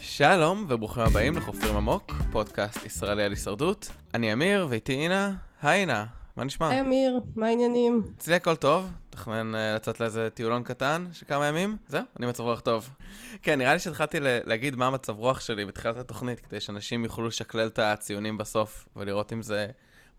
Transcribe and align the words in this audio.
שלום 0.00 0.66
וברוכים 0.68 1.02
הבאים 1.02 1.36
לחופרים 1.36 1.76
עמוק, 1.76 2.12
פודקאסט 2.32 2.86
ישראלי 2.86 3.22
על 3.22 3.32
הישרדות. 3.32 3.90
אני 4.14 4.32
אמיר 4.32 4.66
ואיתי 4.70 4.92
אינה. 4.92 5.34
היי 5.62 5.80
אינה, 5.80 6.06
מה 6.36 6.44
נשמע? 6.44 6.68
היי 6.68 6.80
אמיר, 6.80 7.20
מה 7.36 7.46
העניינים? 7.46 8.02
אצלי 8.16 8.34
הכל 8.34 8.56
טוב, 8.56 8.92
תכנן 9.10 9.54
uh, 9.54 9.58
לצאת 9.76 10.00
לאיזה 10.00 10.28
טיולון 10.30 10.62
קטן 10.62 11.06
של 11.12 11.26
כמה 11.26 11.46
ימים, 11.46 11.76
זהו, 11.88 12.02
אני 12.18 12.26
מצב 12.26 12.42
רוח 12.42 12.60
טוב. 12.60 12.90
כן, 13.42 13.58
נראה 13.58 13.72
לי 13.72 13.78
שהתחלתי 13.78 14.18
להגיד 14.20 14.76
מה 14.76 14.86
המצב 14.86 15.16
רוח 15.16 15.40
שלי 15.40 15.64
בתחילת 15.64 15.96
התוכנית, 15.96 16.40
כדי 16.40 16.60
שאנשים 16.60 17.04
יוכלו 17.04 17.26
לשקלל 17.26 17.66
את 17.66 17.78
הציונים 17.78 18.38
בסוף 18.38 18.88
ולראות 18.96 19.32
אם 19.32 19.42
זה 19.42 19.66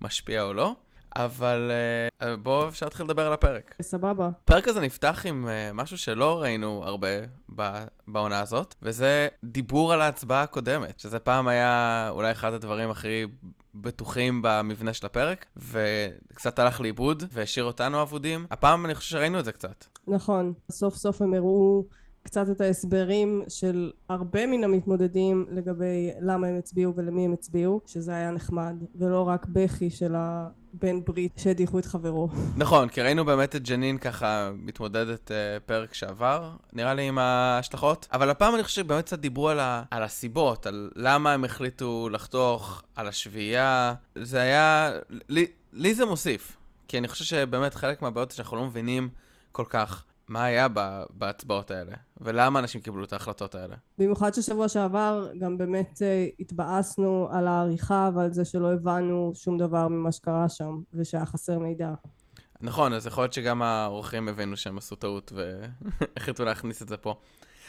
משפיע 0.02 0.44
או 0.44 0.54
לא. 0.54 0.75
אבל 1.15 1.71
uh, 2.21 2.25
בואו 2.41 2.67
אפשר 2.67 2.85
להתחיל 2.85 3.05
לדבר 3.05 3.27
על 3.27 3.33
הפרק. 3.33 3.75
סבבה. 3.81 4.29
הפרק 4.43 4.67
הזה 4.67 4.81
נפתח 4.81 5.25
עם 5.25 5.48
uh, 5.48 5.73
משהו 5.73 5.98
שלא 5.98 6.41
ראינו 6.41 6.81
הרבה 6.85 7.07
בעונה 8.07 8.39
הזאת, 8.39 8.75
וזה 8.81 9.27
דיבור 9.43 9.93
על 9.93 10.01
ההצבעה 10.01 10.43
הקודמת, 10.43 10.99
שזה 10.99 11.20
פעם 11.20 11.48
היה 11.48 12.07
אולי 12.09 12.31
אחד 12.31 12.53
הדברים 12.53 12.89
הכי 12.89 13.25
בטוחים 13.75 14.41
במבנה 14.43 14.93
של 14.93 15.05
הפרק, 15.05 15.45
וקצת 15.57 16.59
הלך 16.59 16.81
לאיבוד 16.81 17.23
והשאיר 17.31 17.65
אותנו 17.65 18.01
אבודים. 18.01 18.45
הפעם 18.51 18.85
אני 18.85 18.95
חושב 18.95 19.09
שראינו 19.09 19.39
את 19.39 19.45
זה 19.45 19.51
קצת. 19.51 19.85
נכון, 20.07 20.53
סוף 20.71 20.95
סוף 20.95 21.21
הם 21.21 21.34
הראו 21.34 21.84
קצת 22.27 22.49
את 22.49 22.62
ההסברים 22.62 23.44
של 23.48 23.91
הרבה 24.09 24.48
מן 24.48 24.63
המתמודדים 24.63 25.45
לגבי 25.52 26.12
למה 26.22 26.48
הם 26.48 26.58
הצביעו 26.58 26.94
ולמי 26.95 27.26
הם 27.26 27.34
הצביעו, 27.34 27.81
שזה 27.85 28.12
היה 28.12 28.31
נחמד, 28.31 28.76
ולא 28.95 29.27
רק 29.27 29.45
בכי 29.45 29.90
של 29.90 30.16
הבן 30.16 31.04
ברית 31.05 31.32
שהדיחו 31.38 31.80
את 31.80 31.85
חברו. 31.85 32.30
נכון, 32.58 32.90
כי 32.90 33.02
ראינו 33.02 33.26
באמת 33.26 33.55
את 33.55 33.63
ג'נין 33.63 33.98
ככה 33.98 34.52
מתמודדת 34.55 35.32
uh, 35.32 35.34
פרק 35.66 35.93
שעבר, 35.93 36.51
נראה 36.74 36.93
לי 36.93 37.07
עם 37.07 37.18
ההשלכות, 37.18 38.07
אבל 38.13 38.29
הפעם 38.29 38.55
אני 38.55 38.63
חושב 38.63 38.82
שבאמת 38.82 39.05
קצת 39.05 39.20
דיברו 39.20 39.49
על, 39.49 39.60
ה- 39.60 39.84
על 39.91 40.04
הסיבות, 40.04 40.66
על 40.68 40.90
למה 40.96 41.34
הם 41.34 41.44
החליטו 41.44 42.10
לחתוך, 42.12 42.84
על 42.96 43.07
השביעייה, 43.07 43.94
זה 44.16 44.41
היה, 44.41 44.91
לי, 45.29 45.46
לי 45.73 45.96
זה 45.96 46.05
מוסיף, 46.05 46.57
כי 46.88 46.98
אני 46.98 47.07
חושב 47.07 47.26
שבאמת 47.26 47.73
חלק 47.73 48.01
מהבעיות 48.01 48.32
שאנחנו 48.32 48.57
לא 48.57 48.66
מבינים 48.66 49.10
כל 49.51 49.66
כך. 49.70 50.04
מה 50.27 50.43
היה 50.43 50.67
בהצבעות 51.09 51.71
האלה, 51.71 51.91
ולמה 52.21 52.59
אנשים 52.59 52.81
קיבלו 52.81 53.03
את 53.03 53.13
ההחלטות 53.13 53.55
האלה. 53.55 53.75
במיוחד 53.97 54.33
ששבוע 54.33 54.67
שעבר 54.67 55.29
גם 55.39 55.57
באמת 55.57 56.01
אה, 56.01 56.27
התבאסנו 56.39 57.27
על 57.31 57.47
העריכה 57.47 58.09
ועל 58.15 58.33
זה 58.33 58.45
שלא 58.45 58.73
הבנו 58.73 59.31
שום 59.35 59.57
דבר 59.57 59.87
ממה 59.87 60.11
שקרה 60.11 60.49
שם, 60.49 60.79
ושהיה 60.93 61.25
חסר 61.25 61.59
מידע. 61.59 61.93
נכון, 62.61 62.93
אז 62.93 63.07
יכול 63.07 63.23
להיות 63.23 63.33
שגם 63.33 63.61
האורחים 63.61 64.28
הבינו 64.28 64.57
שהם 64.57 64.78
עשו 64.78 64.95
טעות 64.95 65.33
והחליטו 65.35 66.45
להכניס 66.45 66.81
את 66.81 66.89
זה 66.89 66.97
פה. 66.97 67.16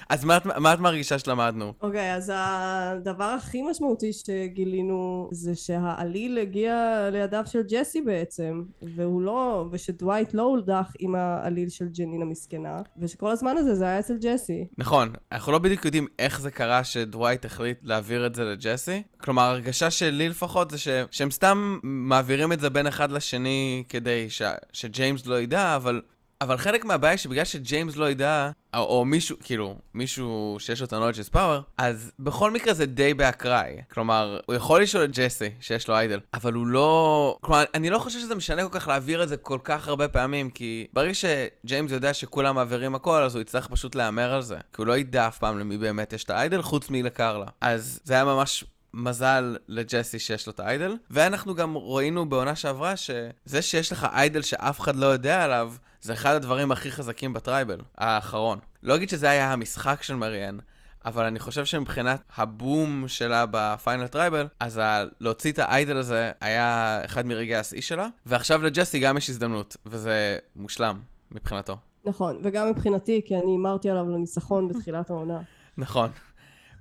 אז 0.09 0.25
מה, 0.25 0.37
את- 0.37 0.47
מה 0.47 0.75
את 0.75 0.79
מרגישה 0.79 1.19
שלמדנו? 1.19 1.73
אוקיי, 1.83 2.15
אז 2.15 2.33
הדבר 2.35 3.25
הכי 3.25 3.63
משמעותי 3.63 4.13
שגילינו 4.13 5.29
זה 5.33 5.55
שהעליל 5.55 6.39
הגיע 6.39 6.75
לידיו 7.13 7.43
של 7.47 7.63
ג'סי 7.69 8.01
בעצם, 8.03 8.63
והוא 8.83 9.23
לא, 9.23 9.69
ושדווייט 9.71 10.35
לא 10.35 10.43
הולדח 10.43 10.93
עם 10.99 11.15
העליל 11.15 11.69
של 11.69 11.89
ג'נין 11.89 12.23
המסכנה, 12.23 12.77
ושכל 12.99 13.31
הזמן 13.31 13.57
הזה 13.57 13.75
זה 13.75 13.85
היה 13.85 13.99
אצל 13.99 14.17
ג'סי. 14.21 14.67
נכון, 14.79 15.13
אנחנו 15.33 15.53
לא 15.53 15.59
בדיוק 15.59 15.85
יודעים 15.85 16.07
איך 16.19 16.41
זה 16.41 16.51
קרה 16.51 16.85
שדווייט 16.85 17.45
החליט 17.45 17.79
להעביר 17.83 18.27
את 18.27 18.35
זה 18.35 18.45
לג'סי. 18.45 19.03
כלומר, 19.21 19.43
ההרגשה 19.43 19.91
שלי 19.91 20.29
לפחות 20.29 20.71
זה 20.71 20.79
ש... 20.79 20.89
שהם 21.11 21.31
סתם 21.31 21.79
מעבירים 21.83 22.53
את 22.53 22.61
זה 22.61 22.71
בין 22.71 22.87
אחד 22.87 23.11
לשני 23.13 23.85
כדי 23.89 24.31
ש... 24.31 24.43
שג'יימס 24.73 25.27
לא 25.27 25.41
ידע, 25.41 25.77
אבל... 25.77 26.01
אבל 26.41 26.57
חלק 26.57 26.85
מהבעיה 26.85 27.17
שבגלל 27.17 27.45
שג'יימס 27.45 27.97
לא 27.97 28.11
ידע, 28.11 28.51
או, 28.75 28.81
או 28.81 29.05
מישהו, 29.05 29.37
כאילו, 29.43 29.77
מישהו 29.95 30.57
שיש 30.59 30.81
לו 30.81 30.87
את 30.87 30.93
ה-knowledge 30.93 31.31
is 31.31 31.35
power, 31.35 31.61
אז 31.79 32.13
בכל 32.19 32.51
מקרה 32.51 32.75
זה 32.75 32.87
די 32.87 33.15
באקראי. 33.15 33.77
כלומר, 33.93 34.41
הוא 34.47 34.55
יכול 34.55 34.83
לשאול 34.83 35.05
את 35.05 35.11
ג'סי, 35.13 35.51
שיש 35.61 35.89
לו 35.89 35.95
idol, 35.95 36.21
אבל 36.35 36.53
הוא 36.53 36.67
לא... 36.67 37.37
כלומר, 37.41 37.65
אני 37.75 37.91
לא 37.91 37.99
חושב 37.99 38.19
שזה 38.19 38.35
משנה 38.35 38.69
כל 38.69 38.79
כך 38.79 38.89
להעביר 38.89 39.23
את 39.23 39.29
זה 39.29 39.37
כל 39.37 39.59
כך 39.65 39.89
הרבה 39.89 40.09
פעמים, 40.09 40.51
כי 40.51 40.87
ברגע 40.93 41.13
שג'יימס 41.15 41.91
יודע 41.91 42.15
שכולם 42.15 42.55
מעבירים 42.55 42.95
הכל, 42.95 43.23
אז 43.23 43.35
הוא 43.35 43.43
יצטרך 43.43 43.69
פשוט 43.69 43.95
להמר 43.95 44.33
על 44.33 44.43
זה. 44.43 44.57
כי 44.57 44.75
הוא 44.77 44.87
לא 44.87 44.99
ידע 44.99 45.29
אף 45.29 45.39
פעם 45.39 45.59
למי 45.59 45.79
באמת 45.79 46.13
יש 46.13 46.25
את 46.25 46.31
ה 46.31 46.36
idol, 46.36 46.63
חוץ 46.63 46.91
מלקרלה. 46.91 47.47
אז 47.61 48.01
זה 48.05 48.15
היה 48.15 48.25
ממש... 48.25 48.65
מזל 48.95 49.57
לג'סי 49.69 50.19
שיש 50.19 50.47
לו 50.47 50.53
את 50.53 50.61
ה 50.61 50.67
idol, 50.67 50.97
ואנחנו 51.11 51.55
גם 51.55 51.77
ראינו 51.77 52.29
בעונה 52.29 52.57
שעברה 52.57 52.97
שזה 52.97 53.63
שיש 53.63 53.93
לך 53.93 54.07
idol 54.13 54.43
שאף 54.43 54.81
אחד 54.81 54.97
לא 54.97 55.07
יודע 55.07 55.45
עליו, 55.45 55.73
זה 56.01 56.13
אחד 56.13 56.35
הדברים 56.35 56.73
הכי 56.73 56.91
חזקים 56.91 57.33
ב 57.33 57.39
tribal, 57.39 57.81
האחרון. 57.99 58.59
לא 58.83 58.95
אגיד 58.95 59.09
שזה 59.09 59.31
היה 59.31 59.53
המשחק 59.53 60.03
של 60.03 60.15
מריאן, 60.15 60.59
אבל 61.05 61.25
אני 61.25 61.39
חושב 61.39 61.65
שמבחינת 61.65 62.21
הבום 62.37 63.05
שלה 63.09 63.45
ב 63.51 63.60
final 63.60 64.07
tribal, 64.07 64.47
אז 64.61 64.79
ה- 64.79 65.05
להוציא 65.21 65.53
את 65.53 65.59
ה 65.59 65.66
idol 65.66 65.97
הזה 65.97 66.33
היה 66.41 67.01
אחד 67.05 67.27
מרגעי 67.27 67.57
השיא 67.57 67.81
שלה, 67.81 68.09
ועכשיו 68.27 68.63
לג'סי 68.63 68.99
גם 68.99 69.17
יש 69.17 69.31
הזדמנות, 69.31 69.77
וזה 69.87 70.39
מושלם 70.57 70.99
מבחינתו. 71.33 71.77
נכון, 72.05 72.41
וגם 72.43 72.71
מבחינתי, 72.71 73.21
כי 73.27 73.35
אני 73.35 73.51
הימרתי 73.53 73.91
עליו 73.91 74.09
לניצחון 74.11 74.69
בתחילת 74.69 75.11
העונה. 75.11 75.41
נכון. 75.79 76.11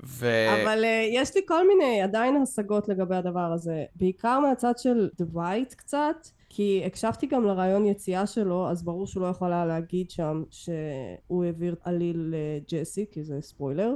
ו... 0.03 0.25
אבל 0.63 0.83
uh, 0.83 0.87
יש 1.11 1.35
לי 1.35 1.41
כל 1.47 1.67
מיני 1.67 2.01
עדיין 2.01 2.35
השגות 2.35 2.87
לגבי 2.87 3.15
הדבר 3.15 3.51
הזה, 3.53 3.85
בעיקר 3.95 4.39
מהצד 4.39 4.77
של 4.77 5.09
דווייט 5.17 5.73
קצת, 5.73 6.27
כי 6.49 6.83
הקשבתי 6.85 7.27
גם 7.27 7.45
לריאיון 7.45 7.85
יציאה 7.85 8.27
שלו, 8.27 8.69
אז 8.69 8.83
ברור 8.83 9.07
שהוא 9.07 9.21
לא 9.23 9.27
יכול 9.27 9.53
היה 9.53 9.65
להגיד 9.65 10.11
שם 10.11 10.43
שהוא 10.49 11.43
העביר 11.43 11.75
idol 11.83 12.33
לג'סי, 12.33 13.05
כי 13.11 13.23
זה 13.23 13.41
ספוילר, 13.41 13.95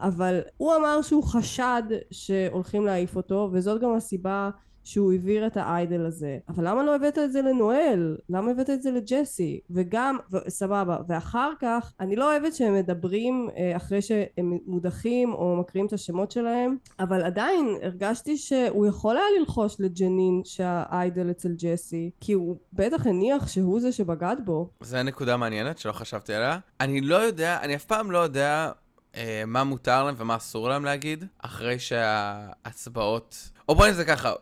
אבל 0.00 0.40
הוא 0.56 0.76
אמר 0.76 1.02
שהוא 1.02 1.24
חשד 1.24 1.82
שהולכים 2.10 2.86
להעיף 2.86 3.16
אותו, 3.16 3.50
וזאת 3.52 3.80
גם 3.80 3.94
הסיבה 3.94 4.50
שהוא 4.84 5.12
העביר 5.12 5.46
את 5.46 5.56
האיידל 5.56 6.06
הזה. 6.06 6.38
אבל 6.48 6.68
למה 6.68 6.82
לא 6.82 6.94
הבאת 6.94 7.18
את 7.18 7.32
זה 7.32 7.42
לנואל? 7.42 8.16
למה 8.28 8.50
הבאת 8.50 8.70
את 8.70 8.82
זה 8.82 8.90
לג'סי? 8.90 9.60
וגם, 9.70 10.18
ו- 10.32 10.50
סבבה, 10.50 10.96
ואחר 11.08 11.52
כך, 11.60 11.92
אני 12.00 12.16
לא 12.16 12.30
אוהבת 12.30 12.54
שהם 12.54 12.74
מדברים 12.74 13.48
אה, 13.56 13.76
אחרי 13.76 14.02
שהם 14.02 14.58
מודחים 14.66 15.32
או 15.32 15.56
מקריאים 15.56 15.86
את 15.86 15.92
השמות 15.92 16.30
שלהם, 16.30 16.76
אבל 17.00 17.22
עדיין 17.22 17.76
הרגשתי 17.82 18.36
שהוא 18.36 18.86
יכול 18.86 19.16
היה 19.16 19.26
ללחוש 19.38 19.76
לג'נין 19.78 20.40
שהאיידל 20.44 21.30
אצל 21.30 21.52
ג'סי, 21.56 22.10
כי 22.20 22.32
הוא 22.32 22.56
בטח 22.72 23.06
הניח 23.06 23.48
שהוא 23.48 23.80
זה 23.80 23.92
שבגד 23.92 24.36
בו. 24.44 24.68
זו 24.80 25.02
נקודה 25.02 25.36
מעניינת 25.36 25.78
שלא 25.78 25.92
חשבתי 25.92 26.34
עליה. 26.34 26.58
אני 26.80 27.00
לא 27.00 27.16
יודע, 27.16 27.58
אני 27.62 27.74
אף 27.76 27.84
פעם 27.84 28.10
לא 28.10 28.18
יודע 28.18 28.72
אה, 29.16 29.42
מה 29.46 29.64
מותר 29.64 30.04
להם 30.04 30.14
ומה 30.18 30.36
אסור 30.36 30.68
להם 30.68 30.84
להגיד, 30.84 31.24
אחרי 31.38 31.78
שההצבעות... 31.78 33.50
או 33.68 33.74
בואי 33.74 33.90
נעשה 33.90 34.04
ככה, 34.04 34.32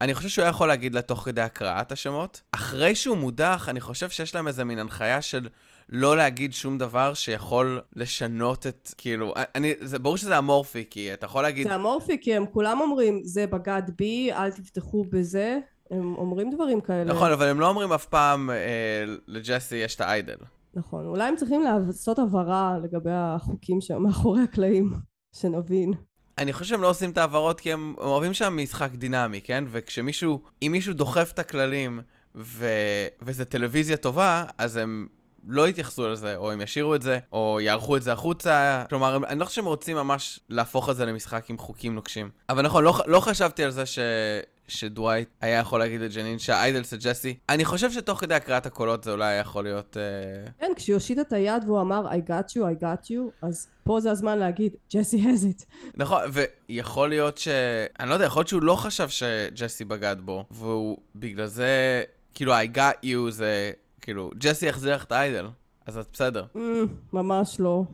אני 0.00 0.14
חושב 0.14 0.28
שהוא 0.28 0.42
היה 0.42 0.50
יכול 0.50 0.68
להגיד 0.68 0.94
לה 0.94 1.02
תוך 1.02 1.20
כדי 1.20 1.40
הקראת 1.40 1.92
השמות. 1.92 2.42
אחרי 2.52 2.94
שהוא 2.94 3.16
מודח, 3.16 3.66
אני 3.68 3.80
חושב 3.80 4.10
שיש 4.10 4.34
להם 4.34 4.48
איזה 4.48 4.64
מין 4.64 4.78
הנחיה 4.78 5.22
של 5.22 5.48
לא 5.88 6.16
להגיד 6.16 6.52
שום 6.52 6.78
דבר 6.78 7.14
שיכול 7.14 7.80
לשנות 7.96 8.66
את, 8.66 8.94
כאילו, 8.98 9.34
אני, 9.54 9.74
זה 9.80 9.98
ברור 9.98 10.16
שזה 10.16 10.38
אמורפי, 10.38 10.84
כי 10.90 11.14
אתה 11.14 11.26
יכול 11.26 11.42
להגיד... 11.42 11.68
זה 11.68 11.74
אמורפי, 11.74 12.18
כי 12.20 12.34
הם 12.34 12.46
כולם 12.46 12.80
אומרים, 12.80 13.20
זה 13.24 13.46
בגד 13.46 13.82
בי, 13.98 14.32
אל 14.32 14.50
תפתחו 14.50 15.04
בזה. 15.10 15.58
הם 15.90 16.14
אומרים 16.18 16.50
דברים 16.50 16.80
כאלה. 16.80 17.12
נכון, 17.14 17.32
אבל 17.32 17.48
הם 17.48 17.60
לא 17.60 17.68
אומרים 17.68 17.92
אף 17.92 18.06
פעם 18.06 18.50
אה, 18.50 19.04
לג'סי 19.26 19.76
יש 19.76 19.94
את 19.96 20.00
האיידל. 20.00 20.36
נכון, 20.74 21.06
אולי 21.06 21.28
הם 21.28 21.36
צריכים 21.36 21.62
לעשות 21.62 22.18
הבהרה 22.18 22.78
לגבי 22.82 23.10
החוקים 23.12 23.80
שם 23.80 24.02
מאחורי 24.02 24.42
הקלעים, 24.42 24.92
שנבין. 25.36 25.92
אני 26.38 26.52
חושב 26.52 26.64
שהם 26.64 26.82
לא 26.82 26.90
עושים 26.90 27.10
את 27.10 27.18
ההעברות 27.18 27.60
כי 27.60 27.72
הם 27.72 27.94
אוהבים 27.98 28.34
שם 28.34 28.56
משחק 28.62 28.90
דינמי, 28.94 29.40
כן? 29.40 29.64
וכשמישהו, 29.70 30.42
אם 30.62 30.72
מישהו 30.72 30.94
דוחף 30.94 31.30
את 31.34 31.38
הכללים 31.38 32.00
ו... 32.34 32.66
וזה 33.22 33.44
טלוויזיה 33.44 33.96
טובה, 33.96 34.44
אז 34.58 34.76
הם 34.76 35.06
לא 35.48 35.68
יתייחסו 35.68 36.08
לזה, 36.08 36.36
או 36.36 36.52
הם 36.52 36.60
ישאירו 36.60 36.94
את 36.94 37.02
זה, 37.02 37.18
או 37.32 37.58
יערכו 37.60 37.96
את 37.96 38.02
זה 38.02 38.12
החוצה. 38.12 38.84
כלומר, 38.88 39.18
אני 39.28 39.38
לא 39.40 39.44
חושב 39.44 39.56
שהם 39.56 39.64
רוצים 39.64 39.96
ממש 39.96 40.40
להפוך 40.48 40.90
את 40.90 40.96
זה 40.96 41.06
למשחק 41.06 41.50
עם 41.50 41.58
חוקים 41.58 41.94
נוקשים. 41.94 42.30
אבל 42.48 42.62
נכון, 42.62 42.84
לא, 42.84 43.00
לא 43.06 43.20
חשבתי 43.20 43.64
על 43.64 43.70
זה 43.70 43.86
ש... 43.86 43.98
שדווייט 44.68 45.28
היה 45.40 45.58
יכול 45.58 45.78
להגיד 45.78 46.00
לג'נין 46.00 46.38
שהאיידל 46.38 46.84
זה 46.84 46.96
ג'סי. 46.96 47.36
אני 47.48 47.64
חושב 47.64 47.90
שתוך 47.90 48.20
כדי 48.20 48.34
הקראת 48.34 48.66
הקולות 48.66 49.04
זה 49.04 49.12
אולי 49.12 49.34
יכול 49.34 49.64
להיות... 49.64 49.96
אה... 49.96 50.50
כן, 50.58 50.72
כשהוא 50.76 50.94
הושיט 50.94 51.18
את 51.18 51.32
היד 51.32 51.64
והוא 51.66 51.80
אמר 51.80 52.08
I 52.08 52.28
got 52.30 52.50
you, 52.50 52.60
I 52.78 52.82
got 52.82 53.06
you, 53.10 53.46
אז 53.46 53.68
פה 53.84 54.00
זה 54.00 54.10
הזמן 54.10 54.38
להגיד 54.38 54.72
ג'סי 54.94 55.24
has 55.24 55.62
it. 55.62 55.64
נכון, 55.96 56.22
ויכול 56.68 57.08
להיות 57.08 57.38
ש... 57.38 57.48
אני 58.00 58.08
לא 58.08 58.14
יודע, 58.14 58.26
יכול 58.26 58.40
להיות 58.40 58.48
שהוא 58.48 58.62
לא 58.62 58.76
חשב 58.76 59.08
שג'סי 59.08 59.84
בגד 59.84 60.16
בו, 60.20 60.44
והוא 60.50 60.98
בגלל 61.16 61.46
זה, 61.46 62.02
כאילו, 62.34 62.52
I 62.54 62.76
got 62.76 63.06
you 63.06 63.30
זה, 63.30 63.70
כאילו, 64.00 64.30
ג'סי 64.38 64.66
יחזיר 64.66 64.94
לך 64.94 65.04
את 65.04 65.12
האיידל, 65.12 65.46
אז 65.86 65.98
את 65.98 66.06
בסדר. 66.12 66.44
Mm, 66.54 66.58
ממש 67.12 67.60
לא. 67.60 67.84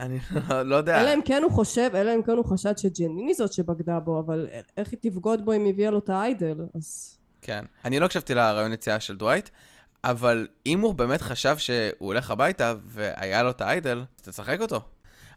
אני 0.00 0.18
לא, 0.64 0.74
יודע. 0.74 1.00
אלא 1.00 1.14
אם 1.14 1.20
כן 1.24 1.42
הוא 1.42 1.52
חושב, 1.52 1.90
אלא 1.94 2.14
אם 2.14 2.22
כן 2.22 2.32
הוא 2.32 2.44
חשד 2.44 2.78
שג'נין 2.78 3.32
זאת 3.34 3.52
שבגדה 3.52 4.00
בו, 4.00 4.20
אבל 4.20 4.48
איך 4.76 4.88
היא 4.92 4.98
תבגוד 5.02 5.44
בו 5.44 5.52
אם 5.52 5.66
הביאה 5.66 5.90
לו 5.90 5.98
את 5.98 6.08
האיידל? 6.08 6.56
אז 6.74 7.18
כן. 7.42 7.64
אני 7.84 8.00
לא 8.00 8.04
הקשבתי 8.04 8.34
לרעיון 8.34 8.72
יציאה 8.72 9.00
של 9.00 9.16
דווייט, 9.16 9.48
אבל 10.04 10.46
אם 10.66 10.80
הוא 10.80 10.94
באמת 10.94 11.22
חשב 11.22 11.58
שהוא 11.58 11.92
הולך 11.98 12.30
הביתה 12.30 12.74
והיה 12.84 13.42
לו 13.42 13.50
את 13.50 13.60
האיידל, 13.60 14.04
אז 14.16 14.22
תשחק 14.22 14.60
אותו. 14.60 14.80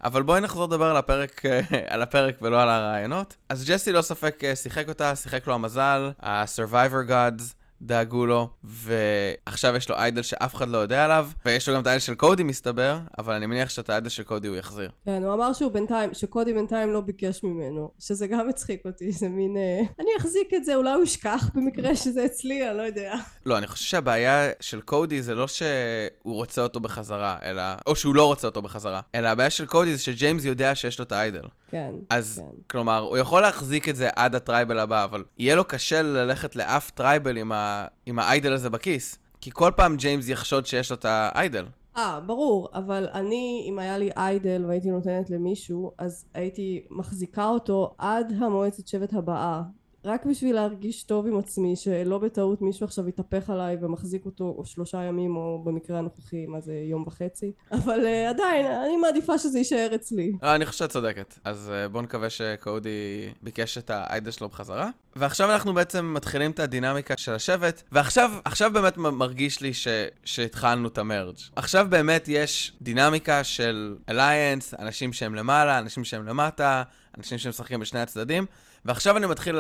אבל 0.03 0.23
בואי 0.23 0.41
נחזור 0.41 0.65
לדבר 0.65 0.85
על 0.85 0.97
הפרק, 0.97 1.41
על 1.87 2.01
הפרק 2.01 2.37
ולא 2.41 2.61
על 2.61 2.69
הרעיונות. 2.69 3.35
אז 3.49 3.69
ג'סי 3.69 3.91
לא 3.91 4.01
ספק 4.01 4.43
אה, 4.43 4.55
שיחק 4.55 4.89
אותה, 4.89 5.15
שיחק 5.15 5.47
לו 5.47 5.53
המזל, 5.53 6.11
ה-Survivor 6.19 7.09
Gods. 7.09 7.64
דאגו 7.81 8.25
לו, 8.25 8.49
ועכשיו 8.63 9.75
יש 9.75 9.89
לו 9.89 9.95
איידל 9.95 10.21
שאף 10.21 10.55
אחד 10.55 10.69
לא 10.69 10.77
יודע 10.77 11.05
עליו, 11.05 11.29
ויש 11.45 11.69
לו 11.69 11.75
גם 11.75 11.81
את 11.81 11.87
האיידל 11.87 11.99
של 11.99 12.15
קודי 12.15 12.43
מסתבר, 12.43 12.99
אבל 13.17 13.33
אני 13.33 13.45
מניח 13.45 13.69
שאת 13.69 13.89
האיידל 13.89 14.09
של 14.09 14.23
קודי 14.23 14.47
הוא 14.47 14.57
יחזיר. 14.57 14.89
כן, 15.05 15.23
הוא 15.23 15.33
אמר 15.33 15.53
שהוא 15.53 15.71
בינתיים, 15.71 16.13
שקודי 16.13 16.53
בינתיים 16.53 16.93
לא 16.93 17.01
ביקש 17.01 17.43
ממנו, 17.43 17.91
שזה 17.99 18.27
גם 18.27 18.49
הצחיק 18.49 18.85
אותי, 18.85 19.11
זה 19.11 19.29
מין... 19.29 19.57
אה, 19.57 19.79
אני 19.99 20.09
אחזיק 20.17 20.53
את 20.53 20.65
זה, 20.65 20.75
אולי 20.75 20.91
הוא 20.93 21.03
ישכח 21.03 21.49
במקרה 21.55 21.95
שזה 21.95 22.25
אצלי, 22.25 22.69
אני 22.69 22.77
לא 22.77 22.83
יודע. 22.83 23.15
לא, 23.45 23.57
אני 23.57 23.67
חושב 23.67 23.85
שהבעיה 23.85 24.49
של 24.59 24.81
קודי 24.81 25.21
זה 25.21 25.35
לא 25.35 25.47
שהוא 25.47 26.07
רוצה 26.23 26.61
אותו 26.61 26.79
בחזרה, 26.79 27.37
אלא... 27.43 27.63
או 27.87 27.95
שהוא 27.95 28.15
לא 28.15 28.25
רוצה 28.25 28.47
אותו 28.47 28.61
בחזרה, 28.61 29.01
אלא 29.15 29.27
הבעיה 29.27 29.49
של 29.49 29.65
קודי 29.65 29.95
זה 29.95 30.03
שג'יימס 30.03 30.45
יודע 30.45 30.75
שיש 30.75 30.99
לו 30.99 31.05
את 31.05 31.11
ה 31.11 31.17
idol. 31.17 31.43
כן, 31.67 31.91
אז, 32.09 32.41
כן. 32.43 32.61
כלומר, 32.69 32.99
הוא 32.99 33.17
יכול 33.17 33.41
להחזיק 33.41 33.89
את 33.89 33.95
זה 33.95 34.09
עד 34.15 34.35
ה 34.35 34.42
tribal 34.42 34.79
הבא, 34.79 35.03
אבל 35.03 35.23
יהיה 35.37 35.55
לו 35.55 35.63
קשה 35.63 36.01
ללכת 36.01 36.55
לאף 36.55 36.91
tribal 36.91 37.37
עם, 37.37 37.51
ה... 37.51 37.87
עם 38.05 38.19
ה 38.19 38.26
idol 38.26 38.53
הזה 38.53 38.69
בכיס. 38.69 39.17
כי 39.41 39.51
כל 39.53 39.71
פעם 39.75 39.97
ג'יימס 39.97 40.29
יחשוד 40.29 40.65
שיש 40.65 40.91
לו 40.91 40.97
את 40.97 41.05
ה 41.05 41.15
idol. 41.15 41.65
אה, 41.97 42.19
ברור, 42.25 42.69
אבל 42.73 43.07
אני, 43.13 43.65
אם 43.69 43.79
היה 43.79 43.97
לי 43.97 44.09
idol 44.17 44.65
והייתי 44.67 44.89
נותנת 44.89 45.29
למישהו, 45.29 45.91
אז 45.97 46.25
הייתי 46.33 46.85
מחזיקה 46.89 47.47
אותו 47.47 47.95
עד 47.97 48.33
המועצת 48.39 48.87
שבט 48.87 49.13
הבאה. 49.13 49.61
רק 50.05 50.25
בשביל 50.25 50.55
להרגיש 50.55 51.03
טוב 51.03 51.27
עם 51.27 51.37
עצמי, 51.37 51.75
שלא 51.75 52.17
בטעות 52.17 52.61
מישהו 52.61 52.85
עכשיו 52.85 53.07
יתהפך 53.07 53.49
עליי 53.49 53.77
ומחזיק 53.81 54.25
אותו 54.25 54.61
שלושה 54.65 55.03
ימים, 55.03 55.35
או 55.35 55.61
במקרה 55.63 55.99
הנוכחי, 55.99 56.45
מה 56.45 56.61
זה, 56.61 56.73
יום 56.73 57.03
וחצי. 57.07 57.51
אבל 57.71 57.99
uh, 57.99 58.29
עדיין, 58.29 58.65
אני 58.65 58.97
מעדיפה 58.97 59.37
שזה 59.37 59.57
יישאר 59.57 59.95
אצלי. 59.95 60.31
לא, 60.43 60.55
אני 60.55 60.65
חושב 60.65 60.79
שאת 60.79 60.89
צודקת. 60.89 61.33
אז 61.43 61.71
uh, 61.71 61.89
בואו 61.89 62.03
נקווה 62.03 62.29
שקודי 62.29 63.29
ביקש 63.41 63.77
את 63.77 63.89
האיידל 63.89 64.31
שלו 64.31 64.49
בחזרה. 64.49 64.89
ועכשיו 65.15 65.51
אנחנו 65.51 65.73
בעצם 65.73 66.13
מתחילים 66.13 66.51
את 66.51 66.59
הדינמיקה 66.59 67.17
של 67.17 67.33
השבט, 67.33 67.83
ועכשיו 67.91 68.31
עכשיו 68.45 68.71
באמת 68.73 68.97
מרגיש 68.97 69.61
לי 69.61 69.73
ש, 69.73 69.87
שהתחלנו 70.25 70.87
את 70.87 70.97
המרג'. 70.97 71.35
עכשיו 71.55 71.87
באמת 71.89 72.25
יש 72.27 72.73
דינמיקה 72.81 73.43
של 73.43 73.95
אליינס, 74.09 74.73
אנשים 74.73 75.13
שהם 75.13 75.35
למעלה, 75.35 75.79
אנשים 75.79 76.03
שהם 76.03 76.25
למטה, 76.25 76.83
אנשים 77.17 77.37
שמשחקים 77.37 77.79
בשני 77.79 77.99
הצדדים, 77.99 78.45
ועכשיו 78.85 79.17
אני 79.17 79.25
מתחיל 79.25 79.55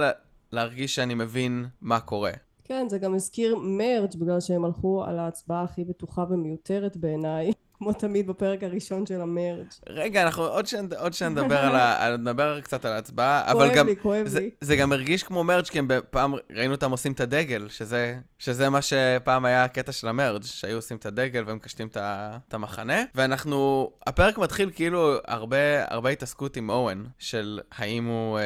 להרגיש 0.55 0.95
שאני 0.95 1.13
מבין 1.13 1.65
מה 1.81 1.99
קורה. 1.99 2.31
כן, 2.63 2.85
זה 2.89 2.97
גם 2.97 3.15
הזכיר 3.15 3.57
מרג' 3.61 4.15
בגלל 4.19 4.39
שהם 4.39 4.65
הלכו 4.65 5.03
על 5.03 5.19
ההצבעה 5.19 5.63
הכי 5.63 5.83
בטוחה 5.83 6.25
ומיותרת 6.29 6.97
בעיניי. 6.97 7.51
כמו 7.77 7.93
תמיד 7.93 8.27
בפרק 8.27 8.63
הראשון 8.63 9.05
של 9.05 9.21
המרג'. 9.21 9.67
רגע, 9.89 10.23
אנחנו 10.23 10.43
עוד 10.97 11.13
שנדבר 11.13 11.57
על 11.57 11.75
ה... 11.75 12.17
נדבר 12.17 12.61
קצת 12.61 12.85
על 12.85 12.93
ההצבעה, 12.93 13.51
אבל 13.51 13.67
כואב 13.67 13.77
גם... 13.77 13.87
לי, 13.87 13.95
כואב 13.95 14.27
זה, 14.27 14.39
לי. 14.39 14.49
זה 14.61 14.75
גם 14.75 14.91
הרגיש 14.91 15.23
כמו 15.23 15.43
מרג' 15.43 15.65
כי 15.65 15.79
הם 15.79 15.87
פעם 16.09 16.33
ראינו 16.51 16.73
אותם 16.73 16.91
עושים 16.91 17.11
את 17.11 17.19
הדגל, 17.19 17.67
שזה, 17.69 18.19
שזה 18.39 18.69
מה 18.69 18.79
שפעם 18.81 19.45
היה 19.45 19.63
הקטע 19.63 19.91
של 19.91 20.07
המרג', 20.07 20.43
שהיו 20.43 20.75
עושים 20.75 20.97
את 20.97 21.05
הדגל 21.05 21.43
והם 21.47 21.55
מקשטים 21.55 21.87
את 21.87 21.97
את 22.47 22.53
המחנה. 22.53 23.03
ואנחנו... 23.15 23.91
הפרק 24.07 24.37
מתחיל 24.37 24.71
כאילו 24.75 25.15
הרבה, 25.27 25.57
הרבה 25.87 26.09
התעסקות 26.09 26.57
עם 26.57 26.69
אורן, 26.69 27.03
של 27.19 27.59
האם 27.77 28.05
הוא, 28.05 28.39
אה, 28.39 28.43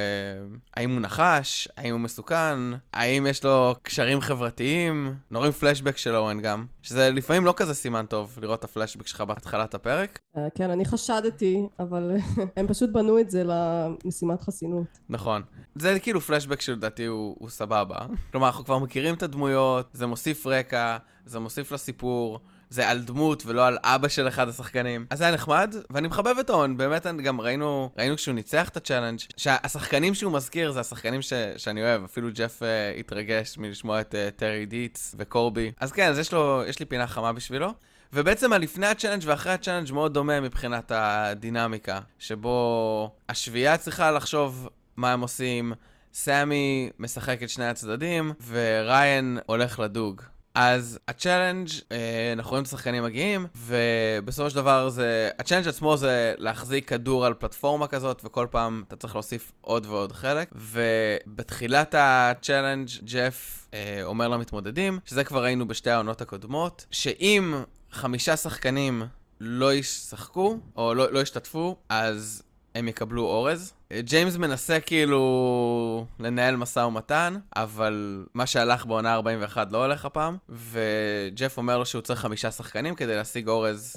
האם 0.78 0.92
הוא 0.92 1.02
נחש, 1.02 1.68
האם 1.78 1.92
הוא 1.92 2.00
מסוכן, 2.00 2.58
האם 2.94 3.28
יש 3.28 3.44
לו 3.44 3.76
קשרים 3.84 4.22
חברתיים. 4.22 5.06
אנחנו 5.08 5.40
רואים 5.40 5.52
פלשבק 5.52 5.98
של 5.98 6.16
אורן 6.16 6.42
גם, 6.42 6.66
שזה 6.82 7.10
לפעמים 7.10 7.46
לא 7.46 7.54
כזה 7.58 7.74
סימן 7.74 8.06
טוב 8.06 8.38
לראות 8.42 8.60
את 8.60 8.64
הפלשבק 8.64 9.08
שלך 9.08 9.19
בהתחלת 9.26 9.74
הפרק. 9.74 10.20
אה, 10.38 10.48
כן, 10.56 10.70
אני 10.70 10.86
חשדתי, 10.86 11.68
אבל 11.80 12.16
הם 12.58 12.68
פשוט 12.68 12.90
בנו 12.90 13.20
את 13.20 13.32
זה 13.32 13.44
למשימת 13.46 14.42
חסינות. 14.42 15.00
נכון. 15.10 15.42
זה 15.76 16.00
כאילו 16.00 16.22
פלשבק 16.22 16.62
שלדעתי 16.62 17.06
הוא, 17.06 17.36
הוא 17.40 17.50
סבבה. 17.50 17.98
כלומר, 18.32 18.48
אנחנו 18.48 18.66
כבר 18.66 18.80
מכירים 18.80 19.16
את 19.16 19.24
הדמויות, 19.24 19.90
זה 19.94 20.08
מוסיף 20.08 20.48
רקע, 20.48 20.98
זה 21.26 21.40
מוסיף 21.40 21.72
לסיפור. 21.72 22.40
זה 22.70 22.90
על 22.90 23.02
דמות 23.02 23.44
ולא 23.46 23.68
על 23.68 23.78
אבא 23.84 24.08
של 24.08 24.28
אחד 24.28 24.50
השחקנים. 24.50 25.06
אז 25.10 25.18
זה 25.18 25.24
היה 25.24 25.34
נחמד, 25.34 25.76
ואני 25.90 26.08
מחבב 26.08 26.36
את 26.40 26.50
אוון, 26.50 26.78
באמת 26.78 27.06
גם 27.24 27.42
ראינו, 27.42 27.90
ראינו 27.98 28.16
כשהוא 28.16 28.36
ניצח 28.36 28.70
את 28.70 28.78
ה 28.78 28.82
challenge, 28.82 29.20
שהשחקנים 29.38 30.14
שהוא 30.14 30.34
מזכיר 30.34 30.72
זה 30.72 30.80
השחקנים 30.80 31.22
ש, 31.22 31.34
שאני 31.58 31.82
אוהב, 31.82 32.04
אפילו 32.04 32.30
ג'ף 32.34 32.62
uh, 32.62 33.00
התרגש 33.00 33.58
מלשמוע 33.58 34.02
את 34.02 34.16
uh, 34.16 34.40
טרי 34.40 34.66
דיטץ 34.66 35.16
וקורבי. 35.18 35.72
אז 35.80 35.92
כן, 35.92 36.10
אז 36.10 36.20
יש, 36.20 36.34
לו, 36.34 36.64
יש 36.68 36.80
לי 36.80 36.86
פינה 36.86 37.08
חמה 37.08 37.34
בשבילו. 37.34 37.74
ובעצם 38.14 38.54
הלפני 38.54 38.88
ה 38.88 38.91
challenge 38.91 39.22
ואחרי 39.26 39.52
ה 39.52 39.56
challenge 39.56 39.92
מאוד 39.92 40.14
דומה 40.14 40.40
מבחינת 40.40 40.92
הדינמיקה, 40.96 42.00
שבו 42.20 43.12
השביעייה 43.30 43.78
צריכה 43.78 44.12
לחשוב 44.12 44.70
מה 44.98 45.14
הם 45.14 45.22
עושים, 45.22 45.74
סמי 46.14 46.90
משחק 47.00 47.44
את 47.44 47.50
שני 47.50 47.66
הצדדים, 47.66 48.34
וריין 48.48 49.40
הולך 49.46 49.80
לדוג. 49.80 50.22
אז 50.56 51.00
ה 51.08 51.13
challenge, 51.13 51.68
אה, 51.92 52.34
אנחנו 52.34 52.50
רואים 52.50 52.64
את 52.64 52.68
השחקנים 52.68 53.04
מגיעים, 53.04 53.48
ובסופו 53.56 54.50
של 54.50 54.56
דבר 54.56 54.90
זה, 54.90 55.30
ה 55.40 55.43
challenge 55.43 55.68
עצמו 55.68 55.98
זה 55.98 56.34
להחזיק 56.38 56.90
כדור 56.90 57.26
על 57.26 57.34
פלטפורמה 57.34 57.88
כזאת, 57.88 58.22
וכל 58.26 58.48
פעם 58.52 58.84
אתה 58.88 58.96
צריך 58.96 59.16
להוסיף 59.16 59.52
עוד 59.62 59.86
ועוד 59.86 60.12
חלק. 60.12 60.52
ובתחילת 60.56 61.96
ה 61.98 62.06
challenge, 62.06 62.90
ג'ף 63.04 63.68
אה, 63.74 64.00
אומר 64.04 64.28
למתמודדים, 64.28 65.00
שזה 65.06 65.24
כבר 65.24 65.44
ראינו 65.44 65.68
בשתי 65.68 65.90
העונות 65.90 66.22
הקודמות, 66.22 66.86
שאם 66.92 67.64
חמישה 67.92 68.38
שחקנים 68.38 69.04
לא 69.40 69.74
ישחקו, 69.74 70.60
או 70.76 70.94
לא, 70.94 71.12
לא 71.12 71.20
ישתתפו, 71.20 71.78
אז 71.90 72.44
הם 72.76 72.88
יקבלו 72.88 73.24
אורז. 73.24 73.74
ג'יימס 73.94 74.36
מנסה 74.36 74.80
כאילו 74.80 76.06
לנהל 76.20 76.56
משא 76.56 76.80
ומתן, 76.80 77.36
אבל 77.56 78.26
מה 78.34 78.46
שהלך 78.46 78.86
בעונה 78.86 79.14
41 79.14 79.72
לא 79.72 79.84
הולך 79.86 80.06
הפעם, 80.06 80.38
וג'ף 80.50 81.58
אומר 81.58 81.78
לו 81.78 81.86
שהוא 81.86 82.02
צריך 82.02 82.20
חמישה 82.20 82.52
שחקנים 82.52 82.96
כדי 82.96 83.16
להשיג 83.16 83.48
אורז 83.48 83.96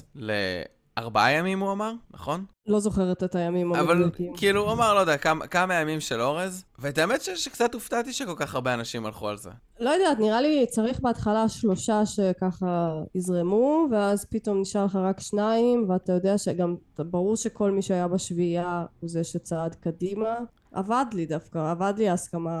לארבעה 0.97 1.31
ימים, 1.31 1.59
הוא 1.59 1.71
אמר, 1.71 1.93
נכון? 2.11 2.45
לא 2.67 2.79
זוכרת 2.79 3.23
את 3.23 3.35
הימים 3.35 3.75
אבל 3.75 3.91
המדויקים. 3.95 4.33
כאילו, 4.37 4.61
הוא 4.61 4.71
אמר, 4.71 4.93
לא 4.93 4.99
יודע, 4.99 5.17
כמה, 5.17 5.47
כמה 5.47 5.73
ימים 5.73 5.99
של 5.99 6.21
אורז, 6.21 6.65
ואת 6.79 6.97
האמת 6.97 7.21
ש- 7.21 7.29
שקצת 7.29 7.73
הופתעתי 7.73 8.13
שכל 8.13 8.33
כך 8.35 8.55
הרבה 8.55 8.73
אנשים 8.73 9.05
הלכו 9.05 9.29
על 9.29 9.37
זה. 9.37 9.49
לא 9.79 9.89
יודעת, 9.89 10.19
נראה 10.19 10.41
לי 10.41 10.65
צריך 10.69 10.99
בהתחלה 10.99 11.49
שלושה 11.49 12.05
שככה 12.05 12.93
יזרמו, 13.15 13.87
ואז 13.91 14.25
פתאום 14.25 14.61
נשאר 14.61 14.85
לך 14.85 14.95
רק 14.95 15.19
שניים, 15.19 15.85
ואתה 15.89 16.13
יודע 16.13 16.37
שגם, 16.37 16.75
ברור 16.97 17.35
שכל 17.35 17.71
מי 17.71 17.81
שהיה 17.81 18.07
בשביעייה 18.07 18.85
הוא 18.99 19.09
זה 19.09 19.23
שצעד 19.23 19.75
קדימה. 19.75 20.35
עבד 20.71 21.05
לי 21.13 21.25
דווקא, 21.25 21.71
עבד 21.71 21.93
לי 21.97 22.09
ההסכמה 22.09 22.51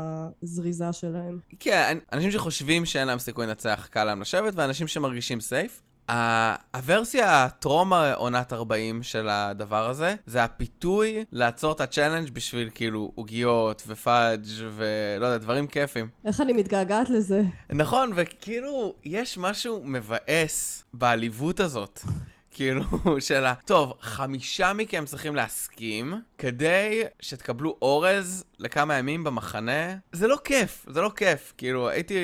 הזריזה 0.43 0.93
שלהם. 0.93 1.39
כן, 1.59 1.97
אנשים 2.13 2.31
שחושבים 2.31 2.85
שאין 2.85 3.07
להם 3.07 3.19
סיכוי 3.19 3.47
לנצח, 3.47 3.87
קל 3.91 4.03
להם 4.03 4.21
לשבת, 4.21 4.53
ואנשים 4.55 4.87
שמרגישים 4.87 5.39
סייף. 5.41 5.81
ה 6.09 6.31
ורסיה 6.31 7.43
הטרום 7.43 7.93
עונת 7.93 8.53
40 8.53 9.03
של 9.03 9.29
הדבר 9.29 9.89
הזה, 9.89 10.15
זה 10.25 10.43
הפיתוי 10.43 11.25
לעצור 11.31 11.71
את 11.71 11.81
ה 11.81 11.86
challenge 11.86 12.29
בשביל 12.29 12.69
כאילו 12.75 13.11
עוגיות 13.15 13.83
ו 13.87 13.97
fudge 13.97 14.45
ולא 14.75 15.25
יודע, 15.25 15.37
דברים 15.37 15.67
כיפים. 15.67 16.07
איך 16.25 16.41
אני 16.41 16.53
מתגעגעת 16.53 17.09
לזה. 17.09 17.41
נכון, 17.69 18.11
וכאילו, 18.15 18.93
יש 19.03 19.37
משהו 19.37 19.81
מבאס 19.83 20.83
בעליבות 20.93 21.59
הזאת. 21.59 21.99
כאילו, 22.53 22.83
של 23.27 23.45
ה... 23.45 23.53
טוב, 23.65 23.93
חמישה 24.01 24.73
מכם 24.73 25.05
צריכים 25.05 25.35
להסכים 25.35 26.13
כדי 26.37 27.03
שתקבלו 27.19 27.77
אורז 27.81 28.43
לכמה 28.63 28.97
ימים 28.97 29.23
במחנה. 29.23 29.95
זה 30.11 30.27
לא 30.27 30.37
כיף, 30.43 30.85
זה 30.89 31.01
לא 31.01 31.11
כיף. 31.15 31.53
כאילו, 31.57 31.89
הייתי... 31.89 32.15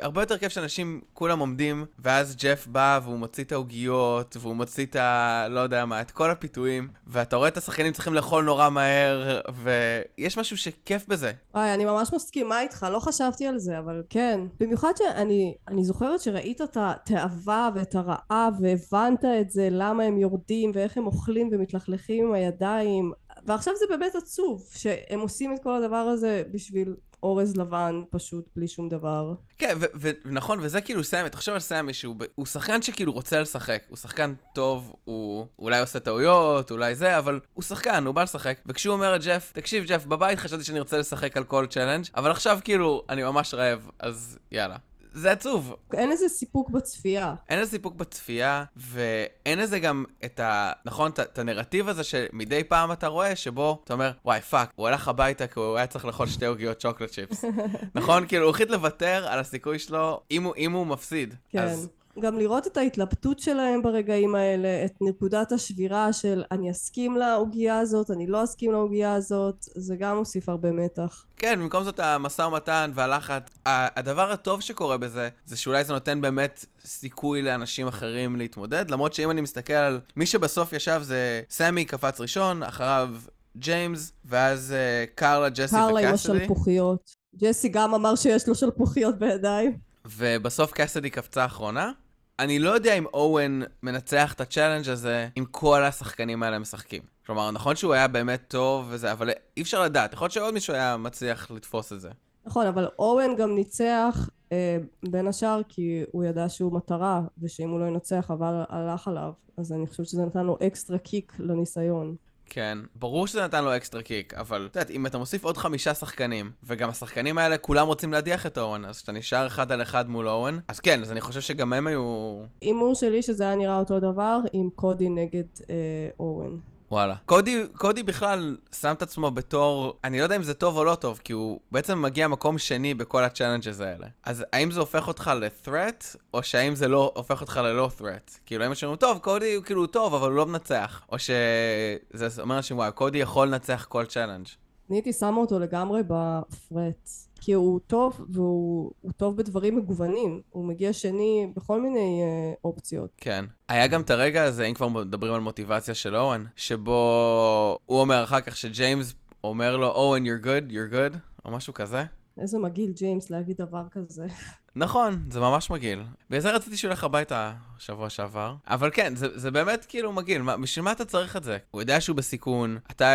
הרבה 0.00 0.22
יותר 0.22 0.38
כיף 0.38 0.52
שאנשים 0.52 1.00
כולם 1.12 1.38
עומדים, 1.38 1.84
ואז 1.98 2.36
ג'ף 2.36 2.66
בא 2.66 3.00
והוא 3.02 3.18
מוציא 3.18 3.44
את 3.44 3.52
העוגיות, 3.52 4.36
והוא 4.40 4.56
מוציא 4.56 4.86
את 4.86 4.96
ה... 4.96 5.46
לא 5.50 5.60
יודע 5.60 5.84
מה, 5.84 6.00
את 6.00 6.10
כל 6.10 6.30
הפיתויים, 6.30 6.88
ואתה 7.06 7.36
רואה 7.36 7.48
את 7.48 7.56
השחקנים 7.56 7.92
צריכים 7.92 8.14
לאכול 8.14 8.44
נורא 8.44 8.70
מהר, 8.70 9.40
ויש 9.54 10.38
משהו 10.38 10.56
שכיף 10.56 11.08
בזה. 11.08 11.32
וואי, 11.54 11.74
אני 11.74 11.84
ממש 11.84 12.12
מסכימה 12.14 12.60
איתך, 12.60 12.86
לא 12.92 12.98
חשבתי 12.98 13.46
על 13.46 13.58
זה, 13.58 13.78
אבל 13.78 14.02
כן. 14.10 14.40
במיוחד 14.60 14.92
שאני 14.98 15.54
אני 15.68 15.84
זוכרת 15.84 16.20
שראית 16.20 16.60
את 16.60 16.76
התאווה 16.80 17.68
ואת 17.74 17.94
הרעב, 17.94 18.54
והבנת 18.60 19.24
את 19.40 19.50
זה, 19.50 19.68
למה 19.70 20.02
הם 20.02 20.18
יורדים, 20.18 20.70
ואיך 20.74 20.96
הם 20.96 21.06
אוכלים 21.06 21.48
ומתלכלכים 21.52 22.26
עם 22.26 22.32
הידיים. 22.32 23.12
ועכשיו 23.46 23.74
זה 23.76 23.84
באמת 23.88 24.14
עצוב, 24.14 24.68
שהם 24.74 25.20
עושים 25.20 25.54
את 25.54 25.62
כל 25.62 25.82
הדבר 25.82 25.96
הזה 25.96 26.42
בשביל 26.50 26.94
אורז 27.22 27.56
לבן 27.56 28.02
פשוט 28.10 28.48
בלי 28.56 28.68
שום 28.68 28.88
דבר. 28.88 29.34
כן, 29.58 29.78
ונכון, 30.24 30.58
וזה 30.62 30.80
כאילו 30.80 31.04
סמי, 31.04 31.30
תחשוב 31.30 31.54
על 31.54 31.60
סמי 31.60 31.94
שהוא 31.94 32.16
הוא 32.34 32.46
שחקן 32.46 32.82
שכאילו 32.82 33.12
רוצה 33.12 33.40
לשחק, 33.40 33.82
הוא 33.88 33.96
שחקן 33.96 34.34
טוב, 34.54 34.94
הוא 35.04 35.46
אולי 35.58 35.80
עושה 35.80 36.00
טעויות, 36.00 36.70
אולי 36.70 36.94
זה, 36.94 37.18
אבל 37.18 37.40
הוא 37.54 37.62
שחקן, 37.62 38.06
הוא 38.06 38.14
בא 38.14 38.22
לשחק, 38.22 38.58
וכשהוא 38.66 38.92
אומר 38.92 39.12
לג'ף, 39.12 39.52
תקשיב 39.54 39.84
ג'ף, 39.84 40.06
בבית 40.06 40.38
חשבתי 40.38 40.64
שאני 40.64 40.80
רוצה 40.80 40.98
לשחק 40.98 41.36
על 41.36 41.44
כל 41.44 41.66
challenge, 41.66 42.04
אבל 42.16 42.30
עכשיו 42.30 42.58
כאילו, 42.64 43.02
אני 43.08 43.22
ממש 43.22 43.54
רעב, 43.54 43.90
אז 43.98 44.38
יאללה. 44.52 44.76
זה 45.14 45.32
עצוב. 45.32 45.74
אין 45.92 46.12
איזה 46.12 46.28
סיפוק 46.28 46.70
בצפייה. 46.70 47.34
אין 47.48 47.58
איזה 47.58 47.70
סיפוק 47.70 47.94
בצפייה, 47.94 48.64
ואין 48.76 49.60
איזה 49.60 49.78
גם 49.78 50.04
את 50.24 50.40
ה... 50.40 50.72
נכון, 50.84 51.10
את, 51.10 51.38
הנרטיב 51.38 51.88
הזה 51.88 52.04
שמדי 52.04 52.64
פעם 52.64 52.92
אתה 52.92 53.06
רואה, 53.06 53.36
שבו 53.36 53.80
אתה 53.84 53.92
אומר, 53.92 54.10
וואי, 54.24 54.40
fuck, 54.40 54.72
הוא 54.76 54.88
הלך 54.88 55.08
הביתה 55.08 55.46
כי 55.46 55.60
הוא 55.60 55.76
היה 55.76 55.86
צריך 55.86 56.04
לאכול 56.04 56.26
שתי 56.26 56.46
עוגיות 56.46 56.78
chocolate 56.78 57.10
chips. 57.10 57.44
נכון? 57.94 58.26
כאילו, 58.26 58.44
הוא 58.44 58.50
החליט 58.50 58.70
לוותר 58.70 59.26
על 59.28 59.38
הסיכוי 59.38 59.78
שלו 59.78 60.20
אם 60.30 60.42
הוא, 60.42 60.54
אם 60.56 60.72
הוא 60.72 60.86
מפסיד. 60.86 61.34
כן. 61.50 61.62
אז 61.62 61.88
גם 62.20 62.38
לראות 62.38 62.66
את 62.66 62.76
ההתלבטות 62.76 63.38
שלהם 63.38 63.82
ברגעים 63.82 64.34
האלה, 64.34 64.84
את 64.84 64.92
נקודת 65.00 65.52
השבירה 65.52 66.12
של 66.12 66.42
אני 66.50 66.70
אסכים 66.70 67.16
לעוגייה 67.16 67.78
הזאת, 67.78 68.10
אני 68.10 68.26
לא 68.26 68.44
אסכים 68.44 68.72
לעוגייה 68.72 69.14
הזאת, 69.14 69.56
זה 69.60 69.96
גם 69.96 70.16
מוסיף 70.16 70.48
הרבה 70.48 70.72
מתח. 70.72 71.24
כן, 71.36 71.60
במקום 71.60 71.84
זאת 71.84 72.00
המשא 72.00 72.42
ומתן 72.42 72.90
והלחץ. 72.94 73.42
הדבר 73.66 74.32
הטוב 74.32 74.60
שקורה 74.60 74.96
בזה, 74.96 75.28
זה 75.46 75.56
שאולי 75.56 75.84
זה 75.84 75.92
נותן 75.92 76.20
באמת 76.20 76.64
סיכוי 76.84 77.42
לאנשים 77.42 77.86
אחרים 77.86 78.36
להתמודד, 78.36 78.90
למרות 78.90 79.14
שאם 79.14 79.30
אני 79.30 79.40
מסתכל 79.40 79.72
על 79.72 80.00
מי 80.16 80.26
שבסוף 80.26 80.72
ישב 80.72 81.00
זה 81.02 81.42
סמי 81.50 81.84
קפץ 81.84 82.20
ראשון, 82.20 82.62
אחריו 82.62 83.08
ג'יימס, 83.56 84.12
ואז 84.24 84.74
uh, 84.74 85.10
קרלה, 85.14 85.48
ג'סי 85.48 85.62
וקאסידי. 85.62 85.86
קרלה 85.86 86.08
עם 86.08 86.14
השלפוחיות. 86.14 87.14
ג'סי 87.36 87.68
גם 87.68 87.94
אמר 87.94 88.16
שיש 88.16 88.48
לו 88.48 88.54
שלפוחיות 88.54 89.18
בידיים. 89.18 89.78
ובסוף 90.16 90.72
קאסידי 90.72 91.10
קפצה 91.10 91.44
אחרונה. 91.44 91.92
אני 92.38 92.58
לא 92.58 92.70
יודע 92.70 92.94
אם 92.94 93.06
אוון 93.06 93.62
מנצח 93.82 94.32
את 94.32 94.40
ה 94.40 94.45
challenge 94.45 94.88
הזה 94.88 95.28
אם 95.38 95.44
כל 95.50 95.82
השחקנים 95.82 96.42
האלה 96.42 96.58
משחקים. 96.58 97.02
כלומר, 97.26 97.50
נכון 97.50 97.76
שהוא 97.76 97.92
היה 97.92 98.08
באמת 98.08 98.44
טוב 98.48 98.86
וזה, 98.88 99.12
אבל 99.12 99.30
אי 99.56 99.62
אפשר 99.62 99.82
לדעת. 99.82 100.12
יכול 100.12 100.24
להיות 100.24 100.32
שעוד 100.32 100.54
מישהו 100.54 100.74
היה 100.74 100.96
מצליח 100.96 101.50
לתפוס 101.50 101.92
את 101.92 102.00
זה. 102.00 102.10
נכון, 102.46 102.66
אבל 102.66 102.88
אוון 102.98 103.36
גם 103.36 103.54
ניצח 103.54 104.28
אה, 104.52 104.76
בין 105.02 105.26
השאר 105.26 105.60
כי 105.68 106.02
הוא 106.12 106.24
ידע 106.24 106.48
שהוא 106.48 106.72
מטרה, 106.72 107.22
ושאם 107.42 107.70
הוא 107.70 107.80
לא 107.80 107.84
ינצח 107.84 108.30
אבל 108.30 108.62
הלך 108.68 109.08
עליו. 109.08 109.32
אז 109.56 109.72
אני 109.72 109.86
חושבת 109.86 110.06
שזה 110.06 110.22
נתן 110.22 110.46
לו 110.46 110.58
extra 110.66 110.98
kick 110.98 111.32
לניסיון. 111.38 112.16
כן, 112.46 112.78
ברור 112.96 113.26
שזה 113.26 113.44
נתן 113.44 113.64
לו 113.64 113.76
extra 113.76 114.02
kick, 114.02 114.34
אבל 114.34 114.66
את 114.70 114.76
יודעת, 114.76 114.90
אם 114.90 115.06
אתה 115.06 115.18
מוסיף 115.18 115.44
עוד 115.44 115.56
חמישה 115.56 115.94
שחקנים, 115.94 116.50
וגם 116.64 116.88
השחקנים 116.88 117.38
האלה 117.38 117.58
כולם 117.58 117.86
רוצים 117.86 118.12
להדיח 118.12 118.46
את 118.46 118.58
אוון, 118.58 118.84
אז 118.84 118.96
כשאתה 118.96 119.12
נשאר 119.12 119.46
אחד 119.46 119.72
על 119.72 119.82
אחד 119.82 120.10
מול 120.10 120.28
אוון, 120.28 120.58
אז 120.68 120.80
כן, 120.80 121.00
אז 121.02 121.12
אני 121.12 121.20
חושב 121.20 121.40
שגם 121.40 121.72
הם 121.72 121.86
היו... 121.86 122.36
הימור 122.60 122.94
שלי 122.94 123.22
שזה 123.22 123.44
היה 123.44 123.54
נראה 123.54 123.78
אותו 123.78 124.00
דבר 124.00 124.38
עם 124.52 124.68
קודי 124.74 125.08
נגד 125.08 125.44
אה, 125.70 125.74
אוון. 126.20 126.56
וואלה. 126.90 127.14
קודי, 127.26 127.64
קודי 127.76 128.02
בכלל 128.02 128.56
שם 128.80 128.92
את 128.92 129.02
עצמו 129.02 129.30
בתור, 129.30 129.98
אני 130.04 130.18
לא 130.18 130.22
יודע 130.22 130.36
אם 130.36 130.42
זה 130.42 130.54
טוב 130.54 130.76
או 130.76 130.84
לא 130.84 130.94
טוב, 130.94 131.20
כי 131.24 131.32
הוא 131.32 131.60
בעצם 131.72 132.02
מגיע 132.02 132.28
מקום 132.28 132.58
שני 132.58 132.94
בכל 132.94 133.24
ה 133.24 133.29
challenges 133.29 133.80
האלה. 133.80 134.06
אז 134.24 134.44
האם 134.52 134.70
זה 134.70 134.80
הופך 134.80 135.08
אותך 135.08 135.30
ל-threat, 135.36 136.16
או 136.34 136.42
שהאם 136.42 136.74
זה 136.74 136.88
לא 136.88 137.12
הופך 137.14 137.40
אותך 137.40 137.60
ללא 137.64 137.90
threat? 137.98 138.38
כאילו, 138.46 138.64
הם 138.64 138.74
שאומרים, 138.74 138.96
טוב, 138.96 139.18
קודי 139.18 139.54
הוא 139.54 139.64
כאילו 139.64 139.86
טוב, 139.86 140.14
אבל 140.14 140.28
הוא 140.28 140.36
לא 140.36 140.46
מנצח. 140.46 141.02
או 141.12 141.16
שזה 141.18 142.42
אומר 142.42 142.56
אנשים, 142.56 142.78
וואי, 142.78 142.92
קודי 142.92 143.18
יכול 143.18 143.48
לנצח 143.48 143.86
כל 143.88 144.04
challenge. 144.06 144.46
אני 144.90 144.96
הייתי 144.96 145.12
שמה 145.12 145.36
אותו 145.36 145.58
לגמרי 145.58 146.02
בפרט. 146.02 147.10
כי 147.44 147.52
הוא 147.52 147.80
טוב, 147.86 148.26
והוא 148.28 148.92
טוב 149.16 149.36
בדברים 149.36 149.76
מגוונים. 149.76 150.40
הוא 150.50 150.64
מגיע 150.64 150.92
שני 150.92 151.52
בכל 151.56 151.80
מיני 151.80 152.22
uh, 152.22 152.58
אופציות. 152.64 153.10
כן. 153.16 153.44
היה 153.68 153.86
גם 153.86 154.00
את 154.00 154.10
הרגע 154.10 154.44
הזה, 154.44 154.64
אם 154.64 154.74
כבר 154.74 154.88
מדברים 154.88 155.34
על 155.34 155.40
מוטיבציה 155.40 155.94
של 155.94 156.16
אורן, 156.16 156.44
שבו 156.56 157.78
הוא 157.86 158.00
אומר 158.00 158.24
אחר 158.24 158.40
כך 158.40 158.56
שג'יימס 158.56 159.14
אומר 159.44 159.76
לו, 159.76 159.86
אורן, 159.86 160.22
you're 160.24 160.44
good, 160.44 160.72
you're 160.72 160.94
good, 160.94 161.18
או 161.44 161.50
משהו 161.50 161.74
כזה. 161.74 162.04
איזה 162.38 162.58
מגעיל 162.58 162.92
ג'יימס 162.92 163.30
להגיד 163.30 163.56
דבר 163.56 163.84
כזה. 163.90 164.26
נכון, 164.76 165.22
זה 165.30 165.40
ממש 165.40 165.70
מגעיל. 165.70 166.02
בגלל 166.30 166.40
זה 166.40 166.50
רציתי 166.50 166.76
שהוא 166.76 166.88
ילך 166.88 167.04
הביתה 167.04 167.52
שבוע 167.78 168.10
שעבר. 168.10 168.54
אבל 168.68 168.90
כן, 168.92 169.16
זה, 169.16 169.38
זה 169.38 169.50
באמת 169.50 169.84
כאילו 169.84 170.12
מגעיל. 170.12 170.42
בשביל 170.42 170.84
מה 170.84 170.92
אתה 170.92 171.04
צריך 171.04 171.36
את 171.36 171.44
זה? 171.44 171.58
הוא 171.70 171.82
יודע 171.82 172.00
שהוא 172.00 172.16
בסיכון. 172.16 172.78
אתה... 172.90 173.06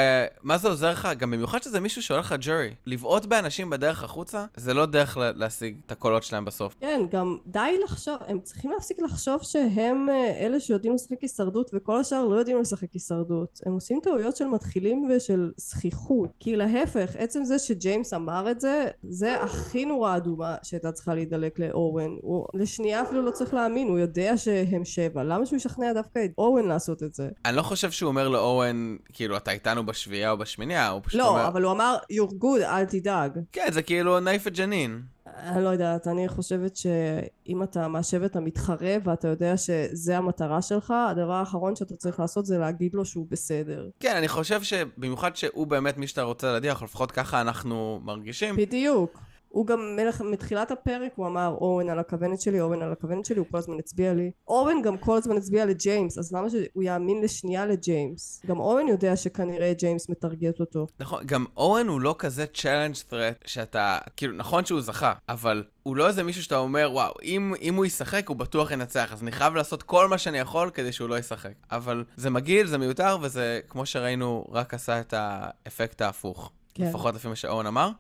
מה 0.44 0.58
זה 0.58 0.68
עוזר 0.68 0.92
לך? 0.92 1.08
גם 1.18 1.32
במיוחד 1.32 1.64
שזה 1.64 1.80
מישהו 1.80 2.02
שהולך 2.04 2.26
לך 2.26 2.36
ג'ורי. 2.42 2.74
לבעוט 2.86 3.26
באנשים 3.26 3.70
בדרך 3.70 4.04
החוצה, 4.04 4.46
זה 4.56 4.74
לא 4.74 4.86
דרך 4.86 5.18
להשיג 5.36 5.78
את 5.86 5.92
הקולות 5.92 6.24
שלהם 6.24 6.46
בסוף. 6.46 6.76
כן, 6.80 7.02
גם 7.12 7.38
די 7.48 7.80
לחשוב, 7.84 8.16
הם 8.28 8.40
צריכים 8.40 8.72
להפסיק 8.72 9.00
לחשוב 9.00 9.44
שהם 9.44 10.10
אה, 10.10 10.46
אלה 10.46 10.60
שיודעים 10.60 10.94
לשחק 10.94 11.22
הישרדות, 11.22 11.72
וכל 11.74 12.00
השאר 12.00 12.26
לא 12.26 12.36
יודעים 12.36 12.62
לשחק 12.62 12.94
הישרדות. 12.94 13.60
הם 13.66 13.72
עושים 13.72 14.00
טעויות 14.04 14.36
של 14.36 14.46
מתחילים 14.46 15.10
ושל 15.12 15.52
זכיחות. 15.58 16.30
כי 16.40 16.56
להפך, 16.56 17.16
עצם 17.18 17.44
זה 17.44 17.60
שג'יימס 17.60 18.14
אמר 18.14 18.52
את 18.52 18.62
זה, 18.62 18.88
זה 19.04 19.42
הכי 19.44 19.86
נורא 19.86 20.18
אדומה 20.18 20.56
שהייתה 20.64 20.92
צריכה 20.92 21.14
להידלק 21.58 21.60
לאורן. 21.60 22.12
הוא 22.22 22.46
לשנייה 22.54 23.02
אפילו 23.02 23.22
לא 23.22 23.32
צריך 23.32 23.54
להאמין, 23.54 23.88
הוא 23.88 24.00
יודע. 24.00 24.38
שהם 24.38 24.86
שבע, 24.86 25.24
למה 25.24 25.46
שהוא 25.46 25.58
ישכנע 25.58 25.94
דווקא 25.94 26.26
את 26.26 26.32
אורן 26.38 26.68
לעשות 26.68 27.04
את 27.04 27.14
זה? 27.14 27.30
אני 27.46 27.56
לא 27.56 27.62
חושב 27.62 27.92
שהוא 27.92 28.08
אומר 28.08 28.28
לאוון, 28.28 28.96
כאילו, 29.14 29.38
אתה 29.38 29.52
איתנו 29.52 29.86
בשביעייה 29.86 30.32
או 30.32 30.38
בשמיניה, 30.38 30.90
הוא 30.90 31.02
פשוט 31.04 31.20
לא, 31.20 31.28
אומר... 31.28 31.44
לא, 31.44 31.48
אבל 31.48 31.64
הוא 31.64 31.72
אמר, 31.72 31.98
you're 32.14 32.44
good, 32.44 32.64
אל 32.64 32.86
תדאג. 32.86 33.40
כן, 33.52 33.68
זה 33.72 33.82
כאילו 33.82 34.20
נעיף 34.20 34.48
את 34.48 34.54
ג'נין. 34.54 35.02
אני 35.38 35.64
לא 35.64 35.70
יודעת, 35.70 36.08
אני 36.08 36.28
חושבת 36.28 36.78
שאם 36.78 37.64
אתה 37.64 37.88
מהשבט 37.88 38.36
המתחרה 38.36 38.96
ואתה 39.04 39.28
יודע 39.28 39.58
שזה 39.58 40.18
המטרה 40.18 40.62
שלך, 40.62 40.94
הדבר 41.12 41.34
האחרון 41.34 41.76
שאתה 41.76 41.96
צריך 41.96 42.20
לעשות 42.20 42.46
זה 42.46 42.58
להגיד 42.58 42.94
לו 42.94 43.06
שהוא 43.06 43.28
בסדר. 43.30 43.90
כן, 44.00 44.16
אני 44.16 44.28
חושב 44.28 44.64
שבמיוחד 44.64 45.36
שהוא 45.36 45.68
באמת 45.68 45.98
מי 45.98 46.08
שאתה 46.08 46.24
רוצה 46.24 46.52
להדיח, 46.52 46.84
לפחות 46.84 47.12
ככה 47.12 47.42
אנחנו 47.42 48.00
מרגישים. 48.04 48.56
בדיוק. 48.56 49.20
הוא 49.50 49.68
גם 49.68 49.96
מלך, 49.96 50.22
מתחילת 50.22 50.72
הפרק 50.72 51.12
הוא 51.16 51.28
אמר 51.28 51.56
אוון 51.62 51.90
על 51.90 52.00
הכוונת 52.00 52.42
שלי, 52.42 52.62
אוון 52.62 52.82
על 52.82 52.92
הכוונת 52.92 53.26
שלי, 53.26 53.40
הוא 53.40 53.48
כל 53.52 53.58
הזמן 53.58 53.80
הצביע 53.80 54.14
לי. 54.14 54.32
אוון 54.48 54.82
גם 54.82 54.98
כל 54.98 55.18
הזמן 55.18 55.38
הצביע 55.38 55.66
לג'יימס, 55.66 56.18
אז 56.18 56.34
למה 56.34 56.50
שהוא 56.50 56.84
יאמין 56.84 57.22
לשנייה 57.22 57.66
לג'יימס? 57.66 58.42
גם 58.48 58.60
אוון 58.60 58.88
יודע 58.88 59.16
שכנראה 59.16 59.74
ג'יימס 59.74 60.10
מטרגט 60.10 60.60
אותו. 60.60 60.88
נכון, 61.00 61.24
גם 61.26 61.46
אוון 61.58 61.88
הוא 61.88 62.02
לא 62.02 62.16
כזה 62.20 62.46
challenge 62.46 62.96
threat 62.96 63.46
שאתה, 63.46 63.98
כאילו, 64.18 64.36
נכון 64.36 64.66
שהוא 64.66 64.82
זכה, 64.82 65.14
אבל 65.30 65.64
הוא 65.84 65.96
לא 65.96 66.08
איזה 66.08 66.24
מישהו 66.24 66.44
שאתה 66.44 66.58
אומר, 66.58 66.90
וואו, 66.94 67.14
אם, 67.24 67.54
אם 67.62 67.76
הוא 67.76 67.86
ישחק 67.86 68.30
הוא 68.30 68.38
בטוח 68.38 68.72
ינצח, 68.72 69.14
אז 69.14 69.22
אני 69.24 69.32
חייב 69.32 69.56
לעשות 69.56 69.84
כל 69.84 70.08
מה 70.08 70.18
שאני 70.18 70.38
יכול 70.38 70.70
כדי 70.70 70.92
שהוא 70.92 71.10
לא 71.10 71.20
ישחק. 71.20 71.54
אבל 71.72 72.04
זה 72.18 72.30
מגעיל, 72.30 72.68
זה 72.68 72.78
מיותר, 72.78 73.18
וזה, 73.22 73.60
כמו 73.70 73.86
שראינו, 73.86 74.46
רק 74.52 74.74
עשה 74.74 75.00
את 75.00 75.14
האפקט 75.18 76.02
ההפוך. 76.02 76.52
כן. 76.74 76.84
לפחות 76.84 77.16
לפי 77.16 77.28
מה 77.28 77.36
שאוון 77.36 77.66
אמר. 77.66 77.92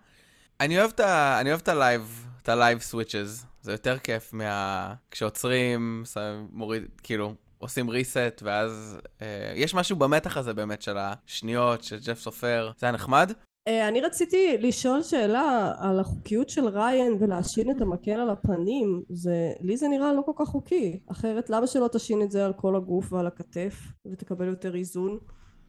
אני 0.60 0.80
אוהב 0.80 0.92
את 0.96 1.00
ה... 1.00 1.40
אני 1.42 1.50
אוהב 1.50 1.62
את 1.62 1.68
ה 1.68 1.78
live, 1.78 2.28
את 2.44 2.50
ה 2.50 2.56
live 2.56 2.80
switches. 2.80 3.46
זה 3.62 3.72
יותר 3.72 3.98
כיף 3.98 4.34
מה... 4.34 4.94
כשעוצרים, 5.12 6.04
מוריד, 6.52 6.84
כאילו, 7.04 7.34
עושים 7.58 7.90
reset, 7.90 8.42
ואז... 8.42 8.98
אה, 9.22 9.54
יש 9.56 9.74
משהו 9.74 9.96
במתח 9.96 10.38
הזה 10.38 10.54
באמת 10.54 10.82
של 10.82 10.98
השניות, 10.98 11.84
של 11.84 12.00
ג'ף 12.00 12.20
סופר. 12.20 12.72
זה 12.78 12.86
היה 12.86 12.94
נחמד. 12.94 13.32
אה, 13.68 13.88
אני 13.88 14.02
רציתי 14.02 14.58
לשאול 14.60 15.04
שאלה 15.04 15.72
על 15.80 16.00
החוקיות 16.00 16.50
של 16.50 16.68
ריין 16.68 17.18
ולהשין 17.20 17.72
את 17.72 17.82
המקל 17.82 18.12
על 18.12 18.30
הפנים. 18.30 19.04
זה... 19.10 19.52
לי 19.62 19.78
זה 19.78 19.88
נראה 19.88 20.14
לא 20.14 20.22
כל 20.26 20.32
כך 20.36 20.48
חוקי. 20.48 21.00
אחרת, 21.12 21.50
למה 21.50 21.68
שלא 21.68 21.90
תשין 21.92 22.22
את 22.22 22.32
זה 22.32 22.46
על 22.46 22.54
כל 22.54 22.76
הגוף 22.76 23.14
ועל 23.14 23.28
הכתף, 23.28 23.74
ותקבל 24.12 24.48
יותר 24.48 24.76
איזון? 24.76 25.18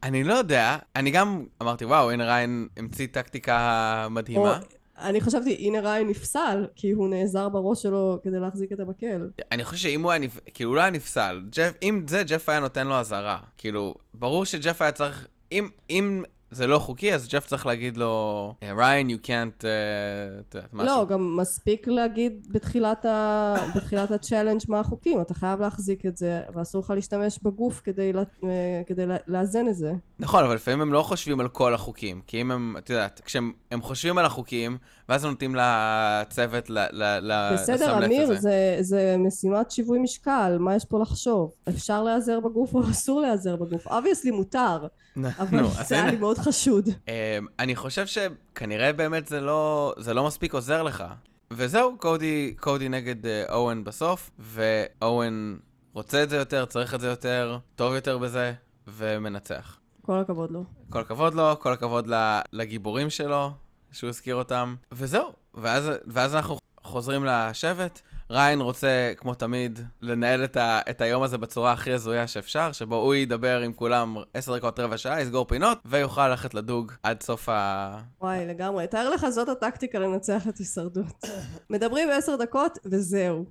אני 0.03 0.23
לא 0.23 0.33
יודע, 0.33 0.77
אני 0.95 1.11
גם 1.11 1.45
אמרתי, 1.61 1.85
וואו, 1.85 2.11
הנה 2.11 2.25
ריין 2.25 2.67
המציא 2.77 3.07
טקטיקה 3.07 4.07
מדהימה. 4.11 4.57
או... 4.57 4.80
אני 5.01 5.21
חשבתי, 5.21 5.55
הנה 5.59 5.79
ריין 5.79 6.07
נפסל, 6.07 6.67
כי 6.75 6.91
הוא 6.91 7.09
נעזר 7.09 7.49
בראש 7.49 7.81
שלו 7.81 8.19
כדי 8.23 8.39
להחזיק 8.39 8.71
את 8.71 8.79
המקל. 8.79 9.29
אני 9.51 9.63
חושב 9.63 9.77
שאם 9.77 10.03
הוא 10.03 10.11
היה, 10.11 10.19
נפ... 10.19 10.39
כאילו, 10.53 10.69
הוא 10.69 10.75
לא 10.75 10.81
היה 10.81 10.89
נפסל. 10.89 11.41
ג'ף, 11.49 11.73
אם 11.83 12.05
זה, 12.07 12.23
ג'ף 12.23 12.49
היה 12.49 12.59
נותן 12.59 12.87
לו 12.87 12.95
אזהרה. 12.95 13.39
כאילו, 13.57 13.95
ברור 14.13 14.45
שג'ף 14.45 14.81
היה 14.81 14.91
צריך... 14.91 15.27
אם, 15.51 15.69
אם 15.89 16.23
זה 16.51 16.67
לא 16.67 16.79
חוקי, 16.79 17.13
אז 17.13 17.27
ג'ף 17.27 17.45
צריך 17.45 17.65
להגיד 17.65 17.97
לו, 17.97 18.53
ריין, 18.77 19.09
you 19.09 19.25
can't, 19.25 19.63
uh, 19.63 20.57
משהו. 20.73 20.85
לא, 20.97 21.05
גם 21.09 21.37
מספיק 21.37 21.87
להגיד 21.87 22.47
בתחילת, 22.51 23.05
ה... 23.05 23.55
בתחילת 23.75 24.11
ה 24.11 24.16
challenge 24.16 24.61
מה 24.67 24.79
החוקים, 24.79 25.21
אתה 25.21 25.33
חייב 25.33 25.61
להחזיק 25.61 26.05
את 26.05 26.17
זה, 26.17 26.41
ואסור 26.55 26.81
לך 26.81 26.89
להשתמש 26.89 27.39
בגוף 27.43 27.81
כדי, 27.83 28.13
לה... 28.13 28.23
אה, 28.43 28.81
כדי 28.87 29.05
לאזן 29.27 29.67
את 29.67 29.75
זה. 29.75 29.91
נכון, 30.19 30.43
אבל 30.43 30.55
לפעמים 30.55 30.81
הם 30.81 30.93
לא 30.93 31.03
חושבים 31.03 31.39
על 31.39 31.47
כל 31.47 31.73
החוקים, 31.73 32.21
כי 32.27 32.41
אם 32.41 32.51
הם, 32.51 32.75
את 32.77 32.89
יודעת, 32.89 33.21
כשהם 33.25 33.51
חושבים 33.81 34.17
על 34.17 34.25
החוקים, 34.25 34.77
ואז 35.11 35.25
נותנים 35.25 35.55
לצוות 35.55 36.69
ל- 36.69 36.79
ל- 36.91 37.31
ל- 37.31 37.53
בסדר, 37.53 37.75
לסמלט 37.75 38.03
אמיר, 38.03 38.39
זה. 38.39 38.77
זה, 38.81 39.15
משימת 39.19 39.71
שיווי 39.71 39.99
משקל, 39.99 40.57
מה 40.59 40.75
יש 40.75 40.85
פה 40.85 41.01
לחשוב? 41.01 41.51
אפשר 41.69 42.03
להיעזר 42.03 42.39
בגוף 42.39 42.73
או 42.73 42.81
אסור 42.91 43.21
להיעזר 43.21 43.55
בגוף? 43.55 43.87
obviously 43.87 44.31
מותר, 44.31 44.87
אבל 45.39 45.59
אז 45.59 45.87
זה 45.87 45.95
היה. 45.95 46.11
לי 46.11 46.17
מאוד 46.17 46.37
חשוד. 46.37 46.89
אמ, 47.07 47.13
אני 47.59 47.75
חושב 47.75 48.05
שכנראה 48.05 48.93
באמת 48.93 49.27
זה 49.27 49.41
לא, 49.41 49.93
זה 49.97 50.13
לא 50.13 50.27
מספיק 50.27 50.53
עוזר 50.53 50.83
לך. 50.83 51.03
וזהו, 51.51 51.97
קודי, 51.97 52.53
קודי 52.59 52.89
נגד 52.89 53.25
אה, 53.25 53.43
אוהן 53.53 53.83
בסוף, 53.83 54.31
ואוהן 54.39 55.57
רוצה 55.93 56.23
את 56.23 56.29
זה 56.29 56.37
יותר, 56.37 56.65
צריך 56.65 56.95
את 56.95 56.99
זה 57.01 57.07
יותר, 57.07 57.57
טוב 57.75 57.93
יותר 57.95 58.17
בזה, 58.17 58.53
ומנצח. 58.87 59.79
כל 60.01 60.19
הכבוד 60.19 60.51
לו. 60.51 60.63
כל 60.89 60.99
הכבוד 60.99 61.33
לו, 61.33 61.59
כל 61.59 61.73
הכבוד 61.73 62.07
לגיבורים 62.53 63.09
שלו, 63.09 63.51
שהוא 63.91 64.07
הזכיר 64.09 64.35
אותם, 64.35 64.75
וזהו. 64.91 65.33
ואז, 65.53 65.89
ואז 66.07 66.35
אנחנו 66.35 66.57
חוזרים 66.83 67.25
לשבט. 67.25 68.01
ריין 68.29 68.61
רוצה, 68.61 69.13
כמו 69.17 69.33
תמיד, 69.33 69.79
לנהל 70.01 70.43
את, 70.43 70.57
ה, 70.57 70.81
את 70.89 71.01
היום 71.01 71.23
הזה 71.23 71.37
בצורה 71.37 71.71
הכי 71.71 71.91
הזויה 71.91 72.27
שאפשר, 72.27 72.71
שבו 72.71 72.95
הוא 72.95 73.15
ידבר 73.15 73.61
עם 73.61 73.73
כולם 73.73 74.17
עשר 74.33 74.57
דקות, 74.57 74.79
רבע 74.79 74.97
שעה, 74.97 75.21
יסגור 75.21 75.45
פינות, 75.45 75.77
ויוכל 75.85 76.27
ללכת 76.27 76.53
לדוג 76.53 76.91
עד 77.03 77.23
סוף 77.23 77.49
ה... 77.49 77.97
וואי, 78.21 78.45
לגמרי. 78.45 78.87
תאר 78.87 79.09
לך, 79.09 79.29
זאת 79.29 79.49
הטקטיקה 79.49 79.99
לנצח 79.99 80.47
את 80.47 80.57
הישרדות. 80.57 81.25
מדברים 81.69 82.09
עשר 82.09 82.35
דקות, 82.35 82.77
וזהו. 82.85 83.45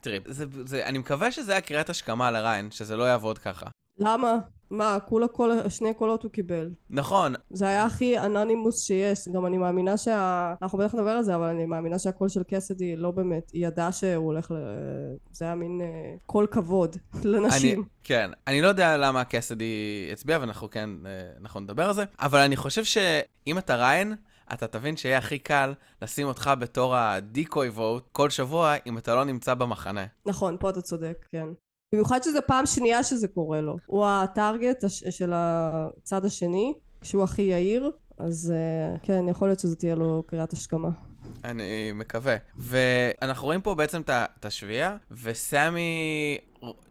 תראי, 0.00 0.20
זה, 0.26 0.44
זה, 0.64 0.86
אני 0.86 0.98
מקווה 0.98 1.32
שזה 1.32 1.52
היה 1.52 1.60
קריאת 1.60 1.90
השכמה 1.90 2.30
לריין, 2.30 2.70
שזה 2.70 2.96
לא 2.96 3.04
יעבוד 3.04 3.38
ככה. 3.38 3.66
למה? 3.98 4.36
מה, 4.70 4.98
כולה 5.08 5.28
קול, 5.28 5.68
שני 5.68 5.94
קולות 5.94 6.22
הוא 6.22 6.30
קיבל. 6.30 6.70
נכון, 6.90 7.34
זה 7.50 7.68
היה 7.68 7.84
הכי 7.84 8.18
אנונימוס 8.18 8.82
שיש. 8.82 9.28
גם 9.28 9.46
אני 9.46 9.58
מאמינה 9.58 9.96
שה... 9.96 10.54
אנחנו 10.62 10.78
בטח 10.78 10.94
נדבר 10.94 11.10
על 11.10 11.22
זה, 11.22 11.34
אבל 11.34 11.46
אני 11.46 11.66
מאמינה 11.66 11.98
שהקול 11.98 12.28
של 12.28 12.42
קאסידי 12.42 12.96
לא 12.96 13.10
באמת. 13.10 13.50
היא 13.50 13.66
ידעה 13.66 13.92
שהוא 13.92 14.26
הולך 14.26 14.50
ל... 14.50 14.54
זה 15.32 15.44
היה 15.44 15.54
מין 15.54 15.80
אה, 15.80 15.86
קול 16.26 16.46
כבוד 16.46 16.96
לנשים. 17.24 17.78
אני, 17.78 17.88
כן, 18.02 18.30
אני 18.46 18.62
לא 18.62 18.68
יודע 18.68 18.96
למה 18.96 19.24
קאסידי 19.24 20.08
הצביע, 20.12 20.38
ואנחנו 20.40 20.70
כן, 20.70 20.90
אה, 21.06 21.10
אנחנו 21.40 21.60
נדבר 21.60 21.84
על 21.84 21.94
זה, 21.94 22.04
אבל 22.20 22.38
אני 22.38 22.56
חושב 22.56 22.84
שאם 22.84 23.58
אתה 23.58 23.76
ריין, 23.76 24.14
אתה 24.52 24.66
תבין 24.66 24.96
שיהיה 24.96 25.18
הכי 25.18 25.38
קל 25.38 25.74
לשים 26.02 26.26
אותך 26.26 26.50
בתור 26.58 26.96
הדיקוי 26.96 27.68
ווט 27.68 28.08
כל 28.12 28.30
שבוע, 28.30 28.74
אם 28.86 28.98
אתה 28.98 29.14
לא 29.14 29.24
נמצא 29.24 29.54
במחנה. 29.54 30.06
נכון, 30.26 30.56
פה 30.60 30.70
אתה 30.70 30.82
צודק, 30.82 31.26
כן. 31.30 31.46
במיוחד 31.92 32.22
שזו 32.22 32.38
פעם 32.46 32.66
שנייה 32.66 33.02
שזה 33.02 33.28
קורה 33.28 33.60
לו. 33.60 33.76
הוא 33.86 34.06
הטארגט 34.06 34.84
הש... 34.84 35.04
של 35.04 35.32
הצד 35.34 36.24
השני, 36.24 36.74
שהוא 37.02 37.24
הכי 37.24 37.42
יהיר, 37.42 37.90
אז 38.18 38.52
אה, 38.56 38.98
כן, 39.02 39.28
יכול 39.28 39.48
להיות 39.48 39.60
שזה 39.60 39.76
תהיה 39.76 39.94
לו 39.94 40.22
קריאת 40.26 40.52
השכמה. 40.52 40.88
אני 41.44 41.92
מקווה. 41.94 42.36
ואנחנו 42.56 43.46
רואים 43.46 43.60
פה 43.60 43.74
בעצם 43.74 44.02
את 44.10 44.44
השביעייה, 44.44 44.96
וסמי 45.22 46.38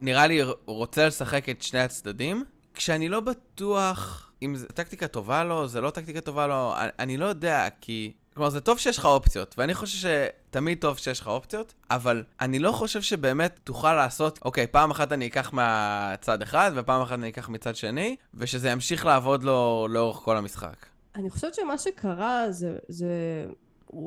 נראה 0.02 0.28
לי 0.28 0.40
רוצה 0.66 1.08
לשחק 1.08 1.50
את 1.50 1.62
שני 1.62 1.80
הצדדים, 1.80 2.44
כשאני 2.74 3.10
לא 3.10 3.20
בטוח 3.20 4.32
אם 4.42 4.56
זו 4.56 4.68
טקטיקה 4.68 5.08
טובה 5.08 5.44
לו, 5.44 5.68
זה 5.68 5.82
לא 5.82 5.90
טקטיקה 5.90 6.22
טובה 6.22 6.48
לו, 6.48 6.74
אני 7.00 7.18
לא 7.18 7.26
יודע, 7.26 7.68
כי... 7.82 8.14
כלומר, 8.36 8.50
זה 8.50 8.62
טוב 8.62 8.78
שיש 8.78 8.98
לך 8.98 9.06
אופציות, 9.06 9.56
ואני 9.58 9.74
חושב 9.74 10.10
שתמיד 10.50 10.78
טוב 10.82 10.98
שיש 10.98 11.20
לך 11.20 11.28
אופציות, 11.28 11.74
אבל 11.90 12.24
אני 12.42 12.60
לא 12.60 12.72
חושב 12.72 13.02
שבאמת 13.02 13.60
תוכל 13.64 13.94
לעשות, 13.94 14.40
אוקיי, 14.46 14.68
פעם 14.68 14.92
אחת 14.92 15.12
אני 15.12 15.28
אקח 15.28 15.54
מהצד 15.54 16.42
אחד, 16.42 16.72
ופעם 16.76 17.02
אחת 17.02 17.14
אני 17.14 17.30
אקח 17.30 17.50
מצד 17.50 17.76
שני, 17.76 18.16
ושזה 18.34 18.70
ימשיך 18.70 19.06
לעבוד 19.06 19.44
לו 19.44 19.88
לאורך 19.90 20.18
כל 20.18 20.38
המשחק. 20.38 20.86
אני 21.16 21.30
חושבת 21.30 21.54
שמה 21.54 21.78
שקרה 21.78 22.52
זה, 22.52 22.78
זה... 22.88 23.10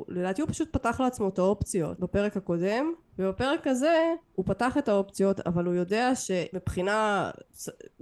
לדעתי 0.09 0.43
הוא 0.43 0.51
פשוט 0.51 0.69
פתח 0.73 1.01
לעצמו 1.01 1.29
את 1.29 1.39
האופציות 1.39 2.01
בפרק 2.01 2.37
הקודם, 2.37 2.93
ובפרק 3.19 3.67
הזה 3.67 4.15
הוא 4.35 4.47
פתח 4.47 4.79
את 4.79 4.89
האופציות, 4.89 5.41
אבל 5.41 5.65
הוא 5.65 5.75
יודע 5.75 6.15
שמבחינה 6.15 7.31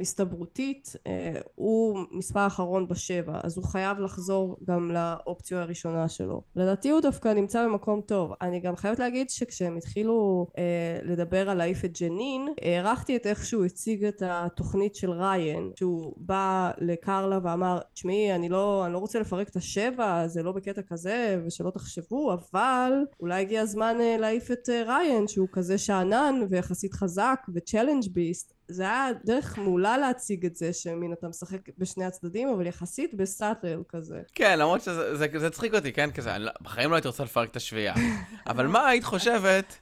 הסתברותית 0.00 0.92
אה, 1.06 1.40
הוא 1.54 1.98
מספר 2.10 2.46
אחרון 2.46 2.88
בשבע, 2.88 3.40
אז 3.42 3.56
הוא 3.56 3.64
חייב 3.64 3.98
לחזור 3.98 4.56
גם 4.64 4.90
לאופציה 4.90 5.60
הראשונה 5.62 6.08
שלו. 6.08 6.42
לדעתי 6.56 6.90
הוא 6.90 7.00
דווקא 7.00 7.28
נמצא 7.28 7.64
במקום 7.64 8.00
טוב. 8.00 8.32
אני 8.42 8.60
גם 8.60 8.76
חייבת 8.76 8.98
להגיד 8.98 9.30
שכשהם 9.30 9.76
התחילו 9.76 10.46
אה, 10.58 10.98
לדבר 11.02 11.50
על 11.50 11.56
להעיף 11.56 11.84
את 11.84 12.00
ג'נין, 12.00 12.48
הערכתי 12.62 13.16
את 13.16 13.26
איך 13.26 13.46
שהוא 13.46 13.64
הציג 13.64 14.04
את 14.04 14.22
התוכנית 14.26 14.94
של 14.94 15.10
ריין, 15.10 15.70
שהוא 15.76 16.12
בא 16.16 16.70
לקרלה 16.78 17.38
ואמר, 17.42 17.78
תשמעי, 17.94 18.34
אני 18.34 18.48
לא, 18.48 18.82
אני 18.84 18.92
לא 18.92 18.98
רוצה 18.98 19.20
לפרק 19.20 19.48
את 19.48 19.56
השבע, 19.56 20.26
זה 20.26 20.42
לא 20.42 20.52
בקטע 20.52 20.82
כזה, 20.82 21.42
ושלא 21.46 21.70
תחשבו, 21.70 22.32
אבל 22.32 22.92
אולי 23.20 23.40
הגיע 23.40 23.60
הזמן 23.60 23.96
אה, 24.00 24.16
להעיף 24.18 24.50
את 24.50 24.68
אה, 24.68 24.82
ריין, 24.86 25.05
שהוא 25.26 25.48
כזה 25.52 25.78
שאנן 25.78 26.34
ויחסית 26.50 26.94
חזק 26.94 27.40
וצ'אלנג' 27.54 28.08
ביסט. 28.12 28.52
זה 28.68 28.82
היה 28.82 29.08
דרך 29.24 29.58
מעולה 29.58 29.98
להציג 29.98 30.46
את 30.46 30.56
זה, 30.56 30.72
שמין 30.72 31.12
אתה 31.12 31.28
משחק 31.28 31.58
בשני 31.78 32.04
הצדדים, 32.04 32.48
אבל 32.48 32.66
יחסית 32.66 33.14
בסאטל 33.14 33.82
כזה. 33.88 34.20
כן, 34.34 34.58
למרות 34.58 34.80
שזה 34.80 35.16
זה, 35.16 35.26
זה 35.36 35.46
הצחיק 35.46 35.74
אותי, 35.74 35.92
כן? 35.92 36.10
כזה, 36.10 36.34
אני 36.36 36.44
לא- 36.44 36.50
בחיים 36.60 36.90
לא 36.90 36.94
הייתי 36.94 37.08
רוצה 37.08 37.24
לפרק 37.24 37.50
את 37.50 37.56
השביעייה. 37.56 37.94
אבל 38.50 38.66
מה 38.66 38.88
היית 38.88 39.04
חושבת 39.04 39.78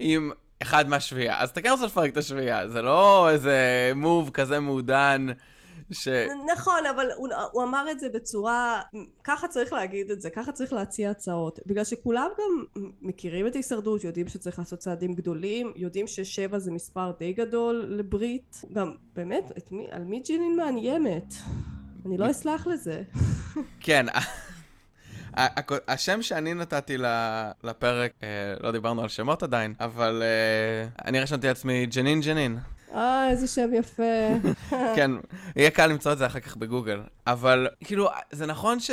אם 0.00 0.30
אחד 0.62 0.88
מהשביעייה? 0.88 1.40
אז 1.40 1.50
אתה 1.50 1.60
כן 1.60 1.70
רוצה 1.70 1.86
לפרק 1.86 2.12
את 2.12 2.16
השביעייה, 2.16 2.68
זה 2.68 2.82
לא 2.82 3.30
איזה 3.30 3.92
מוב 3.94 4.30
כזה 4.30 4.60
מעודן, 4.60 5.26
ש... 5.90 6.08
נכון, 6.54 6.86
אבל 6.86 7.06
הוא, 7.16 7.28
הוא 7.52 7.62
אמר 7.62 7.90
את 7.90 8.00
זה 8.00 8.08
בצורה, 8.08 8.82
ככה 9.24 9.48
צריך 9.48 9.72
להגיד 9.72 10.10
את 10.10 10.20
זה, 10.20 10.30
ככה 10.30 10.52
צריך 10.52 10.72
להציע 10.72 11.10
הצעות. 11.10 11.60
בגלל 11.66 11.84
שכולם 11.84 12.28
גם 12.38 12.82
מכירים 13.02 13.46
את 13.46 13.54
ההישרדות, 13.54 14.04
יודעים 14.04 14.28
שצריך 14.28 14.58
לעשות 14.58 14.78
צעדים 14.78 15.14
גדולים, 15.14 15.72
יודעים 15.76 16.06
ששבע 16.06 16.58
זה 16.58 16.70
מספר 16.70 17.12
די 17.18 17.32
גדול 17.32 17.84
לברית. 17.88 18.62
גם, 18.72 18.94
באמת, 19.14 19.52
את 19.58 19.72
מי, 19.72 19.86
על 19.90 20.04
מי 20.04 20.20
ג'ינין 20.20 20.56
מאיימת? 20.56 21.34
אני 22.06 22.18
לא 22.18 22.30
אסלח 22.30 22.66
לזה. 22.66 23.02
כן, 23.80 24.06
השם 25.88 26.22
שאני 26.22 26.54
נתתי 26.54 26.96
לפרק, 27.62 28.12
אה, 28.22 28.28
לא 28.60 28.72
דיברנו 28.72 29.02
על 29.02 29.08
שמות 29.08 29.42
עדיין, 29.42 29.74
אבל 29.80 30.22
אה, 30.22 30.88
אני 31.04 31.20
רשמתי 31.20 31.46
לעצמי 31.46 31.86
ג'נין 31.86 32.20
ג'נין. 32.20 32.58
אה, 32.94 33.30
איזה 33.30 33.46
שם 33.46 33.70
יפה. 33.74 34.02
כן, 34.96 35.10
יהיה 35.56 35.70
קל 35.70 35.86
למצוא 35.86 36.12
את 36.12 36.18
זה 36.18 36.26
אחר 36.26 36.40
כך 36.40 36.56
בגוגל. 36.56 37.00
אבל 37.26 37.68
כאילו, 37.84 38.08
זה 38.30 38.46
נכון 38.46 38.80
ש... 38.80 38.90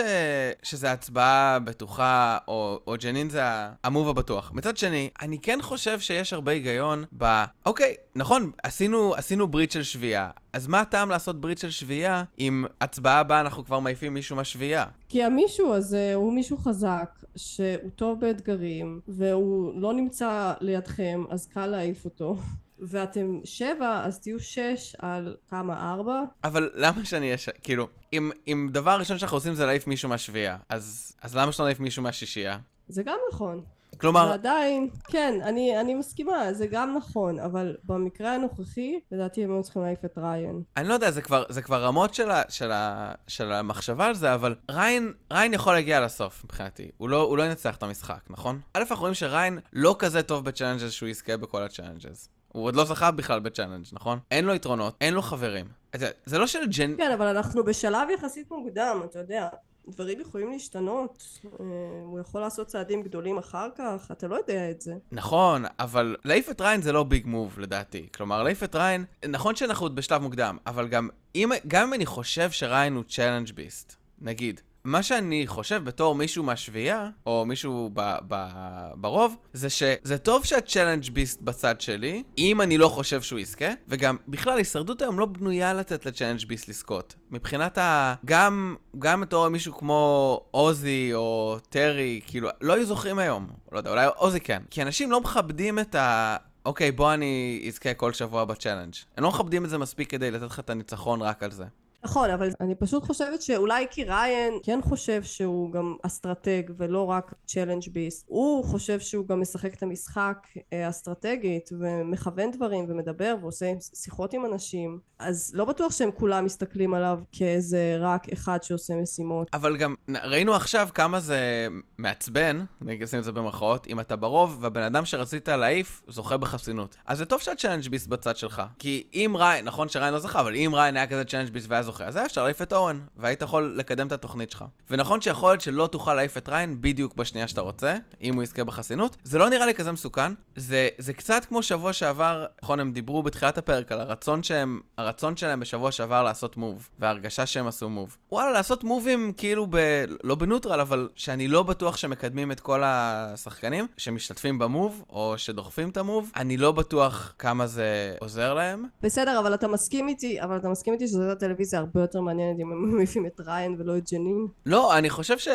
שזה 0.63 0.91
הצבעה 0.91 1.59
בטוחה, 1.59 2.37
או, 2.47 2.79
או 2.87 2.95
ג'נין 3.01 3.29
זה 3.29 3.41
המוב 3.83 4.09
הבטוח. 4.09 4.51
מצד 4.53 4.77
שני, 4.77 5.09
אני 5.21 5.39
כן 5.39 5.59
חושב 5.61 5.99
שיש 5.99 6.33
הרבה 6.33 6.51
היגיון 6.51 7.03
ב... 7.17 7.43
אוקיי, 7.65 7.95
נכון, 8.15 8.51
עשינו, 8.63 9.15
עשינו 9.15 9.47
ברית 9.47 9.71
של 9.71 9.83
שביעייה. 9.83 10.29
אז 10.53 10.67
מה 10.67 10.81
הטעם 10.81 11.09
לעשות 11.09 11.41
ברית 11.41 11.57
של 11.57 11.69
שביעייה 11.69 12.23
אם 12.39 12.65
הצבעה 12.81 13.19
הבאה 13.19 13.41
אנחנו 13.41 13.65
כבר 13.65 13.79
מעיפים 13.79 14.13
מישהו 14.13 14.35
מהשביעייה? 14.35 14.85
כי 15.09 15.23
המישהו 15.23 15.73
הזה 15.73 16.11
הוא 16.15 16.33
מישהו 16.33 16.57
חזק, 16.57 17.09
שהוא 17.35 17.89
טוב 17.95 18.19
באתגרים, 18.19 18.99
והוא 19.07 19.81
לא 19.81 19.93
נמצא 19.93 20.53
לידכם, 20.61 21.23
אז 21.29 21.47
קל 21.47 21.65
להעיף 21.65 22.05
אותו. 22.05 22.37
ואתם 22.81 23.39
שבע, 23.43 24.01
אז 24.05 24.19
תהיו 24.19 24.39
שש 24.39 24.95
על 24.99 25.35
כמה? 25.49 25.91
ארבע? 25.91 26.21
אבל 26.43 26.69
למה 26.73 27.05
שאני 27.05 27.25
אהיה 27.25 27.37
ש... 27.37 27.49
כאילו, 27.63 27.87
אם, 28.13 28.31
אם 28.47 28.69
דבר 28.71 28.99
ראשון 28.99 29.17
שאנחנו 29.17 29.37
עושים 29.37 29.53
זה 29.53 29.65
להעיף 29.65 29.87
מישהו 29.87 30.09
מהשביעייה, 30.09 30.57
אז, 30.69 31.15
אז 31.21 31.35
למה 31.35 31.51
שלא 31.51 31.65
נעיף 31.65 31.79
מישהו 31.79 32.03
מהשישייה? 32.03 32.57
זה 32.87 33.03
גם 33.03 33.17
נכון. 33.31 33.63
כלומר, 33.97 34.27
ועדיין, 34.29 34.89
כן, 35.07 35.39
אני, 35.43 35.79
אני 35.79 35.95
מסכימה, 35.95 36.53
זה 36.53 36.67
גם 36.67 36.95
נכון, 36.97 37.39
אבל 37.39 37.75
במקרה 37.83 38.35
הנוכחי, 38.35 38.99
לדעתי 39.11 39.43
הם 39.43 39.51
היו 39.51 39.63
צריכים 39.63 39.81
להעיף 39.81 40.05
את 40.05 40.17
ריין. 40.17 40.63
אני 40.77 40.87
לא 40.87 40.93
יודע, 40.93 41.11
זה 41.11 41.21
כבר, 41.21 41.43
זה 41.49 41.61
כבר 41.61 41.83
רמות 41.83 42.13
של, 42.13 42.31
ה, 42.31 42.41
של, 42.49 42.71
ה, 42.71 43.11
של 43.27 43.51
המחשבה 43.51 44.05
על 44.05 44.15
זה, 44.15 44.33
אבל 44.33 44.55
ריין, 44.71 45.13
ריין 45.33 45.53
יכול 45.53 45.73
להגיע 45.73 46.01
לסוף 46.01 46.43
מבחינתי. 46.43 46.91
הוא 46.97 47.09
לא, 47.09 47.21
הוא 47.21 47.37
לא 47.37 47.43
ינצח 47.43 47.75
את 47.75 47.83
המשחק, 47.83 48.21
נכון? 48.29 48.59
א', 48.73 48.79
אנחנו 48.79 49.01
רואים 49.01 49.13
שריין 49.13 49.59
לא 49.73 49.95
כזה 49.99 50.23
טוב 50.23 50.45
ב 50.45 50.50
challenges 50.50 50.91
שהוא 50.91 51.09
יזכה 51.09 51.37
בכל 51.37 51.63
ה 51.63 51.69
challenges. 51.69 52.29
הוא 52.51 52.65
עוד 52.65 52.75
לא 52.75 52.85
זכה 52.85 53.11
בכלל 53.11 53.39
ב 53.39 53.44
challenge, 53.44 53.85
נכון? 53.91 54.19
אין 54.31 54.45
לו 54.45 54.53
יתרונות, 54.53 54.95
אין 55.01 55.13
לו 55.13 55.21
חברים. 55.21 55.65
זה, 55.95 56.09
זה 56.25 56.37
לא 56.37 56.47
של 56.47 56.67
ג'ן... 56.67 56.97
כן, 56.97 57.11
אבל 57.11 57.27
אנחנו 57.27 57.63
בשלב 57.63 58.09
יחסית 58.09 58.51
מוקדם, 58.51 59.01
אתה 59.05 59.19
יודע. 59.19 59.47
דברים 59.87 60.19
יכולים 60.19 60.51
להשתנות, 60.51 61.39
אה, 61.45 61.65
הוא 62.03 62.19
יכול 62.19 62.41
לעשות 62.41 62.67
צעדים 62.67 63.01
גדולים 63.03 63.37
אחר 63.37 63.67
כך, 63.77 64.11
אתה 64.11 64.27
לא 64.27 64.35
יודע 64.35 64.71
את 64.71 64.81
זה. 64.81 64.93
נכון, 65.11 65.63
אבל 65.79 66.15
להעיף 66.25 66.49
את 66.49 66.61
ריין 66.61 66.81
זה 66.81 66.91
לא 66.91 67.03
big 67.03 67.27
move 67.27 67.59
לדעתי. 67.59 68.07
כלומר, 68.15 68.43
להעיף 68.43 68.63
את 68.63 68.75
ריין, 68.75 69.05
נכון 69.29 69.55
שאנחנו 69.55 69.85
עוד 69.85 69.95
בשלב 69.95 70.21
מוקדם, 70.21 70.57
אבל 70.67 70.87
גם 70.87 71.09
אם, 71.35 71.49
גם 71.67 71.87
אם 71.87 71.93
אני 71.93 72.05
חושב 72.05 72.51
שריין 72.51 72.95
הוא 72.95 73.03
challenge 73.09 73.51
beast, 73.51 73.95
נגיד, 74.21 74.61
מה 74.83 75.03
שאני 75.03 75.47
חושב 75.47 75.83
בתור 75.83 76.15
מישהו 76.15 76.43
מהשביעייה, 76.43 77.09
או 77.25 77.45
מישהו 77.45 77.89
ב- 77.93 78.17
ב- 78.27 78.91
ברוב, 78.95 79.35
זה 79.53 79.69
שזה 79.69 80.17
טוב 80.17 80.45
שה 80.45 80.61
challenge 80.61 81.09
beast 81.09 81.41
בצד 81.41 81.81
שלי, 81.81 82.23
אם 82.37 82.61
אני 82.61 82.77
לא 82.77 82.87
חושב 82.87 83.21
שהוא 83.21 83.39
יזכה, 83.39 83.65
וגם 83.87 84.17
בכלל 84.27 84.57
הישרדות 84.57 85.01
היום 85.01 85.19
לא 85.19 85.25
בנויה 85.25 85.73
לתת 85.73 86.05
ל 86.05 86.09
challenge 86.09 86.45
beast 86.47 86.67
לזכות. 86.67 87.15
מבחינת 87.31 87.77
ה... 87.77 88.15
גם, 88.25 88.75
גם 88.99 89.21
בתור 89.21 89.49
מישהו 89.49 89.73
כמו 89.73 90.39
אוזי 90.51 91.13
או 91.13 91.57
טרי, 91.69 92.21
כאילו, 92.27 92.49
לא 92.61 92.73
היו 92.73 92.85
זוכרים 92.85 93.19
היום. 93.19 93.47
לא 93.71 93.77
יודע, 93.77 93.89
אולי 93.89 94.07
אוזי 94.15 94.39
כן. 94.39 94.61
כי 94.69 94.81
אנשים 94.81 95.11
לא 95.11 95.21
מכבדים 95.21 95.79
את 95.79 95.95
ה... 95.95 96.37
אוקיי, 96.65 96.91
בוא 96.91 97.13
אני 97.13 97.63
אזכה 97.67 97.93
כל 97.93 98.13
שבוע 98.13 98.45
ב 98.45 98.50
challenge. 98.50 98.93
הם 99.17 99.23
לא 99.23 99.29
מכבדים 99.29 99.65
את 99.65 99.69
זה 99.69 99.77
מספיק 99.77 100.11
כדי 100.11 100.31
לתת 100.31 100.45
לך 100.45 100.59
את 100.59 100.69
הניצחון 100.69 101.21
רק 101.21 101.43
על 101.43 101.51
זה. 101.51 101.65
נכון, 102.03 102.29
אבל 102.29 102.49
אני 102.61 102.75
פשוט 102.75 103.03
חושבת 103.03 103.41
שאולי 103.41 103.87
כי 103.91 104.03
ריין 104.03 104.53
כן 104.63 104.79
חושב 104.83 105.23
שהוא 105.23 105.71
גם 105.71 105.95
אסטרטג 106.03 106.63
ולא 106.77 107.09
רק 107.09 107.33
challenge 107.45 107.89
beast. 107.91 108.25
הוא 108.27 108.65
חושב 108.65 108.99
שהוא 108.99 109.27
גם 109.27 109.41
משחק 109.41 109.73
את 109.73 109.83
המשחק 109.83 110.37
אה, 110.73 110.89
אסטרטגית 110.89 111.69
ומכוון 111.79 112.51
דברים 112.51 112.85
ומדבר 112.89 113.35
ועושה 113.41 113.73
שיחות 113.95 114.33
עם 114.33 114.45
אנשים. 114.45 114.99
אז 115.19 115.51
לא 115.53 115.65
בטוח 115.65 115.91
שהם 115.91 116.11
כולם 116.11 116.45
מסתכלים 116.45 116.93
עליו 116.93 117.19
כאיזה 117.31 117.97
רק 117.99 118.29
אחד 118.33 118.63
שעושה 118.63 118.93
משימות. 118.95 119.47
אבל 119.53 119.77
גם 119.77 119.95
ראינו 120.23 120.53
עכשיו 120.53 120.89
כמה 120.93 121.19
זה 121.19 121.67
מעצבן, 121.97 122.65
אני 122.81 123.03
אשים 123.03 123.19
את 123.19 123.23
זה 123.23 123.31
במרכאות, 123.31 123.87
אם 123.87 123.99
אתה 123.99 124.15
ברוב 124.15 124.57
והבן 124.61 124.81
אדם 124.81 125.05
שרצית 125.05 125.49
להעיף 125.49 126.01
זוכה 126.07 126.37
בחסינות. 126.37 126.95
אז 127.05 127.17
זה 127.17 127.25
טוב 127.25 127.41
שה 127.41 127.53
challenge 127.53 127.89
beast 127.89 128.07
בצד 128.07 128.37
שלך. 128.37 128.61
כי 128.79 129.07
אם 129.13 129.35
ריין, 129.37 129.65
נכון 129.65 129.89
שריין 129.89 130.13
לא 130.13 130.19
זכה, 130.19 130.39
אבל 130.39 130.55
אם 130.55 130.71
ריין 130.73 130.97
היה 130.97 131.07
כזה 131.07 131.23
challenge 131.25 131.49
beast 131.49 131.69
והיה 131.69 131.83
זוכה, 131.91 132.05
אז 132.05 132.15
היה 132.15 132.25
אפשר 132.25 132.43
להעיף 132.43 132.61
את 132.61 132.73
אורן, 132.73 132.99
והיית 133.17 133.41
יכול 133.41 133.73
לקדם 133.77 134.07
את 134.07 134.11
התוכנית 134.11 134.51
שלך. 134.51 134.65
ונכון 134.89 135.21
שיכול 135.21 135.51
להיות 135.51 135.61
שלא 135.61 135.87
תוכל 135.91 136.13
להעיף 136.13 136.37
את 136.37 136.49
ריין 136.49 136.81
בדיוק 136.81 137.15
בשנייה 137.15 137.47
שאתה 137.47 137.61
רוצה, 137.61 137.95
אם 138.21 138.35
הוא 138.35 138.43
יזכה 138.43 138.63
בחסינות, 138.63 139.17
זה 139.23 139.37
לא 139.37 139.49
נראה 139.49 139.65
לי 139.65 139.73
כזה 139.73 139.91
מסוכן. 139.91 140.33
זה, 140.55 140.89
זה 140.97 141.13
קצת 141.13 141.45
כמו 141.45 141.63
שבוע 141.63 141.93
שעבר, 141.93 142.45
נכון, 142.63 142.79
הם 142.79 142.91
דיברו 142.91 143.23
בתחילת 143.23 143.57
הפרק 143.57 143.91
על 143.91 143.99
הרצון 143.99 144.43
שהם, 144.43 144.79
הרצון 144.97 145.37
שלהם 145.37 145.59
בשבוע 145.59 145.91
שעבר 145.91 146.23
לעשות 146.23 146.57
move, 146.57 146.89
וההרגשה 146.99 147.45
שהם 147.45 147.67
עשו 147.67 147.89
move. 147.89 148.17
וואלה, 148.31 148.51
לעשות 148.51 148.83
move 148.83 149.17
ים 149.17 149.33
כאילו 149.37 149.67
ב... 149.69 149.77
לא 150.23 150.35
neutral, 150.35 150.79
אבל 150.81 151.09
שאני 151.15 151.47
לא 151.47 151.63
בטוח 151.63 151.97
שמקדמים 151.97 152.51
את 152.51 152.59
כל 152.59 152.81
השחקנים 152.85 153.87
שמשתתפים 153.97 154.59
ב 154.59 154.67
move, 154.67 155.03
או 155.09 155.33
שדוחפים 155.37 155.89
את 155.89 155.97
ה 155.97 156.03
move, 156.03 156.31
אני 156.35 156.57
לא 156.57 156.71
בטוח 156.71 157.33
כמה 157.39 157.67
זה 157.67 158.15
עוזר 158.19 158.53
להם. 158.53 158.85
בסדר, 159.01 159.39
אבל 159.39 159.53
אתה 159.53 159.67
מסכים 159.67 160.07
איתי, 160.07 160.41
אבל 160.41 160.57
אתה 160.57 160.69
מסכים 160.69 160.93
איתי 160.93 161.07
שזאת 161.07 161.29
הטלוויזיה 161.31 161.80
הרבה 161.81 162.01
יותר 162.01 162.21
מעניינת 162.21 162.59
אם 162.59 162.71
הם 162.71 162.89
מעיפים 162.97 163.25
את 163.25 163.39
ריין 163.39 163.75
ולא 163.79 163.97
את 163.97 164.11
ג'נין? 164.11 164.47
לא, 164.65 164.97
אני 164.97 165.09
חושב 165.09 165.37
ש... 165.37 165.47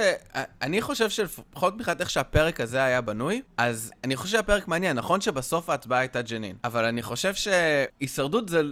אני 0.62 0.82
חושב 0.82 1.10
שלפחות 1.10 1.74
מבחינת 1.74 2.00
איך 2.00 2.10
שהפרק 2.10 2.60
הזה 2.60 2.84
היה 2.84 3.00
בנוי, 3.00 3.42
אז 3.56 3.92
אני 4.04 4.16
חושב 4.16 4.36
שהפרק 4.36 4.68
מעניין. 4.68 4.96
נכון 4.96 5.20
שבסוף 5.20 5.70
ההצבעה 5.70 5.98
הייתה 5.98 6.22
ג'נין, 6.22 6.56
אבל 6.64 6.84
אני 6.84 7.02
חושב 7.02 7.34
שהישרדות 7.34 8.48
זה... 8.48 8.62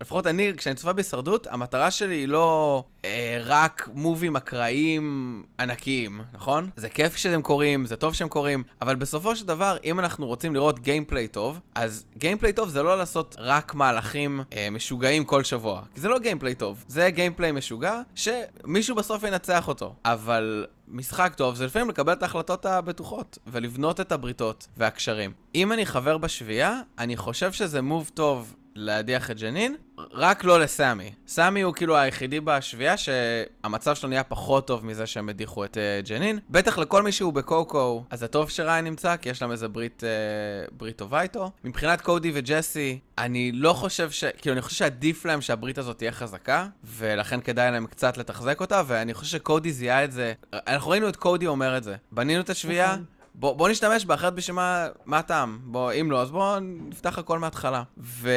לפחות 0.00 0.26
אני, 0.26 0.52
כשאני 0.56 0.74
צופה 0.74 0.92
בהישרדות, 0.92 1.46
המטרה 1.50 1.90
שלי 1.90 2.14
היא 2.14 2.28
לא 2.28 2.84
אה, 3.04 3.40
רק 3.44 3.88
move 3.94 4.22
ים 4.22 4.36
אקראיים 4.36 5.42
ענקיים, 5.60 6.20
נכון? 6.32 6.70
זה 6.76 6.88
כיף 6.88 7.16
שהם 7.16 7.42
קורים, 7.42 7.86
זה 7.86 7.96
טוב 7.96 8.14
שהם 8.14 8.28
קורים, 8.28 8.62
אבל 8.82 8.96
בסופו 8.96 9.36
של 9.36 9.46
דבר, 9.46 9.76
אם 9.84 10.00
אנחנו 10.00 10.26
רוצים 10.26 10.54
לראות 10.54 10.78
gameplay 10.78 11.28
טוב, 11.28 11.60
אז 11.74 12.04
gameplay 12.18 12.52
טוב 12.52 12.68
זה 12.68 12.82
לא 12.82 12.98
לעשות 12.98 13.36
רק 13.38 13.74
מהלכים 13.74 14.40
אה, 14.52 14.68
משוגעים 14.70 15.24
כל 15.24 15.44
שבוע. 15.44 15.82
כי 15.94 16.00
זה 16.00 16.08
לא 16.08 16.18
gameplay 16.18 16.54
טוב, 16.54 16.84
זה 16.88 17.10
gameplay 17.10 17.52
משוגע, 17.52 18.00
שמישהו 18.14 18.96
בסוף 18.96 19.22
ינצח 19.22 19.68
אותו. 19.68 19.94
אבל 20.04 20.66
משחק 20.88 21.34
טוב 21.36 21.54
זה 21.54 21.66
לפעמים 21.66 21.88
לקבל 21.88 22.12
את 22.12 22.22
ההחלטות 22.22 22.66
הבטוחות, 22.66 23.38
ולבנות 23.46 24.00
את 24.00 24.12
הבריתות 24.12 24.68
והקשרים. 24.76 25.32
אם 25.54 25.72
אני 25.72 25.86
חבר 25.86 26.18
בשביעייה, 26.18 26.80
אני 26.98 27.16
חושב 27.16 27.52
שזה 27.52 27.82
move 27.82 28.10
טוב 28.14 28.54
להדיח 28.74 29.30
את 29.30 29.38
ג'נין, 29.40 29.76
רק 30.12 30.44
לא 30.44 30.60
לסמי. 30.60 31.12
סמי 31.26 31.60
הוא 31.60 31.74
כאילו 31.74 31.96
היחידי 31.96 32.40
בשביעייה 32.40 32.96
שהמצב 32.96 33.94
שלו 33.94 34.08
נהיה 34.08 34.24
פחות 34.24 34.66
טוב 34.66 34.86
מזה 34.86 35.06
שהם 35.06 35.28
הדיחו 35.28 35.64
את 35.64 35.76
uh, 35.76 36.08
ג'נין. 36.08 36.38
בטח 36.50 36.78
לכל 36.78 37.02
מי 37.02 37.12
שהוא 37.12 37.32
בקוקו, 37.32 38.04
אז 38.10 38.20
זה 38.20 38.28
טוב 38.28 38.50
שריין 38.50 38.84
נמצא, 38.84 39.16
כי 39.16 39.28
יש 39.28 39.42
להם 39.42 39.52
איזה 39.52 39.68
ברית, 39.68 40.02
uh, 40.02 40.74
ברית 40.74 40.96
טובה 40.96 41.22
איתו. 41.22 41.50
מבחינת 41.64 42.00
קודי 42.00 42.32
וג'סי, 42.34 42.98
אני 43.18 43.52
לא 43.52 43.72
חושב 43.72 44.10
ש... 44.10 44.24
כאילו, 44.24 44.52
אני 44.52 44.62
חושב 44.62 44.76
שעדיף 44.76 45.24
להם 45.24 45.40
שהברית 45.40 45.78
הזאת 45.78 45.98
תהיה 45.98 46.12
חזקה, 46.12 46.66
ולכן 46.84 47.40
כדאי 47.40 47.70
להם 47.70 47.86
קצת 47.86 48.16
לתחזק 48.16 48.60
אותה, 48.60 48.82
ואני 48.86 49.14
חושב 49.14 49.38
שקודי 49.38 49.72
זיהה 49.72 50.04
את 50.04 50.12
זה. 50.12 50.32
אנחנו 50.52 50.90
ראינו 50.90 51.08
את 51.08 51.16
קודי 51.16 51.46
אומר 51.46 51.76
את 51.76 51.84
זה. 51.84 51.96
בנינו 52.12 52.40
את 52.40 52.50
השביעייה. 52.50 52.96
בוא, 53.40 53.52
בוא 53.56 53.68
נשתמש 53.68 54.04
בה, 54.04 54.14
אחרת 54.14 54.34
בשביל 54.34 54.56
מה, 54.56 54.88
מה 55.04 55.18
הטעם? 55.18 55.58
בוא, 55.64 55.92
אם 55.92 56.10
לא, 56.10 56.22
אז 56.22 56.30
בוא 56.30 56.58
נפתח 56.60 57.18
הכל 57.18 57.38
מההתחלה. 57.38 57.82
ו... 57.98 58.30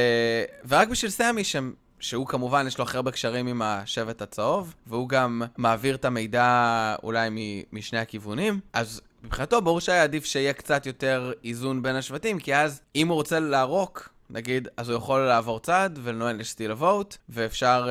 ורק 0.67 0.87
בשביל 0.87 1.11
סמי, 1.11 1.43
ש... 1.43 1.55
שהוא 1.99 2.27
כמובן, 2.27 2.67
יש 2.67 2.77
לו 2.77 2.83
הכי 2.83 2.97
הרבה 2.97 3.11
קשרים 3.11 3.47
עם 3.47 3.61
השבט 3.61 4.21
הצהוב, 4.21 4.73
והוא 4.87 5.09
גם 5.09 5.41
מעביר 5.57 5.95
את 5.95 6.05
המידע 6.05 6.95
אולי 7.03 7.29
מ... 7.31 7.37
משני 7.71 7.99
הכיוונים, 7.99 8.59
אז 8.73 9.01
מבחינתו 9.23 9.61
ברור 9.61 9.79
שהיה 9.79 10.03
עדיף 10.03 10.25
שיהיה 10.25 10.53
קצת 10.53 10.85
יותר 10.85 11.31
איזון 11.43 11.81
בין 11.81 11.95
השבטים, 11.95 12.39
כי 12.39 12.55
אז 12.55 12.81
אם 12.95 13.07
הוא 13.07 13.15
רוצה 13.15 13.39
לערוק, 13.39 14.09
נגיד, 14.29 14.67
אז 14.77 14.89
הוא 14.89 14.97
יכול 14.97 15.19
לעבור 15.19 15.59
צד 15.59 15.89
ולנו 15.95 16.22
על 16.22 16.35
ל 16.35 16.41
steal 16.41 16.71
the 16.71 16.88
vote, 16.88 17.17
ואפשר 17.29 17.89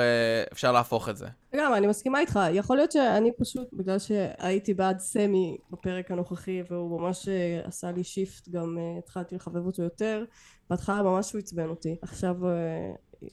אה, 0.65 0.73
להפוך 0.73 1.09
את 1.09 1.17
זה. 1.17 1.27
לגמרי, 1.55 1.79
אני 1.79 1.87
מסכימה 1.87 2.21
איתך. 2.21 2.41
יכול 2.53 2.77
להיות 2.77 2.93
שאני 2.93 3.31
פשוט, 3.39 3.69
בגלל 3.73 3.99
שהייתי 3.99 4.75
בעד 4.75 4.99
סמי 4.99 5.57
בפרק 5.71 6.11
הנוכחי, 6.11 6.63
והוא 6.71 7.01
ממש 7.01 7.29
אה, 7.29 7.61
עשה 7.65 7.93
לי 7.93 8.05
shift, 8.05 8.49
גם 8.49 8.79
אה, 8.79 8.99
התחלתי 8.99 9.35
לחבב 9.35 9.67
אותו 9.67 9.83
יותר. 9.83 10.25
בהתחלה 10.71 11.03
ממש 11.03 11.33
הוא 11.33 11.39
עצבן 11.39 11.69
אותי. 11.69 11.97
עכשיו 12.03 12.37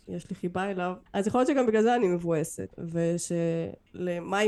יש 0.07 0.29
לי 0.29 0.35
חיבה 0.35 0.71
אליו. 0.71 0.93
אז 1.13 1.27
יכול 1.27 1.39
להיות 1.39 1.47
שגם 1.47 1.67
בגלל 1.67 1.83
זה 1.83 1.95
אני 1.95 2.07
מבואסת. 2.07 2.75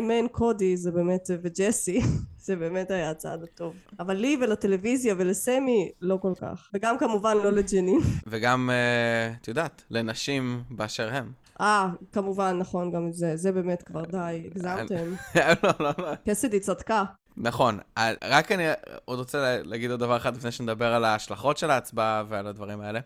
מן 0.02 0.28
קודי 0.32 0.78
זה 0.78 0.92
באמת, 0.92 1.30
וג'סי, 1.42 2.02
זה 2.46 2.56
באמת 2.56 2.92
היה 2.92 3.10
הצעד 3.10 3.44
הטוב. 3.44 3.76
אבל 4.00 4.14
לי 4.14 4.38
ולטלוויזיה 4.42 5.16
ולסמי 5.18 5.92
לא 6.02 6.18
כל 6.22 6.34
כך. 6.42 6.70
וגם 6.74 6.98
כמובן 6.98 7.38
לא 7.38 7.52
לג'נין. 7.52 8.00
וגם, 8.28 8.70
אה, 8.70 9.34
את 9.42 9.48
יודעת, 9.48 9.84
לנשים 9.90 10.64
באשר 10.70 11.10
הם. 11.14 11.32
אה, 11.62 11.90
כמובן, 12.12 12.58
נכון, 12.60 12.92
גם 12.92 13.12
זה. 13.12 13.38
זה 13.38 13.52
באמת 13.52 13.84
כבר 13.84 14.06
די, 14.06 14.44
הגזמתם. 14.46 15.16
לא, 15.64 15.72
לא, 15.80 15.92
לא. 15.98 16.14
קסידי 16.30 16.60
צדקה. 16.60 17.04
נכון, 17.38 17.80
רק 18.24 18.52
אני 18.52 18.64
עוד 19.06 19.20
רוצה 19.20 19.58
להגיד 19.64 19.92
עוד 19.92 20.00
דבר 20.00 20.18
אחד 20.18 20.38
לפני 20.38 20.52
שנדבר 20.52 20.94
על 20.94 21.06
ההשלכות 21.06 21.58
של 21.58 21.72
ההצבעה 21.72 22.24
ועל 22.30 22.48
הדברים 22.48 22.82
האלה. 22.82 23.00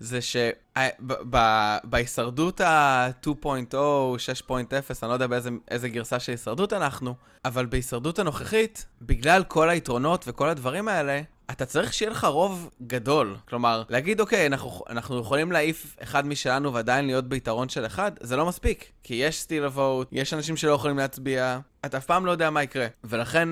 זה 0.00 0.18
שבהישרדות 1.84 2.60
ה-2.0, 2.60 3.74
6.0, 4.48 4.54
אני 5.02 5.08
לא 5.08 5.12
יודע 5.12 5.26
באיזה 5.26 5.88
גרסה 5.88 6.20
של 6.20 6.32
הישרדות 6.32 6.72
אנחנו, 6.72 7.14
אבל 7.44 7.66
בהישרדות 7.66 8.18
הנוכחית, 8.18 8.86
בגלל 9.02 9.44
כל 9.44 9.70
היתרונות 9.70 10.24
וכל 10.28 10.48
הדברים 10.48 10.88
האלה, 10.88 11.20
אתה 11.50 11.66
צריך 11.66 11.92
שיהיה 11.92 12.10
לך 12.10 12.24
רוב 12.24 12.70
גדול. 12.82 13.36
כלומר, 13.48 13.82
להגיד, 13.88 14.20
אוקיי, 14.20 14.46
אנחנו, 14.46 14.84
אנחנו 14.88 15.18
יכולים 15.18 15.52
להעיף 15.52 15.96
אחד 16.02 16.26
משלנו 16.26 16.74
ועדיין 16.74 17.06
להיות 17.06 17.28
ביתרון 17.28 17.68
של 17.68 17.86
אחד, 17.86 18.12
זה 18.20 18.36
לא 18.36 18.46
מספיק. 18.46 18.92
כי 19.02 19.14
יש 19.14 19.40
סטיל 19.40 19.64
הווט, 19.64 20.08
יש 20.12 20.34
אנשים 20.34 20.56
שלא 20.56 20.72
יכולים 20.72 20.98
להצביע, 20.98 21.58
אתה 21.86 21.96
אף 21.96 22.06
פעם 22.06 22.26
לא 22.26 22.30
יודע 22.30 22.50
מה 22.50 22.62
יקרה. 22.62 22.86
ולכן, 23.04 23.48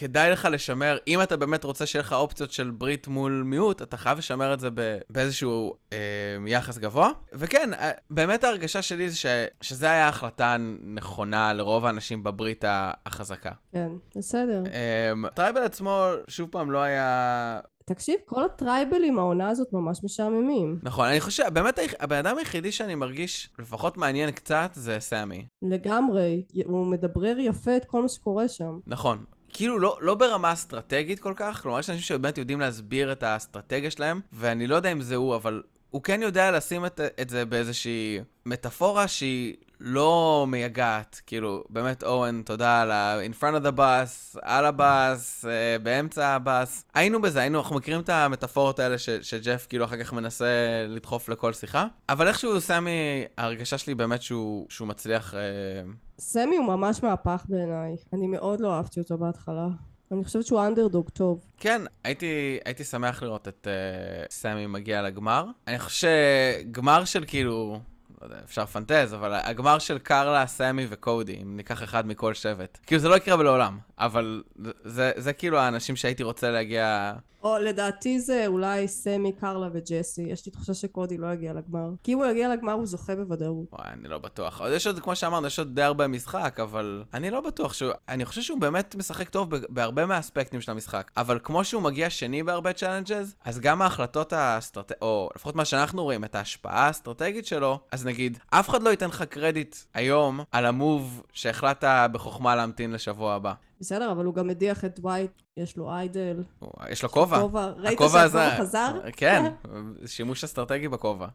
כדאי 0.00 0.30
לך 0.30 0.48
לשמר, 0.52 0.98
אם 1.06 1.22
אתה 1.22 1.36
באמת 1.36 1.64
רוצה 1.64 1.86
שיהיה 1.86 2.02
לך 2.02 2.12
אופציות 2.12 2.50
של 2.50 2.70
ברית 2.70 3.08
מול 3.08 3.42
מיעוט, 3.46 3.82
אתה 3.82 3.96
חייב 3.96 4.18
לשמר 4.18 4.54
את 4.54 4.60
זה 4.60 4.68
באיזשהו 5.10 5.74
אה, 5.92 5.98
יחס 6.46 6.78
גבוה. 6.78 7.10
וכן, 7.32 7.74
אה, 7.74 7.90
באמת 8.10 8.44
ההרגשה 8.44 8.82
שלי 8.82 9.10
זה 9.10 9.16
ש, 9.16 9.26
שזה 9.60 9.90
היה 9.90 10.08
החלטה 10.08 10.56
נכונה 10.94 11.52
לרוב 11.52 11.86
האנשים 11.86 12.22
בברית 12.22 12.64
החזקה. 13.06 13.50
כן, 13.72 13.88
בסדר. 14.16 14.62
אה, 14.72 15.30
tribal 15.34 15.62
עצמו, 15.62 16.04
שוב 16.28 16.48
פעם, 16.50 16.70
לא 16.70 16.78
היה... 16.78 17.60
תקשיב, 17.84 18.14
כל 18.26 18.44
ה 18.44 18.51
tribal 18.51 18.96
ים, 18.96 19.18
העונה 19.18 19.48
הזאת 19.48 19.72
ממש 19.72 20.04
משעממים. 20.04 20.78
נכון, 20.82 21.06
אני 21.06 21.20
חושב, 21.20 21.44
באמת 21.52 21.78
הבן 22.00 22.16
אדם 22.16 22.38
היחידי 22.38 22.72
שאני 22.72 22.94
מרגיש 22.94 23.50
לפחות 23.58 23.96
מעניין 23.96 24.30
קצת 24.30 24.70
זה 24.74 24.96
סמי. 25.00 25.46
לגמרי, 25.62 26.44
הוא 26.64 26.86
מדברר 26.86 27.36
יפה 27.38 27.76
את 27.76 27.84
כל 27.84 28.02
מה 28.02 28.08
שקורה 28.08 28.48
שם. 28.48 28.78
נכון, 28.86 29.24
כאילו 29.60 29.78
לא, 29.78 29.98
לא 30.00 30.14
ברמה 30.14 30.52
אסטרטגית 30.52 31.20
כל 31.20 31.32
כך, 31.36 31.62
כלומר 31.62 31.78
יש 31.78 31.90
אנשים 31.90 32.02
שבאמת 32.02 32.38
יודעים 32.38 32.60
להסביר 32.60 33.12
את 33.12 33.22
האסטרטגיה 33.22 33.90
שלהם, 33.90 34.20
ואני 34.32 34.66
לא 34.66 34.74
יודע 34.76 34.92
אם 34.92 35.00
זה 35.00 35.16
הוא, 35.16 35.34
אבל 35.36 35.62
הוא 35.90 36.02
כן 36.02 36.22
יודע 36.22 36.50
לשים 36.50 36.86
את, 36.86 37.00
את 37.20 37.30
זה 37.30 37.44
באיזושהי 37.44 38.18
מטאפורה 38.46 39.08
שהיא 39.08 39.54
לא 39.80 40.44
מייגעת. 40.48 41.20
כאילו, 41.26 41.64
באמת, 41.68 42.02
אורן, 42.02 42.42
תודה 42.42 42.82
על 42.82 42.90
ה- 42.90 43.16
in 43.30 43.42
front 43.42 43.62
of 43.62 43.66
the 43.66 43.78
bus, 43.78 44.38
על 44.42 44.64
הבאס, 44.66 45.44
אה, 45.44 45.78
באמצע 45.78 46.26
הבאס. 46.28 46.84
היינו 46.94 47.20
בזה, 47.22 47.40
היינו, 47.40 47.58
אנחנו 47.60 47.76
מכירים 47.76 48.00
את 48.00 48.08
המטאפורות 48.08 48.78
האלה 48.78 48.98
ש- 48.98 49.10
שג'ף 49.10 49.66
כאילו 49.68 49.84
אחר 49.84 50.04
כך 50.04 50.12
מנסה 50.12 50.46
לדחוף 50.88 51.28
לכל 51.28 51.52
שיחה. 51.52 51.86
אבל 52.08 52.28
איכשהו 52.28 52.60
סמי, 52.60 52.90
ההרגשה 53.38 53.78
שלי 53.78 53.94
באמת 53.94 54.22
שהוא, 54.22 54.66
שהוא 54.68 54.88
מצליח... 54.88 55.34
אה, 55.34 55.40
סמי 56.20 56.56
הוא 56.56 56.66
ממש 56.66 57.02
מהפך 57.02 57.44
בעיניי. 57.48 57.96
אני 58.12 58.26
מאוד 58.26 58.60
לא 58.60 58.74
אהבתי 58.74 59.00
אותו 59.00 59.18
בהתחלה. 59.18 59.68
אני 60.12 60.24
חושבת 60.24 60.46
שהוא 60.46 60.66
אנדרדוג 60.66 61.08
טוב. 61.08 61.44
כן, 61.58 61.82
הייתי, 62.04 62.58
הייתי 62.64 62.84
שמח 62.84 63.22
לראות 63.22 63.48
את 63.48 63.66
uh, 63.66 64.32
סמי 64.32 64.66
מגיע 64.66 65.02
לגמר. 65.02 65.44
אני 65.66 65.78
חושב 65.78 66.08
שגמר 66.62 67.04
של 67.04 67.24
כאילו, 67.26 67.80
לא 68.20 68.26
יודע, 68.26 68.36
אפשר 68.44 68.62
לפנטז, 68.62 69.14
אבל 69.14 69.34
הגמר 69.34 69.78
של 69.78 69.98
קרלה, 69.98 70.46
סמי 70.46 70.86
וקודי, 70.90 71.38
אם 71.42 71.56
ניקח 71.56 71.82
אחד 71.82 72.06
מכל 72.06 72.34
שבט. 72.34 72.78
כאילו 72.86 73.00
זה 73.00 73.08
לא 73.08 73.16
יקרה 73.16 73.36
בלעולם, 73.36 73.78
אבל 73.98 74.42
זה, 74.56 74.70
זה, 74.84 75.12
זה 75.16 75.32
כאילו 75.32 75.58
האנשים 75.58 75.96
שהייתי 75.96 76.22
רוצה 76.22 76.50
להגיע 76.50 77.12
או 77.42 77.58
לדעתי 77.58 78.20
זה 78.20 78.46
אולי 78.46 78.88
סמי, 78.88 79.32
קרלה 79.32 79.68
וג'סי. 79.72 80.22
יש 80.22 80.46
לי 80.46 80.52
תחושה 80.52 80.74
שקודי 80.74 81.18
לא 81.18 81.32
יגיע 81.32 81.52
לגמר. 81.52 81.90
כי 82.02 82.12
אם 82.12 82.18
הוא 82.18 82.26
יגיע 82.26 82.52
לגמר 82.54 82.72
הוא 82.72 82.86
זוכה 82.86 83.16
בוודאות. 83.16 83.66
וואי, 83.72 83.88
אני 83.92 84.08
לא 84.08 84.18
בטוח. 84.18 84.60
יש 84.70 84.86
עוד, 84.86 84.98
כמו 84.98 85.16
שאמרנו, 85.16 85.46
יש 85.46 85.58
עוד 85.58 85.74
די 85.74 85.82
הרבה 85.82 86.06
משחק, 86.06 86.60
אבל 86.62 87.04
אני 87.14 87.30
לא 87.30 87.40
בטוח 87.40 87.72
שהוא... 87.72 87.92
אני 88.08 88.24
חושב 88.24 88.42
שהוא 88.42 88.60
באמת 88.60 88.94
משחק 88.94 89.28
טוב 89.28 89.50
בהרבה 89.68 90.06
מהאספקטים 90.06 90.60
של 90.60 90.70
המשחק. 90.70 91.10
אבל 91.16 91.38
כמו 91.42 91.64
שהוא 91.64 91.82
מגיע 91.82 92.10
שני 92.10 92.42
בהרבה 92.42 92.72
צ'אלנג'ז, 92.72 93.34
אז 93.44 93.60
גם 93.60 93.82
ההחלטות 93.82 94.32
האסטרטגיות, 94.32 95.02
או 95.02 95.30
לפחות 95.36 95.56
מה 95.56 95.64
שאנחנו 95.64 96.02
רואים, 96.02 96.24
את 96.24 96.34
ההשפעה 96.34 96.86
האסטרטגית 96.86 97.46
שלו, 97.46 97.80
אז 97.92 98.06
נגיד, 98.06 98.38
אף 98.50 98.68
אחד 98.68 98.82
לא 98.82 98.90
ייתן 98.90 99.08
לך 99.08 99.22
קרדיט 99.22 99.76
היום 99.94 100.40
על 100.52 100.66
ה 100.66 100.77
move 100.77 101.22
שהחלטת 101.32 102.08
בחוכמה 102.12 102.56
להמתין 102.56 102.92
לשבוע 102.92 103.34
הבא. 103.34 103.54
בסדר, 103.80 104.12
אבל 104.12 104.24
הוא 104.24 104.34
גם 104.34 104.46
מדיח 104.46 104.84
את 104.84 104.98
דווייט, 104.98 105.30
יש 105.56 105.76
לו 105.76 105.90
איידל. 105.90 106.42
יש 106.88 107.02
לו 107.02 107.08
כובע. 107.08 107.38
ראית 107.76 107.98
שהכובע 107.98 108.58
חזר? 108.58 109.00
כן, 109.16 109.52
שימוש 110.06 110.44
אסטרטגי 110.44 110.88
בכובע. 110.88 111.28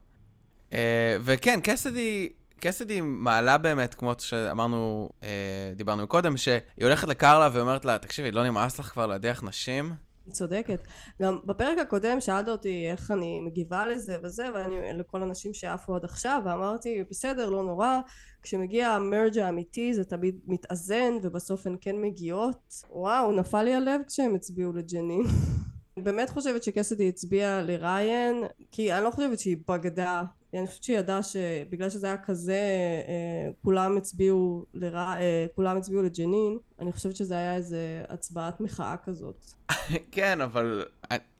אה, 0.73 1.17
וכן, 1.21 1.59
קסדי... 1.63 2.29
קסדי 2.59 3.01
מעלה 3.01 3.57
באמת, 3.57 3.93
כמו 3.93 4.13
שאמרנו, 4.19 5.09
אה, 5.23 5.73
דיברנו 5.75 6.07
קודם, 6.07 6.37
שהיא 6.37 6.59
הולכת 6.81 7.07
לקרלה 7.07 7.49
ואומרת 7.53 7.85
לה, 7.85 7.97
תקשיבי, 7.97 8.31
לא 8.31 8.43
נמאס 8.43 8.79
לך 8.79 8.85
כבר 8.85 9.07
להדיח 9.07 9.43
נשים? 9.43 9.93
היא 10.25 10.33
צודקת. 10.33 10.87
גם 11.21 11.39
בפרק 11.45 11.77
הקודם 11.77 12.21
שאלת 12.21 12.47
אותי 12.47 12.91
איך 12.91 13.11
אני 13.11 13.39
מגיבה 13.39 13.87
לזה 13.87 14.17
וזה, 14.23 14.47
ואני 14.53 14.93
לכל 14.93 15.21
הנשים 15.21 15.53
שעפו 15.53 15.95
עד 15.95 16.03
עכשיו, 16.03 16.41
ואמרתי, 16.45 17.03
בסדר, 17.09 17.49
לא 17.49 17.63
נורא, 17.63 17.99
כשמגיע 18.45 18.89
המרג' 18.89 19.37
האמיתי 19.37 19.93
זה 19.93 20.03
תמיד 20.03 20.39
מתאזן, 20.47 21.13
ובסוף 21.21 21.67
הן 21.67 21.75
כן 21.81 21.95
מגיעות. 22.01 22.83
וואו, 22.89 23.31
נפל 23.31 23.63
לי 23.63 23.73
הלב 23.73 24.01
כשהם 24.07 24.35
הצביעו 24.35 24.73
לג'נין. 24.73 25.23
באמת 26.05 26.29
חושבת 26.29 26.63
שקסדי 26.63 27.09
הצביעה 27.09 27.61
לריין, 27.61 28.43
כי 28.71 28.93
אני 28.93 29.03
לא 29.03 29.11
חושבת 29.11 29.39
שהיא 29.39 29.57
בגדה 29.67 30.23
אני 30.59 30.67
חושבת 30.67 30.83
שהיא 30.83 30.97
ידעה 30.97 31.23
שבגלל 31.23 31.89
שזה 31.89 32.07
היה 32.07 32.17
כזה 32.17 32.59
אה, 33.07 33.51
כולם 33.61 33.97
הצביעו 33.97 34.65
לרע, 34.73 35.15
אה, 35.17 35.45
כולם 35.55 35.77
הצביעו 35.77 36.03
לג'נין 36.03 36.57
אני 36.79 36.91
חושבת 36.91 37.15
שזה 37.15 37.35
היה 37.35 37.55
איזה 37.55 38.03
הצבעת 38.09 38.61
מחאה 38.61 38.95
כזאת. 38.97 39.45
כן 40.11 40.41
אבל 40.41 40.85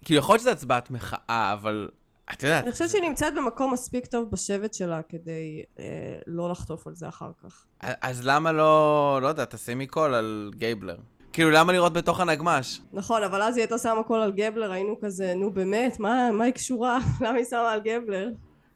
כאילו 0.05 0.19
יכול 0.19 0.33
להיות 0.33 0.41
שזה 0.41 0.51
הצבעת 0.51 0.91
מחאה 0.91 1.53
אבל 1.53 1.89
את 2.33 2.43
יודעת. 2.43 2.63
אני 2.63 2.71
חושבת 2.71 2.89
שהיא 2.89 3.01
נמצאת 3.01 3.33
במקום 3.35 3.73
מספיק 3.73 4.05
טוב 4.05 4.31
בשבט 4.31 4.73
שלה 4.73 5.01
כדי 5.09 5.63
אה, 5.79 5.85
לא 6.27 6.49
לחטוף 6.49 6.87
על 6.87 6.95
זה 6.95 7.07
אחר 7.07 7.31
כך. 7.43 7.65
אז 7.81 8.25
למה 8.25 8.51
לא, 8.51 9.19
לא 9.21 9.27
יודע, 9.27 9.45
תשימי 9.45 9.87
קול 9.87 10.13
על 10.13 10.51
גייבלר? 10.55 10.97
כאילו, 11.33 11.51
למה 11.51 11.73
לראות 11.73 11.93
בתוך 11.93 12.19
הנגמש? 12.19 12.81
נכון, 12.93 13.23
אבל 13.23 13.41
אז 13.41 13.57
היא 13.57 13.63
הייתה 13.63 13.77
שמה 13.77 14.03
קול 14.03 14.21
על 14.21 14.31
גבלר, 14.31 14.71
היינו 14.71 14.95
כזה, 15.01 15.33
נו 15.35 15.51
באמת, 15.51 15.99
מה, 15.99 16.31
מה 16.31 16.43
היא 16.43 16.53
קשורה? 16.53 16.99
למה 17.21 17.37
היא 17.37 17.45
שמה 17.45 17.71
על 17.71 17.79
גבלר? 17.79 18.29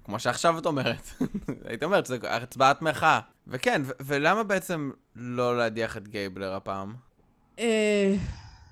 כמו 0.04 0.20
שעכשיו 0.20 0.58
את 0.58 0.66
אומרת. 0.66 1.10
היית 1.68 1.84
אומרת, 1.84 2.06
זו 2.06 2.16
הצבעת 2.24 2.82
מחאה. 2.82 3.20
וכן, 3.48 3.82
ולמה 4.00 4.44
בעצם 4.44 4.92
לא 5.16 5.58
להדיח 5.58 5.98
את 5.98 6.08
גייבלר 6.08 6.56
הפעם? 6.56 6.94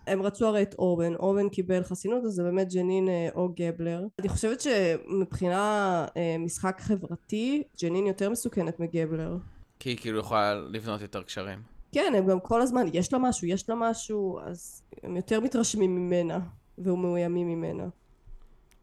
הם 0.07 0.21
רצו 0.21 0.47
הרי 0.47 0.61
את 0.61 0.75
אוון, 0.79 1.15
אוון 1.15 1.49
קיבל 1.49 1.83
חסינות, 1.83 2.25
אז 2.25 2.31
זה 2.31 2.43
באמת 2.43 2.73
ג'נין 2.73 3.09
אה, 3.09 3.29
או 3.35 3.49
גבלר. 3.55 4.05
אני 4.19 4.29
חושבת 4.29 4.61
שמבחינה 4.61 6.05
אה, 6.17 6.35
משחק 6.39 6.77
חברתי, 6.81 7.63
ג'נין 7.81 8.07
יותר 8.07 8.29
מסוכנת 8.29 8.79
מגבלר. 8.79 9.37
כי 9.79 9.89
היא 9.89 9.97
כאילו 9.97 10.19
יכולה 10.19 10.55
לבנות 10.55 11.01
יותר 11.01 11.23
קשרים. 11.23 11.59
כן, 11.91 12.13
הם 12.17 12.27
גם 12.27 12.39
כל 12.39 12.61
הזמן, 12.61 12.85
יש 12.93 13.13
לה 13.13 13.19
משהו, 13.19 13.47
יש 13.47 13.69
לה 13.69 13.75
משהו, 13.75 14.39
אז 14.39 14.83
הם 15.03 15.15
יותר 15.15 15.39
מתרשמים 15.39 15.95
ממנה, 15.95 16.39
ומאוימים 16.77 17.47
ממנה. 17.47 17.87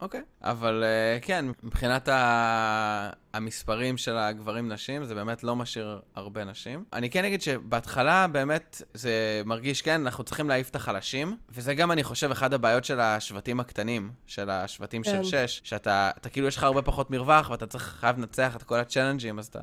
אוקיי, 0.04 0.20
okay. 0.20 0.24
אבל 0.42 0.84
uh, 0.84 1.24
כן, 1.24 1.44
מבחינת 1.62 2.08
ה... 2.08 3.10
המספרים 3.34 3.96
של 3.96 4.16
הגברים-נשים, 4.16 5.04
זה 5.04 5.14
באמת 5.14 5.44
לא 5.44 5.56
משאיר 5.56 6.00
הרבה 6.14 6.44
נשים. 6.44 6.84
אני 6.92 7.10
כן 7.10 7.24
אגיד 7.24 7.42
שבהתחלה 7.42 8.26
באמת 8.26 8.82
זה 8.94 9.42
מרגיש, 9.44 9.82
כן, 9.82 10.00
אנחנו 10.00 10.24
צריכים 10.24 10.48
להעיף 10.48 10.70
את 10.70 10.76
החלשים, 10.76 11.36
וזה 11.50 11.74
גם, 11.74 11.92
אני 11.92 12.04
חושב, 12.04 12.30
אחד 12.30 12.54
הבעיות 12.54 12.84
של 12.84 13.00
השבטים 13.00 13.60
הקטנים, 13.60 14.10
של 14.26 14.50
השבטים 14.50 15.02
כן. 15.02 15.24
של 15.24 15.46
שש, 15.46 15.60
שאתה, 15.64 16.10
אתה, 16.16 16.28
כאילו, 16.28 16.46
יש 16.46 16.56
לך 16.56 16.62
הרבה 16.62 16.82
פחות 16.82 17.10
מרווח, 17.10 17.50
ואתה 17.50 17.66
צריך, 17.66 17.84
חייב 18.00 18.18
לנצח 18.18 18.56
את 18.56 18.62
כל 18.62 18.78
הצ'אלנג'ים, 18.78 19.38
אז 19.38 19.46
אתה... 19.46 19.62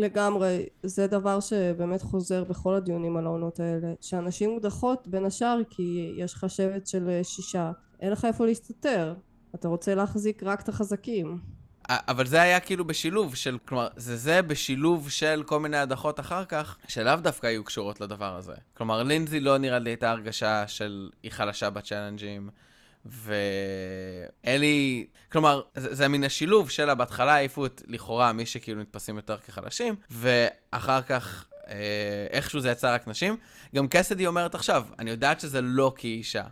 לגמרי, 0.00 0.66
זה 0.82 1.06
דבר 1.06 1.40
שבאמת 1.40 2.02
חוזר 2.02 2.44
בכל 2.44 2.74
הדיונים 2.74 3.16
על 3.16 3.26
העונות 3.26 3.60
האלה, 3.60 3.92
שאנשים 4.00 4.50
מודחות 4.50 5.08
בין 5.08 5.24
השאר 5.24 5.58
כי 5.70 6.14
יש 6.16 6.34
לך 6.34 6.50
שבט 6.50 6.86
של 6.86 7.20
שישה, 7.22 7.70
אין 8.00 8.12
לך 8.12 8.24
איפה 8.24 8.46
להסתתר, 8.46 9.14
אתה 9.60 9.68
רוצה 9.68 9.94
להחזיק 9.94 10.42
רק 10.42 10.60
את 10.60 10.68
החזקים. 10.68 11.38
אבל 11.88 12.26
זה 12.26 12.42
היה 12.42 12.60
כאילו 12.60 12.84
בשילוב 12.84 13.34
של, 13.34 13.58
כלומר, 13.64 13.88
זה 13.96 14.16
זה 14.16 14.42
בשילוב 14.42 15.10
של 15.10 15.42
כל 15.46 15.60
מיני 15.60 15.76
הדחות 15.76 16.20
אחר 16.20 16.44
כך, 16.44 16.76
שלאו 16.88 17.16
דווקא 17.16 17.46
היו 17.46 17.64
קשורות 17.64 18.00
לדבר 18.00 18.36
הזה. 18.36 18.54
כלומר, 18.74 19.02
לינזי 19.02 19.40
לא 19.40 19.58
נראה 19.58 19.78
לי 19.78 19.94
את 19.94 20.02
ההרגשה 20.02 20.68
של 20.68 21.10
היא 21.22 21.30
חלשה 21.30 21.70
בצ'אלנג'ים, 21.70 22.50
ואלי, 23.04 25.06
כלומר, 25.32 25.62
זה, 25.74 25.94
זה 25.94 26.08
מן 26.08 26.24
השילוב 26.24 26.70
שלה, 26.70 26.94
בהתחלה 26.94 27.34
העיפו 27.34 27.66
את 27.66 27.82
לכאורה 27.86 28.32
מי 28.32 28.46
שכאילו 28.46 28.80
נתפסים 28.80 29.16
יותר 29.16 29.36
כחלשים, 29.36 29.94
ואחר 30.10 31.02
כך 31.02 31.46
אה, 31.68 32.26
איכשהו 32.30 32.60
זה 32.60 32.70
יצא 32.70 32.94
רק 32.94 33.08
נשים. 33.08 33.36
גם 33.74 33.88
קסדי 33.88 34.26
אומרת 34.26 34.54
עכשיו, 34.54 34.84
אני 34.98 35.10
יודעת 35.10 35.40
שזה 35.40 35.60
לא 35.60 35.92
כאישה. 35.96 36.44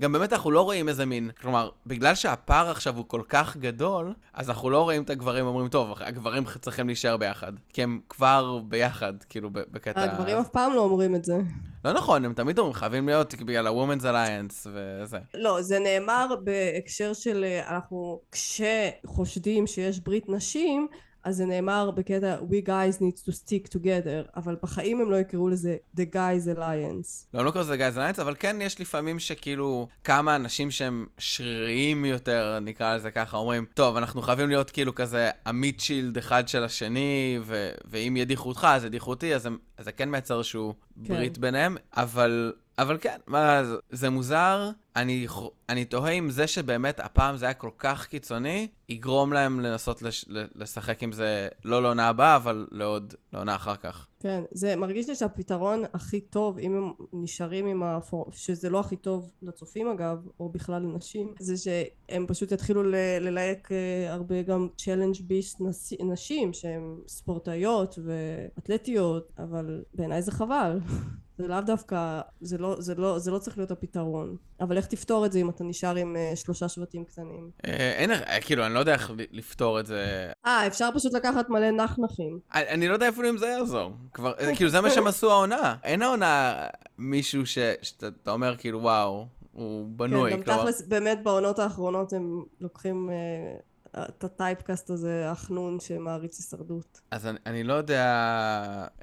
גם 0.00 0.12
באמת 0.12 0.32
אנחנו 0.32 0.50
לא 0.50 0.62
רואים 0.62 0.88
איזה 0.88 1.06
מין, 1.06 1.30
כלומר, 1.40 1.70
בגלל 1.86 2.14
שהפער 2.14 2.70
עכשיו 2.70 2.96
הוא 2.96 3.04
כל 3.08 3.22
כך 3.28 3.56
גדול, 3.56 4.14
אז 4.34 4.50
אנחנו 4.50 4.70
לא 4.70 4.82
רואים 4.82 5.02
את 5.02 5.10
הגברים 5.10 5.46
אומרים, 5.46 5.68
טוב, 5.68 5.94
הגברים 6.00 6.44
צריכים 6.60 6.86
להישאר 6.86 7.16
ביחד, 7.16 7.52
כי 7.72 7.82
הם 7.82 8.00
כבר 8.08 8.58
ביחד, 8.68 9.12
כאילו, 9.28 9.50
בקטע... 9.52 10.02
הגברים 10.02 10.36
אף 10.36 10.48
פעם 10.48 10.74
לא 10.74 10.80
אומרים 10.80 11.14
את 11.14 11.24
זה. 11.24 11.38
לא 11.84 11.92
נכון, 11.92 12.24
הם 12.24 12.32
תמיד 12.32 12.58
אומרים, 12.58 12.74
חייבים 12.74 13.06
להיות 13.06 13.34
בגלל 13.34 13.66
ה-Women's 13.66 14.02
Alliance 14.02 14.66
וזה. 14.66 15.18
לא, 15.34 15.62
זה 15.62 15.78
נאמר 15.78 16.26
בהקשר 16.44 17.12
של 17.12 17.44
אנחנו, 17.68 18.20
כשחושדים 18.32 19.66
שיש 19.66 20.00
ברית 20.00 20.28
נשים, 20.28 20.88
אז 21.24 21.36
זה 21.36 21.46
נאמר 21.46 21.90
בקטע 21.90 22.36
We 22.50 22.66
guys 22.66 22.98
need 23.00 23.28
to 23.28 23.32
stick 23.32 23.68
together, 23.74 24.30
אבל 24.36 24.56
בחיים 24.62 25.00
הם 25.00 25.10
לא 25.10 25.16
יקראו 25.16 25.48
לזה 25.48 25.76
The 25.96 26.14
Guys 26.14 26.56
Alliance. 26.56 27.26
לא, 27.34 27.40
הם 27.40 27.46
לא 27.46 27.50
קראו 27.50 27.62
לזה 27.62 27.74
The 27.74 27.78
Guys 27.78 27.96
Alliance, 27.96 28.20
אבל 28.22 28.34
כן 28.38 28.56
יש 28.60 28.80
לפעמים 28.80 29.18
שכאילו 29.18 29.88
כמה 30.04 30.36
אנשים 30.36 30.70
שהם 30.70 31.06
שריריים 31.18 32.04
יותר, 32.04 32.58
נקרא 32.62 32.96
לזה 32.96 33.10
ככה, 33.10 33.36
אומרים, 33.36 33.64
טוב, 33.74 33.96
אנחנו 33.96 34.22
חייבים 34.22 34.48
להיות 34.48 34.70
כאילו 34.70 34.94
כזה 34.94 35.30
עמית 35.46 35.80
שילד 35.80 36.18
אחד 36.18 36.48
של 36.48 36.64
השני, 36.64 37.38
ו- 37.42 37.70
ואם 37.84 38.16
ידיחו 38.16 38.48
אותך, 38.48 38.66
אז 38.70 38.84
ידיחו 38.84 39.10
אותי, 39.10 39.34
אז, 39.34 39.46
הם, 39.46 39.58
אז 39.78 39.84
זה 39.84 39.92
כן 39.92 40.10
מייצר 40.10 40.38
איזשהו 40.38 40.74
כן. 41.04 41.14
ברית 41.14 41.38
ביניהם, 41.38 41.76
אבל 41.96 42.52
אבל 42.80 42.98
כן, 43.00 43.18
מה, 43.26 43.62
זה, 43.90 44.10
מוזר. 44.10 44.70
אני, 44.96 45.26
אני 45.68 45.84
תוהה 45.84 46.12
אם 46.12 46.30
זה 46.30 46.46
שבאמת 46.46 47.00
הפעם 47.00 47.36
זה 47.36 47.44
היה 47.44 47.54
כל 47.54 47.70
כך 47.78 48.06
קיצוני, 48.06 48.68
יגרום 48.88 49.32
להם 49.32 49.60
לנסות 49.60 50.02
לש, 50.02 50.24
לשחק 50.54 51.02
עם 51.02 51.12
זה 51.12 51.48
לא 51.64 51.82
לעונה 51.82 52.08
הבאה, 52.08 52.36
אבל 52.36 52.66
לעוד, 52.70 53.14
לעונה 53.32 53.54
אחר 53.54 53.76
כך. 53.76 54.06
כן, 54.20 54.42
זה 54.52 54.76
מרגיש 54.76 55.08
לי 55.08 55.14
שהפתרון 55.14 55.82
הכי 55.92 56.20
טוב, 56.20 56.58
אם 56.58 56.76
הם 56.76 56.92
נשארים 57.12 57.66
עם 57.66 57.82
הפור... 57.82 58.26
שזה 58.32 58.70
לא 58.70 58.80
הכי 58.80 58.96
טוב 58.96 59.32
לצופים 59.42 59.88
אגב, 59.88 60.26
או 60.40 60.48
בכלל 60.48 60.82
לנשים, 60.82 61.34
זה 61.38 61.56
שהם 61.56 62.26
פשוט 62.28 62.52
יתחילו 62.52 62.82
ל... 62.82 62.94
ללהק 63.20 63.72
אה, 63.72 64.12
הרבה 64.12 64.42
גם 64.42 64.68
challenge 64.76 65.22
beast 65.22 65.60
נשים 66.00 66.52
שהן 66.52 66.96
ספורטאיות 67.08 67.98
ואתלטיות, 68.04 69.32
אבל 69.38 69.82
בעיניי 69.94 70.22
זה 70.22 70.32
חבל. 70.32 70.78
זה 71.40 71.48
לאו 71.48 71.60
דווקא, 71.60 72.20
זה 72.40 72.58
לא, 72.58 72.76
זה, 72.78 72.94
לא, 72.94 73.18
זה 73.18 73.30
לא 73.30 73.38
צריך 73.38 73.58
להיות 73.58 73.70
הפתרון. 73.70 74.36
אבל 74.60 74.76
איך 74.76 74.86
תפתור 74.86 75.26
את 75.26 75.32
זה 75.32 75.38
אם 75.38 75.50
אתה 75.50 75.64
נשאר 75.64 75.96
עם 75.96 76.16
uh, 76.16 76.36
שלושה 76.36 76.68
שבטים 76.68 77.04
קטנים? 77.04 77.50
אה, 77.66 77.92
אין, 77.92 78.10
אה, 78.10 78.40
כאילו, 78.40 78.66
אני 78.66 78.74
לא 78.74 78.78
יודע 78.78 78.92
איך 78.92 79.10
לפתור 79.32 79.80
את 79.80 79.86
זה. 79.86 80.30
אה, 80.46 80.66
אפשר 80.66 80.88
פשוט 80.94 81.12
לקחת 81.12 81.48
מלא 81.48 81.70
נחנחים. 81.70 82.38
אני, 82.54 82.68
אני 82.68 82.88
לא 82.88 82.92
יודע 82.92 83.08
אפילו 83.08 83.28
אם 83.28 83.36
זה 83.36 83.46
יעזור. 83.46 83.92
כבר, 84.12 84.32
כאילו, 84.56 84.70
זה 84.70 84.80
מה 84.80 84.90
שהם 84.90 85.06
עשו 85.06 85.30
העונה. 85.30 85.76
אין 85.84 86.02
העונה 86.02 86.54
מישהו 86.98 87.46
ש, 87.46 87.58
שאתה 87.82 88.30
אומר, 88.30 88.56
כאילו, 88.56 88.80
וואו, 88.80 89.26
הוא 89.52 89.88
בנוי. 89.88 90.30
כן, 90.30 90.40
גם 90.40 90.42
תכלס, 90.42 90.82
באמת 90.82 91.22
בעונות 91.22 91.58
האחרונות 91.58 92.12
הם 92.12 92.42
לוקחים... 92.60 93.10
Uh, 93.10 93.69
את 93.98 94.24
הטייפקאסט 94.24 94.90
הזה, 94.90 95.30
החנון 95.30 95.80
שמעריץ 95.80 96.38
הישרדות. 96.38 97.00
אז 97.10 97.26
אני, 97.26 97.38
אני 97.46 97.64
לא 97.64 97.74
יודע, 97.74 98.04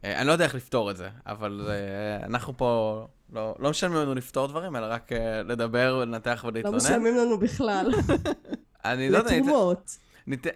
אה, 0.04 0.20
אני 0.20 0.28
לא 0.28 0.32
יודע 0.32 0.46
איך 0.46 0.56
לפתור 0.56 0.92
את 0.92 0.98
זה, 0.98 1.10
אבל 1.26 1.68
אה, 1.70 2.26
אנחנו 2.26 2.58
פה 2.58 3.02
לא, 3.34 3.56
לא 3.60 3.70
משלמים 3.70 3.98
לנו 3.98 4.16
לפתור 4.16 4.48
דברים, 4.48 4.76
אלא 4.76 4.86
רק 4.90 5.12
אה, 5.14 5.44
לדבר, 5.44 6.06
לנתח 6.06 6.42
לא 6.44 6.50
ולהתלונן. 6.50 6.78
משלמים 6.78 7.18
לנו 7.18 7.40
בכלל. 7.40 7.92
אני 8.86 9.10
לא 9.10 9.18
יודע, 9.18 9.38
לתרומות. 9.38 9.98
ניתן, 10.28 10.50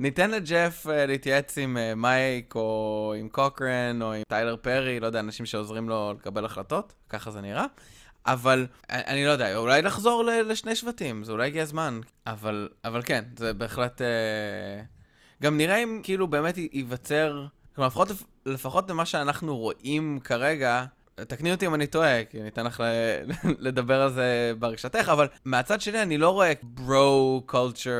ניתן 0.00 0.30
לג'ף 0.30 0.86
להתייעץ 0.86 1.58
עם 1.58 1.76
מייק, 1.96 2.54
או 2.54 3.14
עם 3.18 3.28
קוקרן, 3.28 4.02
או 4.02 4.12
עם 4.12 4.22
טיילר 4.28 4.56
פרי, 4.56 5.00
לא 5.00 5.06
יודע, 5.06 5.20
אנשים 5.20 5.46
שעוזרים 5.46 5.88
לו 5.88 6.14
לקבל 6.18 6.44
החלטות, 6.44 6.92
ככה 7.08 7.30
זה 7.30 7.40
נראה. 7.40 7.66
אבל 8.32 8.66
אני, 8.90 9.02
אני 9.06 9.24
לא 9.26 9.30
יודע, 9.30 9.56
אולי 9.56 9.82
לחזור 9.82 10.24
ל- 10.24 10.42
לשני 10.50 10.76
שבטים, 10.76 11.24
זה 11.24 11.32
אולי 11.32 11.46
הגיע 11.46 11.62
הזמן. 11.62 12.00
אבל, 12.26 12.68
אבל 12.84 13.02
כן, 13.02 13.24
זה 13.38 13.52
בהחלט... 13.52 14.02
אה, 14.02 14.82
גם 15.42 15.56
נראה 15.56 15.76
אם 15.76 16.00
כאילו 16.02 16.26
באמת 16.28 16.54
ייווצר, 16.72 17.46
כלומר, 17.74 17.86
לפחות, 17.88 18.08
לפחות 18.46 18.90
ממה 18.90 19.06
שאנחנו 19.06 19.56
רואים 19.56 20.18
כרגע, 20.24 20.84
תקני 21.14 21.52
אותי 21.52 21.66
אם 21.66 21.74
אני 21.74 21.86
טועה, 21.86 22.24
כי 22.24 22.42
ניתן 22.42 22.66
לך 22.66 22.80
ל- 22.80 23.30
לדבר 23.68 24.02
על 24.02 24.12
זה 24.12 24.52
ברגשתך, 24.58 25.08
אבל 25.12 25.26
מהצד 25.44 25.80
שלי 25.80 26.02
אני 26.02 26.18
לא 26.18 26.30
רואה 26.30 26.52
ברו 26.62 27.42
קולצ'ר, 27.46 27.90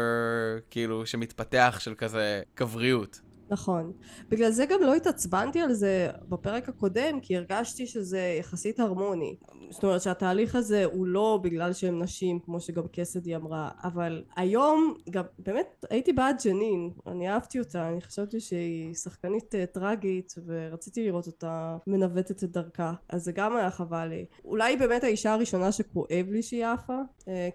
כאילו, 0.70 1.06
שמתפתח 1.06 1.76
של 1.80 1.94
כזה 1.98 2.42
גבריות. 2.56 3.20
נכון. 3.50 3.92
בגלל 4.28 4.50
זה 4.50 4.66
גם 4.66 4.82
לא 4.82 4.94
התעצבנתי 4.94 5.60
על 5.60 5.72
זה 5.72 6.10
בפרק 6.28 6.68
הקודם, 6.68 7.20
כי 7.20 7.36
הרגשתי 7.36 7.86
שזה 7.86 8.36
יחסית 8.38 8.80
הרמוני. 8.80 9.36
זאת 9.70 9.84
אומרת 9.84 10.02
שהתהליך 10.02 10.54
הזה 10.54 10.84
הוא 10.84 11.06
לא 11.06 11.40
בגלל 11.42 11.72
שהם 11.72 12.02
נשים, 12.02 12.38
כמו 12.38 12.60
שגם 12.60 12.82
קסדי 12.92 13.36
אמרה, 13.36 13.70
אבל 13.84 14.24
היום 14.36 14.94
גם 15.10 15.24
באמת 15.38 15.84
הייתי 15.90 16.12
בעד 16.12 16.36
ג'נין, 16.44 16.90
אני 17.06 17.30
אהבתי 17.30 17.58
אותה, 17.58 17.88
אני 17.88 18.00
חשבתי 18.00 18.40
שהיא 18.40 18.94
שחקנית 18.94 19.54
uh, 19.54 19.74
טראגית, 19.74 20.34
ורציתי 20.46 21.06
לראות 21.06 21.26
אותה 21.26 21.76
מנווטת 21.86 22.44
את 22.44 22.52
דרכה, 22.52 22.92
אז 23.08 23.24
זה 23.24 23.32
גם 23.32 23.56
היה 23.56 23.70
חבל 23.70 24.06
לי. 24.06 24.24
אולי 24.44 24.76
באמת 24.76 25.04
האישה 25.04 25.32
הראשונה 25.32 25.72
שכואב 25.72 26.26
לי 26.30 26.42
שהיא 26.42 26.66
עפה, 26.66 26.98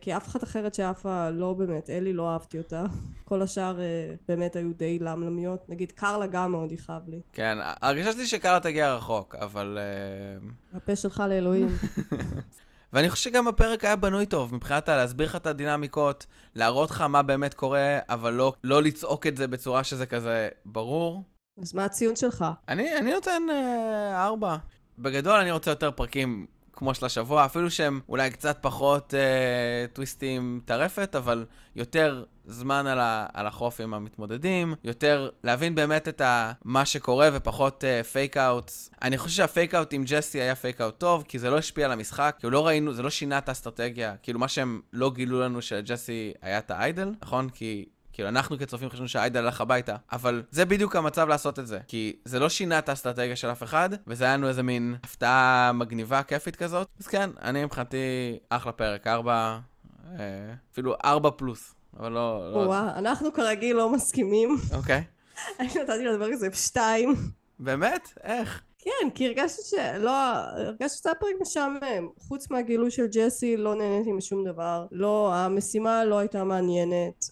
כי 0.02 0.16
אף 0.16 0.28
אחת 0.28 0.44
אחרת 0.44 0.74
שעפה 0.74 1.30
לא 1.30 1.54
באמת, 1.54 1.90
אלי 1.90 2.14
לא 2.14 2.34
אהבתי 2.34 2.58
אותה. 2.58 2.84
כל 3.30 3.42
השאר 3.42 3.78
uh, 3.78 4.18
באמת 4.28 4.56
היו 4.56 4.74
די 4.74 5.00
למלמיות, 5.00 5.70
נגיד 5.70 5.92
קרלה 5.92 6.28
גם 6.28 6.52
מאוד 6.52 6.72
יכאב 6.72 7.10
לי. 7.10 7.22
כן, 7.34 7.58
ההרגשה 7.62 8.12
שלי 8.12 8.26
שקארה 8.26 8.60
תגיע 8.60 8.94
רחוק, 8.94 9.36
אבל... 9.36 9.78
אה, 9.82 10.78
הפה 10.78 10.96
שלך 10.96 11.24
לאלוהים. 11.30 11.68
ואני 12.94 13.10
חושב 13.10 13.30
שגם 13.30 13.48
הפרק 13.48 13.86
היה 13.86 13.96
בנוי 13.96 14.26
טוב, 14.26 14.56
מבחינת 14.56 14.90
להסביר 14.90 15.28
לך 15.28 15.36
את 15.36 15.48
הדינמיקות, 15.48 16.26
להראות 16.56 16.92
לך 16.92 17.02
מה 17.02 17.22
באמת 17.22 17.54
קורה, 17.54 18.00
אבל 18.10 18.34
לא, 18.34 18.54
לא 18.64 18.84
לצעוק 18.84 19.28
את 19.28 19.38
זה 19.38 19.48
בצורה 19.48 19.84
שזה 19.84 20.06
כזה 20.06 20.50
ברור. 20.66 21.24
אז 21.62 21.74
מה 21.74 21.86
הציון 21.86 22.16
שלך? 22.16 22.46
אני, 22.70 22.98
אני 22.98 23.12
נותן 23.12 23.44
אה, 23.52 24.26
ארבע. 24.26 24.58
בגדול 25.00 25.40
אני 25.40 25.52
רוצה 25.52 25.72
יותר 25.72 25.92
פרקים 25.92 26.46
כמו 26.76 26.94
של 26.94 27.06
השבוע, 27.06 27.46
אפילו 27.46 27.72
שהם 27.72 28.00
אולי 28.10 28.30
קצת 28.30 28.58
פחות 28.62 29.14
אה, 29.14 29.86
טוויסטים 29.94 30.62
טרפת, 30.66 31.16
אבל 31.16 31.46
יותר 31.76 32.24
זמן 32.46 32.88
על, 32.88 33.00
ה, 33.00 33.26
על 33.34 33.48
החוף 33.48 33.82
עם 33.82 33.94
המתמודדים, 33.94 34.74
יותר 34.84 35.30
להבין 35.44 35.76
באמת 35.76 36.08
את 36.08 36.22
ה, 36.22 36.52
מה 36.64 36.86
שקורה 36.86 37.30
ופחות 37.34 37.84
אה, 37.84 38.04
fake 38.04 38.38
outs. 38.38 38.90
אני 39.02 39.18
חושב 39.18 39.36
שה 39.36 39.53
fake 39.53 39.76
out 39.76 39.94
עם 39.94 40.04
ג'סי 40.08 40.42
היה 40.42 40.56
fake 40.56 40.82
out 40.82 41.00
טוב, 41.00 41.24
כי 41.28 41.40
זה 41.40 41.50
לא 41.50 41.58
השפיע 41.58 41.86
על 41.86 41.92
המשחק, 41.92 42.36
כאילו 42.40 42.52
לא 42.52 42.68
ראינו, 42.68 42.94
זה 42.94 43.04
לא 43.04 43.10
שינה 43.10 43.38
את 43.38 43.50
האסטרטגיה, 43.50 44.16
כאילו 44.24 44.40
מה 44.40 44.48
שהם 44.48 44.82
לא 44.94 45.12
גילו 45.12 45.42
לנו 45.42 45.62
שלג'סי 45.62 46.34
היה 46.42 46.58
את 46.58 46.72
ה 46.72 46.79
idol, 46.79 47.14
נכון? 47.22 47.50
כי... 47.50 47.86
כאילו, 48.16 48.30
אנחנו 48.30 48.58
כצופים 48.60 48.90
חשבנו 48.90 49.08
שה 49.08 49.22
idol 49.22 49.40
הלך 49.40 49.62
הביתה, 49.62 49.96
אבל 50.12 50.44
זה 50.52 50.66
בדיוק 50.66 50.96
המצב 50.96 51.28
לעשות 51.28 51.60
את 51.60 51.68
זה. 51.68 51.80
כי 51.88 52.16
זה 52.26 52.40
לא 52.40 52.50
שינה 52.50 52.80
את 52.80 52.90
האסטרטגיה 52.90 53.36
של 53.36 53.52
אף 53.52 53.64
אחד, 53.64 53.90
וזה 54.08 54.26
היה 54.26 54.34
לנו 54.34 54.48
איזה 54.48 54.64
מין 54.64 54.96
הפתעה 55.04 55.72
מגניבה, 55.74 56.24
כיפית 56.24 56.56
כזאת. 56.56 56.88
אז 57.00 57.08
כן, 57.08 57.30
אני 57.42 57.66
מבחינתי 57.66 57.98
אחלה 58.50 58.72
פרק, 58.72 59.08
ארבע, 59.08 59.60
אה, 60.20 60.20
אפילו 60.72 60.96
ארבע 61.06 61.30
פלוס, 61.36 61.76
אבל 62.00 62.12
לא... 62.12 62.52
לא... 62.54 62.58
וואה, 62.58 62.98
אנחנו 62.98 63.34
כרגיל 63.34 63.76
לא 63.76 63.90
מסכימים. 63.94 64.58
אוקיי. 64.74 65.04
אני 65.60 65.68
נתתי 65.68 66.06
לדבר 66.06 66.28
הזה 66.34 66.48
שתיים. 66.54 67.16
באמת? 67.60 68.10
איך? 68.24 68.62
כן, 68.86 69.10
כי 69.16 69.28
הרגשתי 69.28 69.62
שלא, 69.64 70.12
הרגשתי 70.12 70.98
שזה 70.98 71.10
היה 71.10 71.16
פרק 71.16 71.36
משעמם. 71.42 72.10
חוץ 72.18 72.52
מהגילוי 72.52 72.92
של 72.92 73.08
ג'סי 73.08 73.58
לא 73.58 73.76
נהניתי 73.76 74.12
משום 74.12 74.46
דבר. 74.46 74.86
לא, 74.92 75.34
המשימה 75.34 76.06
לא 76.06 76.20
הייתה 76.20 76.44
מעניינת. 76.44 77.26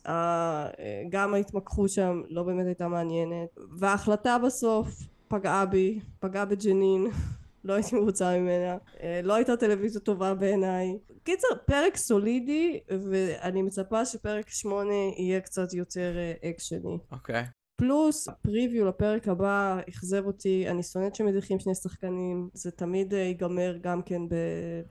גם 1.09 1.33
ההתמקחות 1.33 1.89
שם 1.89 2.21
לא 2.29 2.43
באמת 2.43 2.65
הייתה 2.65 2.87
מעניינת. 2.87 3.49
וההחלטה 3.79 4.37
בסוף 4.37 4.87
פגעה 5.27 5.65
בי, 5.65 5.99
פגעה 6.19 6.45
בג'נין. 6.45 7.07
לא 7.63 7.73
הייתי 7.73 7.95
מרוצה 7.95 8.39
ממנה. 8.39 8.77
אה, 9.03 9.19
לא 9.23 9.33
הייתה 9.33 9.57
טלוויזיה 9.57 10.01
טובה 10.01 10.33
בעיניי. 10.33 10.97
קיצר, 11.23 11.47
פרק 11.65 11.97
סולידי, 11.97 12.79
ואני 12.89 13.61
מצפה 13.61 14.05
שפרק 14.05 14.49
שמונה 14.49 14.93
יהיה 15.17 15.41
קצת 15.41 15.73
יותר 15.73 16.13
אה, 16.17 16.49
אקשני. 16.49 16.97
אוקיי. 17.11 17.43
פלוס 17.75 18.27
הפריוויו 18.27 18.87
לפרק 18.87 19.27
הבא 19.27 19.79
אכזב 19.89 20.25
אותי, 20.25 20.69
אני 20.69 20.83
שונאת 20.83 21.15
שמדיחים 21.15 21.59
שני 21.59 21.75
שחקנים, 21.75 22.49
זה 22.53 22.71
תמיד 22.71 23.13
אה, 23.13 23.19
ייגמר 23.19 23.77
גם 23.81 24.01
כן 24.01 24.27
ב... 24.27 24.35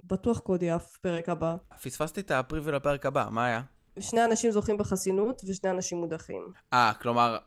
בטוח 0.04 0.38
קודי 0.38 0.74
אף 0.74 0.96
פרק 0.96 1.28
הבא. 1.28 1.56
פספסתי 1.82 2.20
את 2.20 2.30
הפריוויו 2.30 2.72
לפרק 2.72 3.06
הבא, 3.06 3.28
מה 3.30 3.46
היה? 3.46 3.62
שני 4.00 4.24
אנשים 4.24 4.50
זוכים 4.50 4.78
בחסינות 4.78 5.42
ושני 5.48 5.70
אנשים 5.70 5.98
מודחים. 5.98 6.52
אה, 6.72 6.92
כלומר, 7.02 7.38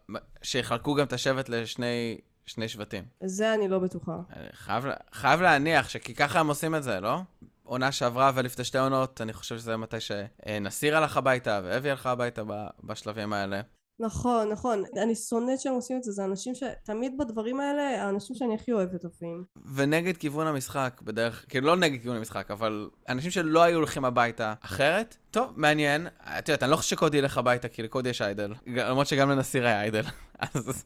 שיחלקו 0.42 0.96
גם 0.96 1.06
את 1.06 1.14
השבט 1.14 1.50
לשני 1.50 2.18
שני 2.46 2.68
שבטים. 2.68 3.04
זה 3.24 3.54
אני 3.54 3.68
לא 3.68 3.80
בטוחה. 3.80 4.18
אני 4.34 4.48
חייב, 4.54 4.84
חייב 5.12 5.42
להניח 5.42 5.90
שכי 5.90 6.16
ככה 6.16 6.40
הם 6.40 6.48
עושים 6.48 6.76
את 6.76 6.84
זה, 6.84 7.00
לא? 7.00 7.20
עונה 7.64 7.92
שעברה 7.92 8.32
ולפני 8.36 8.64
שתי 8.64 8.78
עונות, 8.78 9.22
אני 9.22 9.34
חושב 9.34 9.58
שזה 9.58 9.78
מתי 9.78 9.98
שנסיר 10.00 10.98
הלך 10.98 11.18
הביתה 11.18 11.62
ואבי 11.64 11.90
הלכה 11.90 12.12
הביתה 12.12 12.44
בשלבים 12.84 13.34
האלה. 13.34 13.62
נכון, 14.00 14.50
נכון. 14.50 14.84
אני 15.04 15.16
שונאת 15.16 15.60
שהם 15.60 15.74
עושים 15.74 15.98
את 15.98 16.04
זה, 16.04 16.12
זה 16.12 16.26
אנשים 16.26 16.54
שתמיד 16.56 17.18
בדברים 17.18 17.60
האלה, 17.60 18.04
האנשים 18.04 18.36
שאני 18.36 18.56
הכי 18.56 18.72
אוהבת 18.72 19.04
עושים. 19.04 19.44
ונגד 19.76 20.18
כיוון 20.18 20.48
המשחק, 20.48 21.02
בדרך, 21.04 21.46
כאילו 21.50 21.68
לא 21.68 21.76
נגד 21.76 22.02
כיוון 22.02 22.18
המשחק, 22.18 22.52
אבל 22.52 22.90
אנשים 23.10 23.32
שלא 23.32 23.64
היו 23.64 23.76
הולכים 23.76 24.06
הביתה 24.06 24.54
אחרת, 24.62 25.18
טוב, 25.32 25.54
מעניין. 25.56 26.08
את 26.40 26.50
יודעת, 26.50 26.64
אני 26.64 26.72
לא 26.72 26.76
חושב 26.76 26.90
שקודי 26.90 27.18
ילך 27.18 27.38
הביתה, 27.38 27.68
כי 27.68 27.84
לקודי 27.84 28.10
יש 28.10 28.22
איידל. 28.22 28.54
למרות 28.68 29.08
שגם 29.08 29.30
לנסיר 29.30 29.66
היה 29.66 29.82
איידל. 29.82 30.04
אז, 30.40 30.84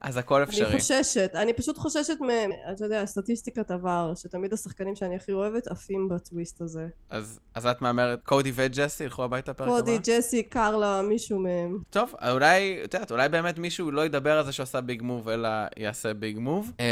אז 0.00 0.16
הכל 0.16 0.42
אפשרי. 0.42 0.66
אני 0.66 0.78
חוששת, 0.78 1.30
אני 1.34 1.52
פשוט 1.52 1.78
חוששת 1.78 2.16
מ... 2.20 2.28
אתה 2.72 2.84
יודע, 2.84 3.06
סטטיסטיקת 3.06 3.70
עבר, 3.70 4.12
שתמיד 4.16 4.52
השחקנים 4.52 4.96
שאני 4.96 5.16
הכי 5.16 5.32
אוהבת 5.32 5.66
עפים 5.66 6.08
בטוויסט 6.08 6.60
הזה. 6.60 6.86
אז, 7.10 7.40
אז 7.54 7.66
את 7.66 7.82
מהמרת, 7.82 8.22
קודי 8.24 8.52
וג'סי 8.54 9.04
ילכו 9.04 9.24
הביתה 9.24 9.54
פרק 9.54 9.68
הבא? 9.68 9.78
קודי, 9.78 9.98
ג'סי, 9.98 10.42
קרלה, 10.42 11.02
מישהו 11.02 11.38
מהם. 11.38 11.78
טוב, 11.90 12.14
אולי, 12.30 12.80
את 12.84 12.94
יודעת, 12.94 13.10
אולי 13.10 13.28
באמת 13.28 13.58
מישהו 13.58 13.90
לא 13.90 14.06
ידבר 14.06 14.38
על 14.38 14.44
זה 14.44 14.52
שהוא 14.52 14.64
עשה 14.64 14.80
ביג 14.80 15.02
מוב, 15.02 15.28
אלא 15.28 15.48
יעשה 15.76 16.14
ביג 16.14 16.38
מוב. 16.38 16.72
Uh, 16.78 16.82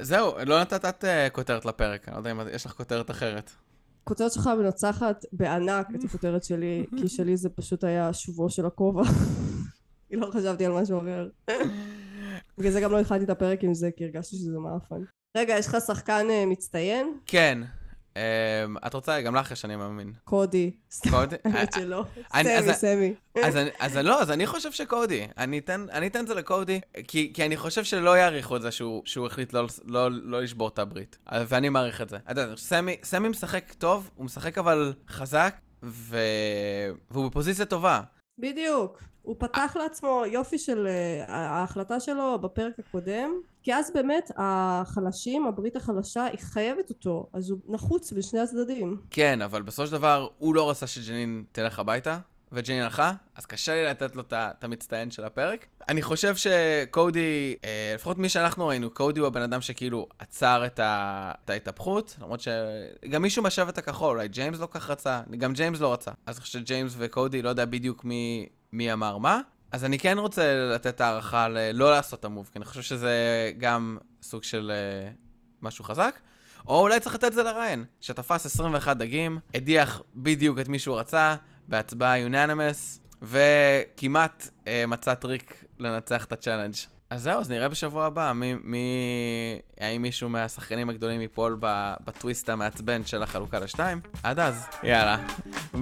זהו, 0.00 0.32
לא 0.46 0.60
נתת 0.60 0.84
את 0.84 1.04
uh, 1.04 1.30
כותרת 1.32 1.64
לפרק, 1.64 2.08
אני 2.08 2.14
לא 2.14 2.20
יודע 2.20 2.30
אם 2.30 2.40
יש 2.52 2.66
לך 2.66 2.72
כותרת 2.72 3.10
אחרת. 3.10 3.50
הכותרת 4.02 4.32
שלך 4.32 4.50
מנצחת 4.58 5.24
בענק 5.32 5.86
את 5.94 6.04
הכותרת 6.04 6.44
שלי, 6.44 6.86
כי 6.96 7.08
שלי 7.08 7.36
זה 7.36 7.48
פשוט 7.48 7.84
היה 7.84 8.12
שובו 8.12 8.50
של 8.50 8.66
הכובע. 8.66 9.02
כי 10.12 10.16
לא 10.20 10.30
חשבתי 10.30 10.66
על 10.66 10.72
משהו 10.72 10.98
אחר. 10.98 11.28
בגלל 12.58 12.72
זה 12.72 12.80
גם 12.80 12.92
לא 12.92 13.00
התחלתי 13.00 13.24
את 13.24 13.30
הפרק 13.30 13.64
עם 13.64 13.74
זה, 13.74 13.90
כי 13.96 14.04
הרגשתי 14.04 14.36
שזה 14.36 14.58
מאפן. 14.58 15.02
רגע, 15.36 15.54
יש 15.58 15.66
לך 15.66 15.76
שחקן 15.86 16.26
uh, 16.28 16.46
מצטיין? 16.46 17.18
כן. 17.26 17.58
Um, 18.14 18.16
את 18.86 18.94
רוצה, 18.94 19.20
גם 19.20 19.34
לך 19.34 19.50
יש, 19.50 19.64
אני 19.64 19.76
מאמין. 19.76 20.12
קודי. 20.24 20.70
קודי? 21.10 21.36
האמת 21.44 21.72
שלא. 21.72 22.04
אני- 22.34 22.58
אז- 22.58 22.64
סמי, 22.64 22.74
סמי. 22.74 23.14
אז 23.80 23.96
לא, 23.96 24.22
אז 24.22 24.30
אני 24.30 24.46
חושב 24.46 24.72
שקודי. 24.72 25.26
אני 25.38 25.58
אתן, 25.58 25.86
את 26.20 26.26
זה 26.26 26.34
לקודי, 26.34 26.80
כי, 27.08 27.32
אני 27.46 27.56
חושב 27.56 27.84
שלא 27.84 28.16
יעריכו 28.18 28.56
את 28.56 28.62
זה 28.62 28.70
שהוא, 28.70 29.02
החליט 29.26 29.52
לא, 29.52 29.66
לא, 29.84 30.08
לא 30.10 30.42
לשבור 30.42 30.68
את 30.68 30.78
הברית. 30.78 31.18
ואני 31.48 31.68
מעריך 31.68 32.00
את 32.00 32.08
זה. 32.08 32.18
סמי, 32.56 33.28
משחק 33.28 33.72
טוב, 33.78 34.10
הוא 34.14 34.24
משחק 34.24 34.58
אבל 34.58 34.92
חזק. 35.08 35.54
והוא 35.82 37.28
בפוזיציה 37.30 37.64
טובה. 37.64 38.00
בדיוק. 38.38 39.02
הוא 39.22 39.36
פתח 39.38 39.76
לעצמו 39.80 40.22
יופי 40.26 40.58
של 40.58 40.86
uh, 40.86 41.30
ההחלטה 41.30 42.00
שלו 42.00 42.38
בפרק 42.38 42.72
הקודם, 42.78 43.30
כי 43.62 43.74
אז 43.74 43.90
באמת 43.94 44.30
החלשים, 44.36 45.46
הברית 45.46 45.76
החלשה, 45.76 46.24
היא 46.24 46.38
חייבת 46.38 46.90
אותו, 46.90 47.26
אז 47.32 47.50
הוא 47.50 47.58
נחוץ 47.68 48.12
בשני 48.12 48.40
הצדדים. 48.40 49.00
כן, 49.10 49.42
אבל 49.42 49.62
בסופו 49.62 49.86
של 49.86 49.92
דבר, 49.92 50.28
הוא 50.38 50.54
לא 50.54 50.70
רצה 50.70 50.86
שג'נין 50.86 51.44
תלך 51.52 51.78
הביתה, 51.78 52.18
וג'נין 52.52 52.82
הלכה, 52.82 53.12
אז 53.34 53.46
קשה 53.46 53.74
לי 53.74 53.84
לתת 53.84 54.16
לו 54.16 54.22
את 54.22 54.32
את 54.32 54.64
המצטיין 54.64 55.10
של 55.10 55.24
הפרק. 55.24 55.66
אני 55.88 56.02
חושב 56.02 56.36
שקודי, 56.36 57.56
אה, 57.64 57.92
לפחות 57.94 58.18
מי 58.18 58.28
שאנחנו 58.28 58.66
ראינו, 58.66 58.90
קודי 58.90 59.20
הוא 59.20 59.26
הבן 59.26 59.42
אדם 59.42 59.60
שכאילו 59.60 60.06
עצר 60.18 60.62
את. 60.66 60.80
את 60.82 61.50
ההתהפכות, 61.50 62.16
למרות 62.20 62.40
שגם 62.40 63.22
מישהו 63.22 63.42
מהשבט 63.42 63.78
הכחול, 63.78 64.16
אולי 64.16 64.28
ג'יימס 64.28 64.60
לא 64.60 64.68
כך 64.70 64.90
רצה, 64.90 65.20
גם 65.38 65.52
ג'יימס 65.52 65.80
לא 65.80 65.92
רצה. 65.92 66.10
אז 66.26 66.36
אני 66.36 66.40
חושב 66.40 66.58
שג'יימס 66.58 66.94
וקודי, 66.98 67.42
לא 67.42 67.48
יודע 67.48 67.64
בדיוק 67.64 68.04
מי... 68.04 68.48
מי 68.72 68.92
אמר 68.92 69.18
מה. 69.18 69.40
אז 69.72 69.84
אני 69.84 69.98
כן 69.98 70.18
רוצה 70.18 70.54
לתת 70.74 71.00
הערכה 71.00 71.48
ללא 71.48 71.90
לעשות 71.90 72.20
את 72.20 72.24
ה 72.24 72.28
move, 72.28 72.50
כי 72.52 72.58
אני 72.58 72.64
חושב 72.64 72.82
שזה 72.82 73.12
גם 73.58 73.98
סוג 74.22 74.42
של 74.42 74.72
uh, 74.72 75.16
משהו 75.62 75.84
חזק. 75.84 76.18
או 76.66 76.80
אולי 76.80 77.00
צריך 77.00 77.14
לתת 77.14 77.24
את 77.24 77.32
זה 77.32 77.42
לריין, 77.42 77.84
שתפס 78.00 78.46
21 78.46 78.96
דגים, 78.96 79.38
הדיח 79.54 80.02
בדיוק 80.14 80.58
את 80.58 80.68
מי 80.68 80.78
שהוא 80.78 80.98
רצה, 80.98 81.34
בהצבעה 81.68 82.18
unanimous, 82.18 83.00
וכמעט 83.22 84.48
uh, 84.64 84.68
מצא 84.88 85.14
טריק 85.14 85.64
לנצח 85.78 86.24
את 86.24 86.32
ה 86.32 86.36
challenge. 86.36 86.74
אז 87.10 87.22
זהו, 87.22 87.40
אז 87.40 87.50
נראה 87.50 87.68
בשבוע 87.68 88.04
הבא 88.04 88.32
מי, 88.34 88.54
מי... 88.62 88.78
האם 89.80 90.02
מישהו 90.02 90.28
מהשחקנים 90.28 90.90
הגדולים 90.90 91.20
ייפול 91.20 91.56
בטוויסט 92.04 92.48
המעצבן 92.48 93.04
של 93.04 93.22
החלוקה 93.22 93.58
לשתיים. 93.58 94.00
עד 94.22 94.38
אז, 94.38 94.66
יאללה, 94.82 95.16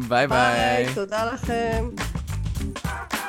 ביי 0.08 0.26
ביי. 0.26 0.26
ביי, 0.28 0.94
תודה 0.94 1.32
לכם. 1.32 1.88
Ah. 2.84 3.19